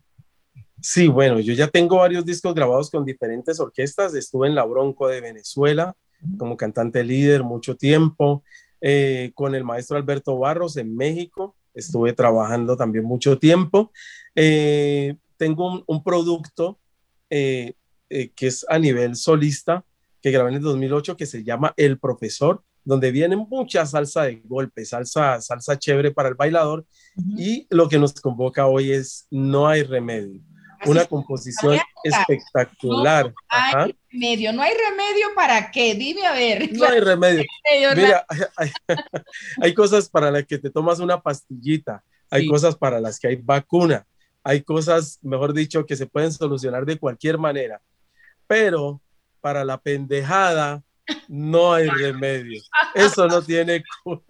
[0.82, 4.14] Sí, bueno, yo ya tengo varios discos grabados con diferentes orquestas.
[4.14, 5.96] Estuve en La Bronco de Venezuela
[6.38, 8.44] como cantante líder mucho tiempo.
[8.82, 11.56] eh, con el maestro Alberto Barros en México.
[11.74, 13.92] Estuve trabajando también mucho tiempo.
[14.36, 16.80] Eh, tengo un, un producto
[17.30, 17.74] eh,
[18.10, 19.86] eh, que es a nivel solista,
[20.22, 24.42] que grabé en el 2008, que se llama El Profesor, donde viene mucha salsa de
[24.46, 26.86] golpe, salsa, salsa chévere para el bailador.
[27.38, 30.42] Y lo que nos convoca hoy es No hay remedio.
[30.86, 33.26] Una composición espectacular.
[33.28, 33.84] No Ajá.
[33.84, 36.72] hay remedio, no hay remedio para qué, dime a ver.
[36.74, 37.44] No hay remedio.
[37.96, 38.26] Mira,
[38.56, 38.72] hay,
[39.62, 43.36] hay cosas para las que te tomas una pastillita, hay cosas para las que hay
[43.36, 44.06] vacuna,
[44.44, 47.82] hay cosas, mejor dicho, que se pueden solucionar de cualquier manera.
[48.48, 49.02] Pero
[49.42, 50.84] para la pendejada,
[51.28, 52.62] no hay remedio.
[52.94, 54.22] Eso no tiene cura.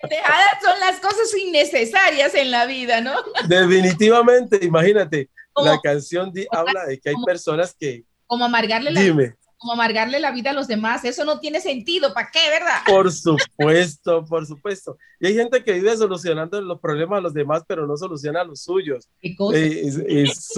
[0.00, 3.14] Pendejadas son las cosas innecesarias en la vida, ¿no?
[3.48, 9.00] Definitivamente, imagínate, Como- la canción di- habla de que hay personas que, Como amargarle la,
[9.00, 12.80] dime, como amargarle la vida a los demás, eso no tiene sentido, ¿para qué, verdad?
[12.86, 14.98] por supuesto, por supuesto.
[15.20, 18.60] Y hay gente que vive solucionando los problemas de los demás, pero no soluciona los
[18.62, 19.08] suyos.
[19.22, 19.56] ¿Qué cosa?
[19.58, 20.48] Eh, es- es-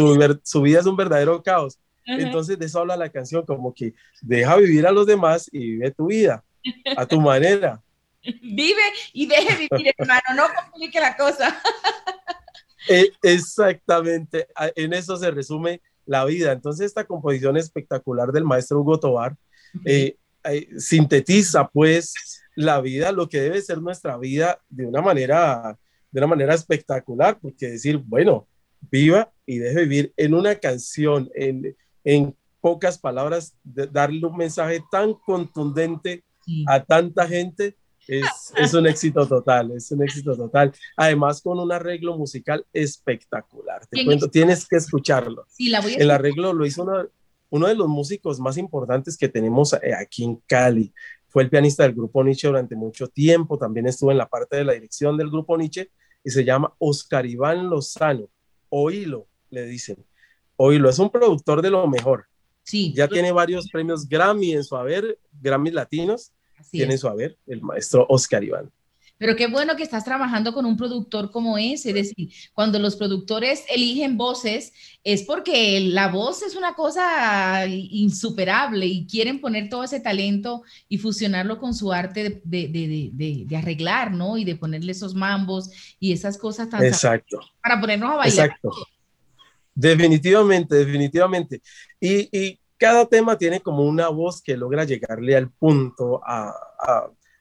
[0.42, 1.78] su, vida es un verdadero caos.
[2.08, 3.92] Entonces de eso habla la canción, como que
[4.22, 6.42] deja vivir a los demás y vive tu vida
[6.96, 7.82] a tu manera.
[8.42, 8.82] Vive
[9.12, 11.60] y deje vivir, hermano, no complique la cosa.
[12.88, 16.52] Eh, exactamente, en eso se resume la vida.
[16.52, 19.36] Entonces esta composición espectacular del maestro Hugo Tobar
[19.84, 22.14] eh, eh, sintetiza pues
[22.54, 25.76] la vida, lo que debe ser nuestra vida de una manera,
[26.10, 28.46] de una manera espectacular, porque decir, bueno,
[28.90, 34.80] viva y deje vivir en una canción, en, en pocas palabras, de- darle un mensaje
[34.90, 36.22] tan contundente
[36.68, 37.76] a tanta gente.
[38.08, 40.72] Es, es un éxito total, es un éxito total.
[40.96, 43.80] Además, con un arreglo musical espectacular.
[43.86, 44.32] Te ¿Quién cuento, es?
[44.32, 45.44] tienes que escucharlo.
[45.48, 47.08] Sí, la voy a El arreglo lo hizo uno,
[47.50, 50.92] uno de los músicos más importantes que tenemos eh, aquí en Cali.
[51.28, 53.58] Fue el pianista del grupo Nietzsche durante mucho tiempo.
[53.58, 55.90] También estuvo en la parte de la dirección del grupo Nietzsche
[56.24, 58.28] y se llama Oscar Iván Lozano.
[58.68, 60.04] Oílo, le dicen.
[60.56, 62.26] Oílo, es un productor de lo mejor.
[62.62, 62.92] Sí.
[62.96, 66.32] Ya tiene varios premios Grammy en su haber, Grammys latinos.
[66.58, 67.00] Así tiene en es.
[67.00, 68.70] su haber el maestro Oscar Iván.
[69.18, 71.88] Pero qué bueno que estás trabajando con un productor como ese.
[71.88, 74.74] Es decir, cuando los productores eligen voces,
[75.04, 80.98] es porque la voz es una cosa insuperable y quieren poner todo ese talento y
[80.98, 84.36] fusionarlo con su arte de- de- de- de arreglar, ¿no?
[84.36, 87.40] Y de ponerle esos mambos y esas cosas tan Exacto.
[87.62, 88.46] para ponernos a bailar.
[88.48, 88.70] Exacto.
[89.74, 91.62] Definitivamente, definitivamente.
[92.00, 96.54] Y, y cada tema tiene como una voz que logra llegarle al punto a-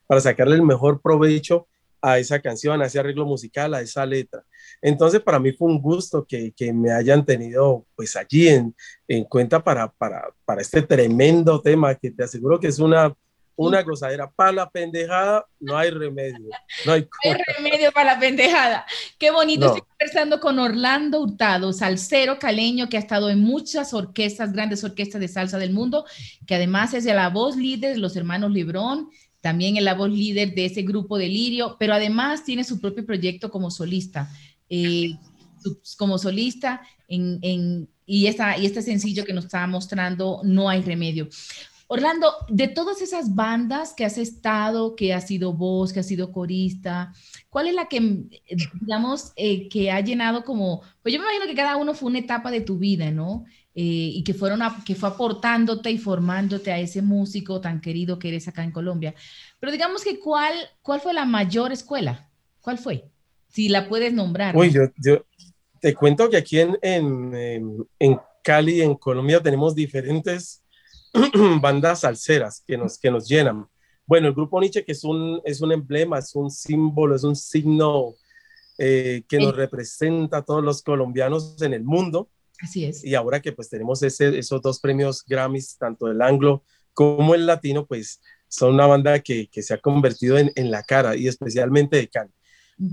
[0.08, 1.68] para sacarle el mejor provecho
[2.02, 4.44] a esa canción, a ese arreglo musical, a esa letra.
[4.82, 8.76] Entonces, para mí fue un gusto que, que me hayan tenido pues allí en,
[9.08, 13.16] en cuenta para, para, para este tremendo tema que te aseguro que es una,
[13.58, 14.30] una gozadera.
[14.30, 16.50] Para la pendejada no hay remedio,
[16.86, 17.40] no hay cura.
[17.58, 18.86] remedio para la pendejada.
[19.18, 19.66] Qué bonito.
[19.68, 19.76] No.
[19.76, 25.22] Estoy conversando con Orlando Hurtado, salsero caleño que ha estado en muchas orquestas, grandes orquestas
[25.22, 26.06] de salsa del mundo,
[26.46, 29.10] que además es de la voz líder de los hermanos Lebrón,
[29.42, 33.06] también es la voz líder de ese grupo de Lirio, pero además tiene su propio
[33.06, 34.30] proyecto como solista.
[34.70, 35.12] eh,
[35.98, 40.82] como solista en, en- y, esta, y este sencillo que nos estaba mostrando, No hay
[40.82, 41.28] remedio.
[41.88, 46.32] Orlando, de todas esas bandas que has estado, que has sido voz, que has sido
[46.32, 47.14] corista,
[47.50, 48.24] ¿cuál es la que,
[48.82, 52.20] digamos, eh, que ha llenado como, pues yo me imagino que cada uno fue una
[52.20, 53.46] etapa de tu vida, ¿no?
[53.76, 58.18] Eh, y que, fueron a- que fue aportándote y formándote a ese músico tan querido
[58.18, 59.14] que eres acá en Colombia.
[59.60, 62.30] Pero digamos que, ¿cuál, cuál fue la mayor escuela?
[62.62, 63.06] ¿Cuál fue?
[63.50, 64.56] Si la puedes nombrar.
[64.56, 64.74] Uy, ¿no?
[64.74, 65.26] yo, yo
[65.82, 70.64] te cuento que aquí en, en- en Cali, en Colombia, tenemos diferentes
[71.62, 73.68] bandas salseras que nos, que nos llenan.
[74.06, 77.36] Bueno, el grupo Nietzsche, que es un, es un emblema, es un símbolo, es un
[77.36, 78.14] signo
[78.78, 82.30] eh, que nos representa a todos los colombianos en el mundo.
[82.62, 83.04] Así es.
[83.04, 86.64] Y ahora que pues tenemos ese, esos dos premios Grammys, tanto el anglo
[86.94, 90.84] como el latino, pues son una banda que, que se ha convertido en, en la
[90.84, 92.32] cara y especialmente de Cali.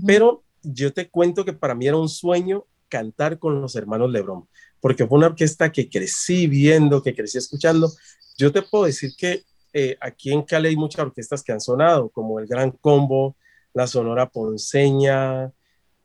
[0.05, 4.47] Pero yo te cuento que para mí era un sueño cantar con los hermanos Lebrón,
[4.83, 7.89] porque fue una orquesta que crecí viendo, que crecí escuchando.
[8.37, 9.41] Yo te puedo decir que
[9.71, 13.37] eh, aquí en Cali hay muchas orquestas que han sonado, como el Gran Combo,
[13.73, 15.45] la Sonora Ponceña,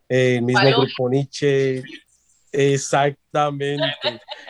[0.08, 0.84] eh, el mismo Paloma.
[0.84, 1.82] Grupo Nietzsche.
[2.52, 3.82] Exactamente,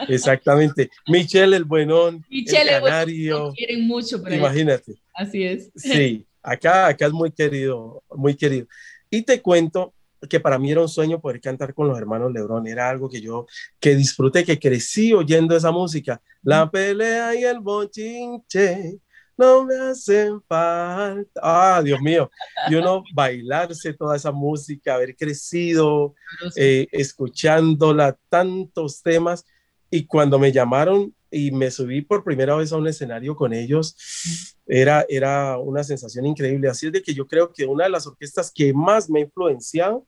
[0.09, 0.91] exactamente.
[1.07, 4.37] Michelle el Buenón, Michelle, el Canario, lo quieren mucho allá.
[4.37, 4.93] imagínate.
[5.15, 5.71] Así es.
[5.75, 8.67] Sí, acá, acá es muy querido, muy querido.
[9.09, 9.95] Y te cuento
[10.29, 13.21] que para mí era un sueño poder cantar con los hermanos Lebrón, era algo que
[13.21, 13.47] yo,
[13.79, 16.21] que disfruté, que crecí oyendo esa música.
[16.43, 18.99] La pelea y el bochinche
[19.39, 21.41] no me hacen falta.
[21.41, 22.29] Ah, Dios mío.
[22.69, 26.15] Y uno bailarse toda esa música, haber crecido,
[26.57, 29.47] eh, escuchándola, tantos temas.
[29.91, 34.57] Y cuando me llamaron y me subí por primera vez a un escenario con ellos,
[34.67, 36.69] era, era una sensación increíble.
[36.69, 39.23] Así es de que yo creo que una de las orquestas que más me ha
[39.23, 40.07] influenciado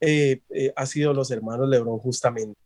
[0.00, 2.58] eh, eh, ha sido los hermanos Lebrón, justamente.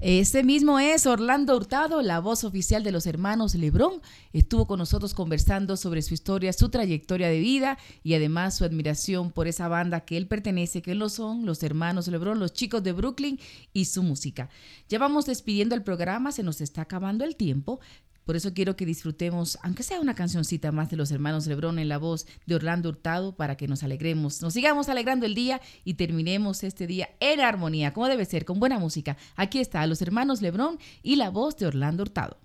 [0.00, 4.00] Este mismo es Orlando Hurtado, la voz oficial de los hermanos Lebrón.
[4.32, 9.30] Estuvo con nosotros conversando sobre su historia, su trayectoria de vida y además su admiración
[9.30, 12.92] por esa banda que él pertenece, que lo son los hermanos Lebrón, los chicos de
[12.92, 13.38] Brooklyn
[13.72, 14.48] y su música.
[14.88, 17.80] Ya vamos despidiendo el programa, se nos está acabando el tiempo.
[18.24, 21.88] Por eso quiero que disfrutemos, aunque sea una cancioncita más de los hermanos Lebrón en
[21.88, 25.94] la voz de Orlando Hurtado, para que nos alegremos, nos sigamos alegrando el día y
[25.94, 29.16] terminemos este día en armonía, como debe ser, con buena música.
[29.36, 32.38] Aquí está los hermanos Lebrón y la voz de Orlando Hurtado.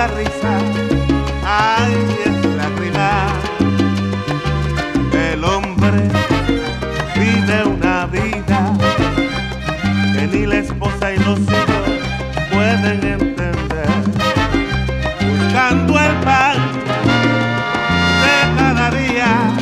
[0.00, 0.58] Cada risa
[1.44, 3.32] hay diez lágrimas.
[5.12, 6.08] El hombre
[7.16, 8.78] vive una vida
[10.14, 11.86] que ni la esposa y los hijos
[12.50, 13.90] pueden entender.
[15.20, 16.56] Buscando el pan
[18.24, 19.52] de cada día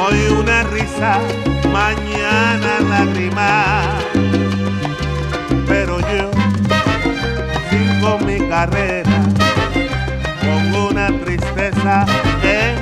[0.00, 1.18] Hoy una risa,
[1.70, 3.83] mañana lágrima.
[10.40, 12.06] Con una tristeza
[12.42, 12.74] en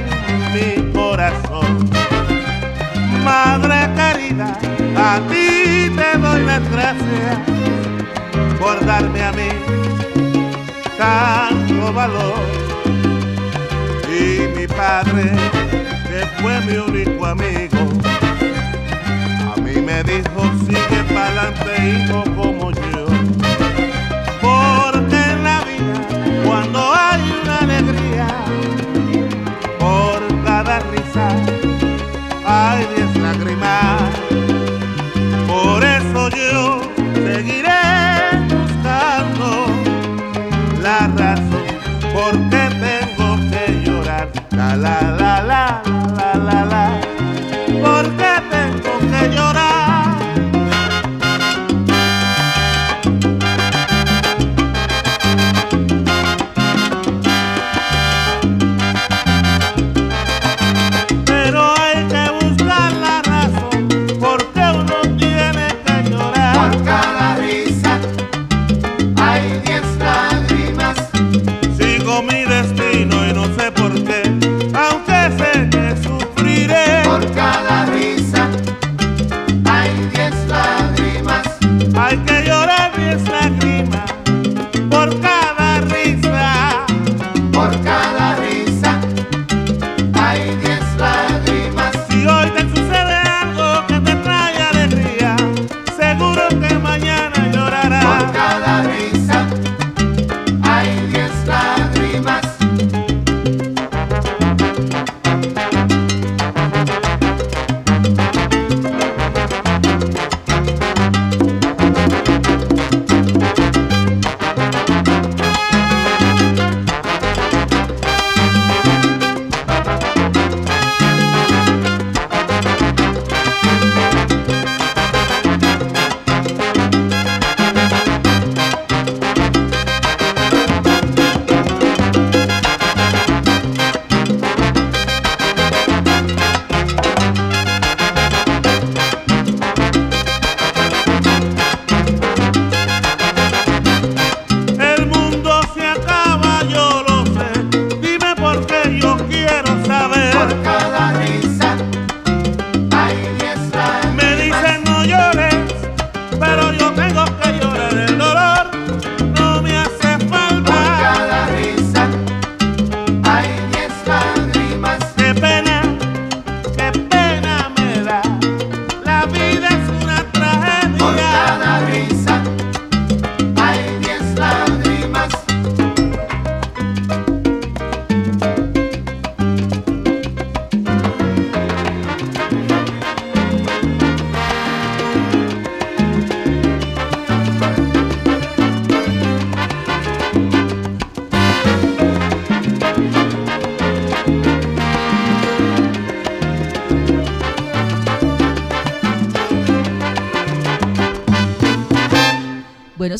[0.55, 1.91] mi corazón.
[3.25, 4.57] Madre querida,
[4.97, 7.39] a ti te doy las gracias
[8.61, 9.49] por darme a mí
[10.97, 12.39] tanto valor.
[14.09, 15.33] Y mi padre
[16.09, 17.89] que fue mi único amigo.
[19.53, 22.82] A mí me dijo, sigue pa'lante, hijo, como yo.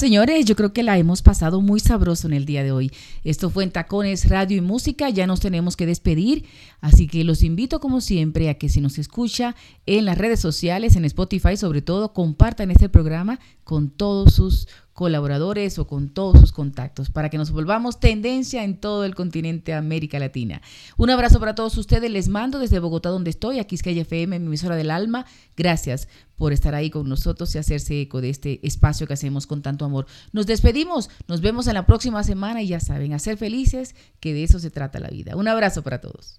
[0.03, 2.91] Señores, yo creo que la hemos pasado muy sabroso en el día de hoy.
[3.23, 6.45] Esto fue en Tacones Radio y Música, ya nos tenemos que despedir,
[6.81, 9.55] así que los invito como siempre a que si nos escucha
[9.87, 15.79] en las redes sociales, en Spotify sobre todo, compartan este programa con todos sus colaboradores
[15.79, 20.19] o con todos sus contactos para que nos volvamos tendencia en todo el continente América
[20.19, 20.61] Latina.
[21.03, 24.47] Un abrazo para todos ustedes, les mando desde Bogotá donde estoy, aquí es FM, mi
[24.47, 25.27] emisora del alma.
[25.57, 26.07] Gracias
[26.37, 29.85] por estar ahí con nosotros y hacerse eco de este espacio que hacemos con tanto
[29.85, 30.07] amor.
[30.31, 34.33] Nos despedimos, nos vemos en la próxima semana y ya saben, a ser felices, que
[34.33, 35.35] de eso se trata la vida.
[35.35, 36.39] Un abrazo para todos.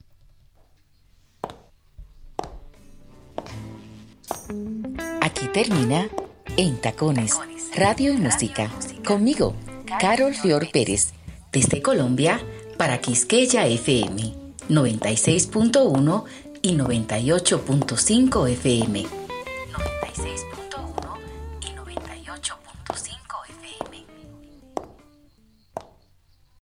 [5.20, 6.08] Aquí termina
[6.56, 7.34] En Tacones,
[7.76, 8.72] Radio y Música.
[9.06, 9.58] Conmigo,
[10.00, 11.12] Carol Fior Pérez,
[11.52, 12.40] desde Colombia
[12.78, 14.43] para Quisqueya FM 96.1 y 98.5 FM.
[14.70, 16.24] 96.1
[16.62, 19.23] y 98.5 FM.